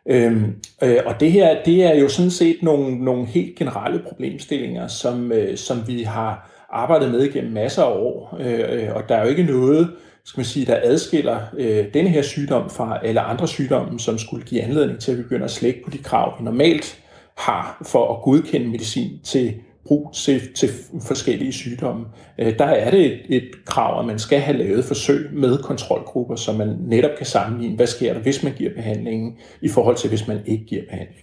Øhm, 0.09 0.55
øh, 0.83 0.97
og 1.05 1.19
det 1.19 1.31
her, 1.31 1.63
det 1.65 1.83
er 1.83 1.95
jo 1.95 2.09
sådan 2.09 2.31
set 2.31 2.57
nogle, 2.61 3.05
nogle 3.05 3.25
helt 3.25 3.55
generelle 3.55 3.99
problemstillinger, 4.07 4.87
som, 4.87 5.31
øh, 5.31 5.57
som 5.57 5.87
vi 5.87 6.03
har 6.03 6.51
arbejdet 6.69 7.11
med 7.11 7.23
igennem 7.23 7.53
masser 7.53 7.83
af 7.83 7.91
år. 7.91 8.37
Øh, 8.39 8.59
øh 8.69 8.95
og 8.95 9.09
der 9.09 9.15
er 9.15 9.23
jo 9.23 9.29
ikke 9.29 9.43
noget, 9.43 9.89
skal 10.23 10.39
man 10.39 10.45
sige, 10.45 10.65
der 10.65 10.79
adskiller 10.83 11.39
øh, 11.57 11.85
denne 11.93 12.09
her 12.09 12.21
sygdom 12.21 12.69
fra 12.69 12.99
alle 13.03 13.21
andre 13.21 13.47
sygdomme, 13.47 13.99
som 13.99 14.17
skulle 14.17 14.45
give 14.45 14.61
anledning 14.61 14.99
til 14.99 15.11
at 15.11 15.17
begynde 15.17 15.43
at 15.43 15.51
slække 15.51 15.83
på 15.85 15.89
de 15.89 15.97
krav, 15.97 16.39
vi 16.39 16.43
normalt 16.43 16.99
har 17.37 17.81
for 17.85 18.13
at 18.13 18.21
godkende 18.21 18.67
medicin 18.67 19.19
til 19.23 19.53
brug 19.87 20.13
til, 20.15 20.53
til 20.53 20.69
forskellige 21.07 21.51
sygdomme. 21.51 22.05
Øh, 22.39 22.59
Der 22.59 22.65
er 22.65 22.91
det 22.91 23.05
et, 23.05 23.19
et 23.29 23.49
krav, 23.65 23.99
at 23.99 24.05
man 24.05 24.19
skal 24.19 24.39
have 24.39 24.57
lavet 24.57 24.85
forsøg 24.85 25.29
med 25.33 25.57
kontrolgrupper, 25.57 26.35
så 26.35 26.53
man 26.53 26.77
netop 26.81 27.11
kan 27.17 27.25
sammenligne, 27.25 27.75
hvad 27.75 27.87
sker 27.87 28.13
der, 28.13 28.19
hvis 28.21 28.43
man 28.43 28.53
giver 28.53 28.73
behandlingen, 28.73 29.37
i 29.61 29.69
forhold 29.69 29.95
til, 29.95 30.09
hvis 30.09 30.27
man 30.27 30.37
ikke 30.45 30.65
giver 30.65 30.81
behandling. 30.89 31.17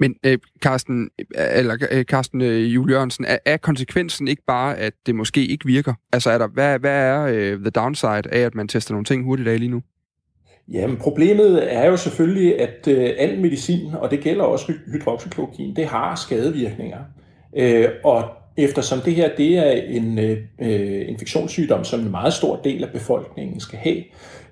Men 0.00 0.14
øh, 0.26 0.38
Carsten, 0.62 1.10
eller, 1.56 1.76
øh, 1.90 2.04
Carsten 2.04 2.40
øh, 2.40 2.74
Juhl 2.74 2.90
Jørgensen, 2.90 3.24
er, 3.24 3.38
er 3.44 3.56
konsekvensen 3.56 4.28
ikke 4.28 4.42
bare, 4.46 4.76
at 4.78 4.92
det 5.06 5.14
måske 5.14 5.46
ikke 5.46 5.66
virker? 5.66 5.94
Altså, 6.12 6.30
er 6.30 6.38
der, 6.38 6.46
hvad, 6.46 6.78
hvad 6.78 7.02
er 7.02 7.22
øh, 7.22 7.58
the 7.58 7.70
downside 7.70 8.22
af, 8.32 8.40
at 8.40 8.54
man 8.54 8.68
tester 8.68 8.94
nogle 8.94 9.04
ting 9.04 9.24
hurtigt 9.24 9.48
af 9.48 9.58
lige 9.58 9.70
nu? 9.70 9.82
Jamen, 10.72 10.96
problemet 10.96 11.74
er 11.74 11.86
jo 11.86 11.96
selvfølgelig, 11.96 12.60
at 12.60 12.88
øh, 12.88 13.10
al 13.18 13.40
medicin, 13.40 13.94
og 13.94 14.10
det 14.10 14.20
gælder 14.20 14.44
også 14.44 14.72
hy- 14.72 14.92
hydroxychloroquin, 14.92 15.76
det 15.76 15.86
har 15.86 16.14
skadevirkninger. 16.14 16.98
Øh, 17.56 17.88
og 18.04 18.24
eftersom 18.56 19.00
det 19.00 19.14
her 19.14 19.30
det 19.36 19.58
er 19.58 19.70
en 19.70 20.18
øh, 20.18 21.08
infektionssygdom, 21.08 21.84
som 21.84 22.00
en 22.00 22.10
meget 22.10 22.32
stor 22.32 22.56
del 22.56 22.84
af 22.84 22.92
befolkningen 22.92 23.60
skal 23.60 23.78
have, 23.78 24.04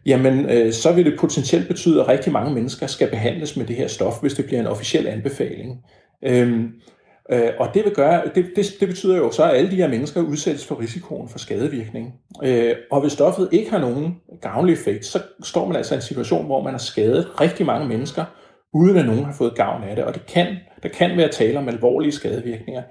jamen 0.06 0.50
øh, 0.50 0.72
så 0.72 0.92
vil 0.92 1.04
det 1.04 1.18
potentielt 1.18 1.68
betyde, 1.68 2.00
at 2.00 2.08
rigtig 2.08 2.32
mange 2.32 2.54
mennesker 2.54 2.86
skal 2.86 3.10
behandles 3.10 3.56
med 3.56 3.66
det 3.66 3.76
her 3.76 3.88
stof, 3.88 4.20
hvis 4.20 4.34
det 4.34 4.44
bliver 4.44 4.60
en 4.60 4.66
officiel 4.66 5.06
anbefaling. 5.06 5.84
Øhm, 6.22 6.72
øh, 7.32 7.50
og 7.58 7.68
det 7.74 7.84
vil 7.84 7.94
gøre, 7.94 8.22
det, 8.34 8.46
det, 8.56 8.66
det 8.80 8.88
betyder 8.88 9.16
jo 9.16 9.30
så, 9.30 9.44
at 9.44 9.56
alle 9.56 9.70
de 9.70 9.76
her 9.76 9.88
mennesker 9.88 10.20
udsættes 10.20 10.66
for 10.66 10.80
risikoen 10.80 11.28
for 11.28 11.38
skadevirkning. 11.38 12.14
Øh, 12.44 12.74
og 12.90 13.00
hvis 13.00 13.12
stoffet 13.12 13.48
ikke 13.52 13.70
har 13.70 13.78
nogen 13.78 14.16
gavnlig 14.40 14.72
effekt, 14.72 15.04
så 15.06 15.22
står 15.42 15.66
man 15.66 15.76
altså 15.76 15.94
i 15.94 15.96
en 15.96 16.02
situation, 16.02 16.46
hvor 16.46 16.62
man 16.62 16.72
har 16.72 16.78
skadet 16.78 17.40
rigtig 17.40 17.66
mange 17.66 17.88
mennesker, 17.88 18.24
uden 18.76 18.96
at 18.96 19.06
nogen 19.06 19.24
har 19.24 19.32
fået 19.32 19.54
gavn 19.54 19.82
af 19.82 19.96
det. 19.96 20.04
Og 20.04 20.14
det 20.14 20.26
kan, 20.26 20.46
der 20.82 20.88
kan 20.88 21.16
være 21.16 21.28
tale 21.28 21.58
om 21.58 21.68
alvorlige 21.68 22.12
skadevirkninger. 22.12 22.82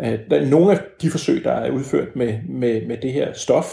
Øh, 0.00 0.18
der 0.30 0.46
nogle 0.46 0.72
af 0.72 0.78
de 1.02 1.10
forsøg, 1.10 1.44
der 1.44 1.52
er 1.52 1.70
udført 1.70 2.16
med, 2.16 2.38
med, 2.48 2.86
med 2.86 2.96
det 2.96 3.12
her 3.12 3.32
stof, 3.32 3.66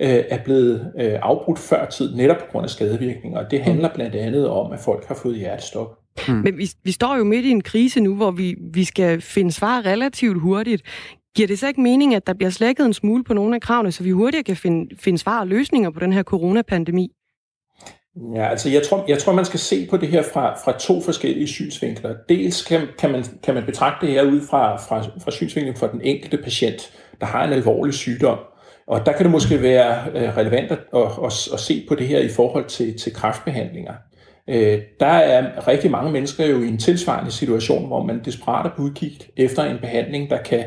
øh, 0.00 0.24
er 0.28 0.38
blevet 0.44 0.92
øh, 1.00 1.18
afbrudt 1.22 1.58
før 1.58 1.86
tid, 1.86 2.16
netop 2.16 2.36
på 2.36 2.44
grund 2.52 2.64
af 2.64 2.70
skadevirkninger. 2.70 3.38
Og 3.38 3.50
det 3.50 3.60
handler 3.60 3.88
blandt 3.94 4.14
andet 4.14 4.48
om, 4.48 4.72
at 4.72 4.78
folk 4.78 5.06
har 5.06 5.14
fået 5.14 5.36
hjertestop. 5.36 5.98
Mm. 6.28 6.34
Men 6.34 6.58
vi, 6.58 6.70
vi 6.84 6.92
står 6.92 7.16
jo 7.16 7.24
midt 7.24 7.44
i 7.44 7.50
en 7.50 7.60
krise 7.60 8.00
nu, 8.00 8.14
hvor 8.14 8.30
vi, 8.30 8.56
vi 8.72 8.84
skal 8.84 9.20
finde 9.20 9.52
svar 9.52 9.86
relativt 9.86 10.40
hurtigt. 10.40 10.82
Giver 11.36 11.48
det 11.48 11.58
så 11.58 11.68
ikke 11.68 11.80
mening, 11.80 12.14
at 12.14 12.26
der 12.26 12.34
bliver 12.34 12.50
slækket 12.50 12.86
en 12.86 12.92
smule 12.92 13.24
på 13.24 13.34
nogle 13.34 13.54
af 13.54 13.60
kravene, 13.60 13.92
så 13.92 14.02
vi 14.02 14.10
hurtigere 14.10 14.44
kan 14.44 14.56
finde, 14.56 14.96
finde 14.98 15.18
svar 15.18 15.40
og 15.40 15.46
løsninger 15.46 15.90
på 15.90 16.00
den 16.00 16.12
her 16.12 16.22
coronapandemi? 16.22 17.10
Ja, 18.34 18.48
altså 18.48 18.68
jeg 18.68 18.82
tror, 18.82 19.04
jeg 19.08 19.18
tror, 19.18 19.32
man 19.32 19.44
skal 19.44 19.60
se 19.60 19.86
på 19.90 19.96
det 19.96 20.08
her 20.08 20.22
fra, 20.22 20.58
fra 20.64 20.78
to 20.78 21.00
forskellige 21.00 21.46
synsvinkler. 21.46 22.14
Dels 22.28 22.64
kan, 22.64 22.80
kan, 22.98 23.12
man, 23.12 23.24
kan 23.42 23.54
man 23.54 23.64
betragte 23.64 24.06
det 24.06 24.14
her 24.14 24.22
ud 24.22 24.40
fra, 24.40 24.76
fra, 24.76 25.02
fra 25.24 25.30
synsvinklen 25.30 25.76
for 25.76 25.86
den 25.86 26.00
enkelte 26.00 26.38
patient, 26.38 26.92
der 27.20 27.26
har 27.26 27.44
en 27.44 27.52
alvorlig 27.52 27.94
sygdom. 27.94 28.38
Og 28.86 29.06
der 29.06 29.12
kan 29.12 29.24
det 29.24 29.30
måske 29.30 29.62
være 29.62 30.04
øh, 30.14 30.36
relevant 30.36 30.72
at, 30.72 30.78
at, 30.94 31.02
at, 31.02 31.48
at 31.52 31.60
se 31.60 31.84
på 31.88 31.94
det 31.94 32.08
her 32.08 32.18
i 32.18 32.28
forhold 32.28 32.64
til, 32.64 32.98
til 32.98 33.14
kræftbehandlinger. 33.14 33.94
Øh, 34.48 34.78
der 35.00 35.06
er 35.06 35.68
rigtig 35.68 35.90
mange 35.90 36.12
mennesker 36.12 36.46
jo 36.46 36.62
i 36.62 36.68
en 36.68 36.78
tilsvarende 36.78 37.30
situation, 37.30 37.86
hvor 37.86 38.02
man 38.02 38.24
desperat 38.24 38.66
er 38.66 38.70
på 38.76 38.82
udkig 38.82 39.20
efter 39.36 39.64
en 39.64 39.78
behandling, 39.78 40.30
der 40.30 40.42
kan, 40.42 40.64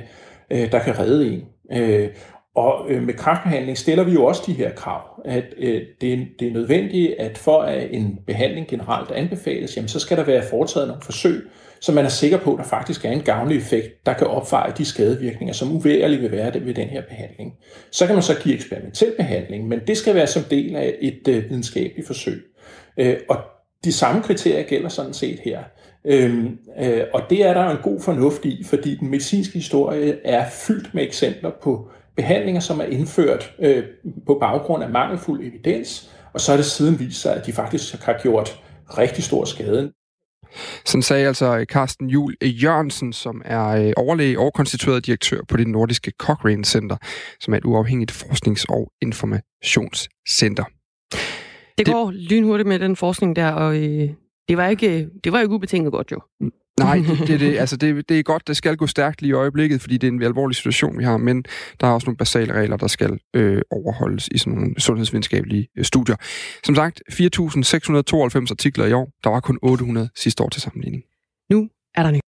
øh, 0.51 0.71
der 0.71 0.79
kan 0.79 0.99
redde 0.99 1.27
en. 1.33 1.43
Øh, 1.71 2.09
og 2.57 2.85
øh, 2.89 3.03
med 3.03 3.13
kræftbehandling 3.13 3.77
stiller 3.77 4.03
vi 4.03 4.11
jo 4.11 4.25
også 4.25 4.43
de 4.45 4.53
her 4.53 4.71
krav, 4.71 5.21
at 5.25 5.43
øh, 5.57 5.81
det, 6.01 6.27
det 6.39 6.47
er 6.47 6.51
nødvendigt, 6.51 7.15
at 7.19 7.37
for 7.37 7.61
at 7.61 7.87
en 7.91 8.19
behandling 8.27 8.67
generelt 8.67 9.11
anbefales, 9.11 9.77
jamen, 9.77 9.87
så 9.87 9.99
skal 9.99 10.17
der 10.17 10.23
være 10.23 10.43
foretaget 10.49 10.87
nogle 10.87 11.01
forsøg, 11.01 11.47
så 11.79 11.91
man 11.91 12.05
er 12.05 12.09
sikker 12.09 12.37
på, 12.37 12.53
at 12.53 12.57
der 12.57 12.63
faktisk 12.63 13.05
er 13.05 13.11
en 13.11 13.21
gavnlig 13.21 13.57
effekt, 13.57 14.05
der 14.05 14.13
kan 14.13 14.27
opveje 14.27 14.73
de 14.77 14.85
skadevirkninger, 14.85 15.53
som 15.53 15.71
uværligt 15.71 16.21
vil 16.21 16.31
være 16.31 16.65
ved 16.65 16.73
den 16.73 16.87
her 16.87 17.01
behandling. 17.01 17.53
Så 17.91 18.05
kan 18.05 18.15
man 18.15 18.23
så 18.23 18.35
give 18.43 18.55
eksperimentel 18.55 19.13
behandling, 19.17 19.67
men 19.67 19.79
det 19.87 19.97
skal 19.97 20.15
være 20.15 20.27
som 20.27 20.43
del 20.43 20.75
af 20.75 20.95
et 21.01 21.27
øh, 21.27 21.49
videnskabeligt 21.49 22.07
forsøg. 22.07 22.43
Øh, 22.97 23.17
og 23.29 23.37
de 23.83 23.91
samme 23.93 24.23
kriterier 24.23 24.63
gælder 24.63 24.89
sådan 24.89 25.13
set 25.13 25.39
her. 25.39 25.59
Øhm, 26.05 26.57
øh, 26.79 27.03
og 27.13 27.21
det 27.29 27.45
er 27.45 27.53
der 27.53 27.69
en 27.69 27.77
god 27.83 27.99
fornuft 27.99 28.45
i, 28.45 28.63
fordi 28.63 28.95
den 28.95 29.09
medicinske 29.09 29.53
historie 29.53 30.17
er 30.25 30.49
fyldt 30.49 30.93
med 30.93 31.03
eksempler 31.03 31.51
på 31.61 31.89
behandlinger, 32.17 32.61
som 32.61 32.79
er 32.79 32.83
indført 32.83 33.53
øh, 33.59 33.83
på 34.25 34.37
baggrund 34.41 34.83
af 34.83 34.89
mangelfuld 34.89 35.41
evidens, 35.41 36.09
og 36.33 36.41
så 36.41 36.51
er 36.51 36.55
det 36.55 36.65
siden 36.65 36.99
vist 36.99 37.21
sig, 37.21 37.35
at 37.35 37.45
de 37.45 37.53
faktisk 37.53 38.03
har 38.03 38.19
gjort 38.21 38.61
rigtig 38.97 39.23
stor 39.23 39.45
skade. 39.45 39.91
Sådan 40.85 41.01
sagde 41.01 41.27
altså 41.27 41.65
Carsten 41.69 42.09
Jul 42.09 42.35
Jørgensen, 42.41 43.13
som 43.13 43.41
er 43.45 43.67
øh, 43.67 43.93
overlæge 43.97 44.39
og 44.39 44.53
konstitueret 44.53 45.05
direktør 45.05 45.41
på 45.49 45.57
det 45.57 45.67
nordiske 45.67 46.11
Cochrane 46.19 46.65
Center, 46.65 46.97
som 47.39 47.53
er 47.53 47.57
et 47.57 47.65
uafhængigt 47.65 48.11
forsknings- 48.11 48.65
og 48.69 48.91
informationscenter. 49.01 50.63
Det 51.77 51.85
går 51.85 52.11
det... 52.11 52.15
lynhurtigt 52.15 52.67
med 52.67 52.79
den 52.79 52.95
forskning 52.95 53.35
der, 53.35 53.51
og 53.51 53.77
øh, 53.77 54.09
det 54.47 54.57
var 54.57 54.67
ikke, 54.67 55.09
det 55.23 55.31
var 55.31 55.39
ikke 55.39 55.53
ubetinget 55.53 55.91
godt 55.91 56.11
jo. 56.11 56.21
Nej, 56.79 57.03
det, 57.07 57.27
det, 57.27 57.39
det, 57.39 57.57
altså 57.57 57.77
det, 57.77 58.09
det 58.09 58.19
er 58.19 58.23
godt, 58.23 58.47
det 58.47 58.57
skal 58.57 58.77
gå 58.77 58.87
stærkt 58.87 59.21
lige 59.21 59.29
i 59.29 59.33
øjeblikket, 59.33 59.81
fordi 59.81 59.97
det 59.97 60.07
er 60.07 60.11
en 60.11 60.23
alvorlig 60.23 60.55
situation, 60.55 60.97
vi 60.97 61.03
har, 61.03 61.17
men 61.17 61.45
der 61.79 61.87
er 61.87 61.91
også 61.91 62.05
nogle 62.05 62.17
basale 62.17 62.53
regler, 62.53 62.77
der 62.77 62.87
skal 62.87 63.19
øh, 63.33 63.61
overholdes 63.71 64.27
i 64.31 64.37
sådan 64.37 64.53
nogle 64.53 64.79
sundhedsvidenskabelige 64.79 65.67
øh, 65.77 65.85
studier. 65.85 66.15
Som 66.63 66.75
sagt, 66.75 67.01
4.692 67.11 68.51
artikler 68.51 68.85
i 68.85 68.93
år. 68.93 69.09
Der 69.23 69.29
var 69.29 69.39
kun 69.39 69.59
800 69.61 70.09
sidste 70.15 70.43
år 70.43 70.49
til 70.49 70.61
sammenligning. 70.61 71.03
Nu 71.49 71.69
er 71.95 72.03
der 72.03 72.11
nyt. 72.11 72.21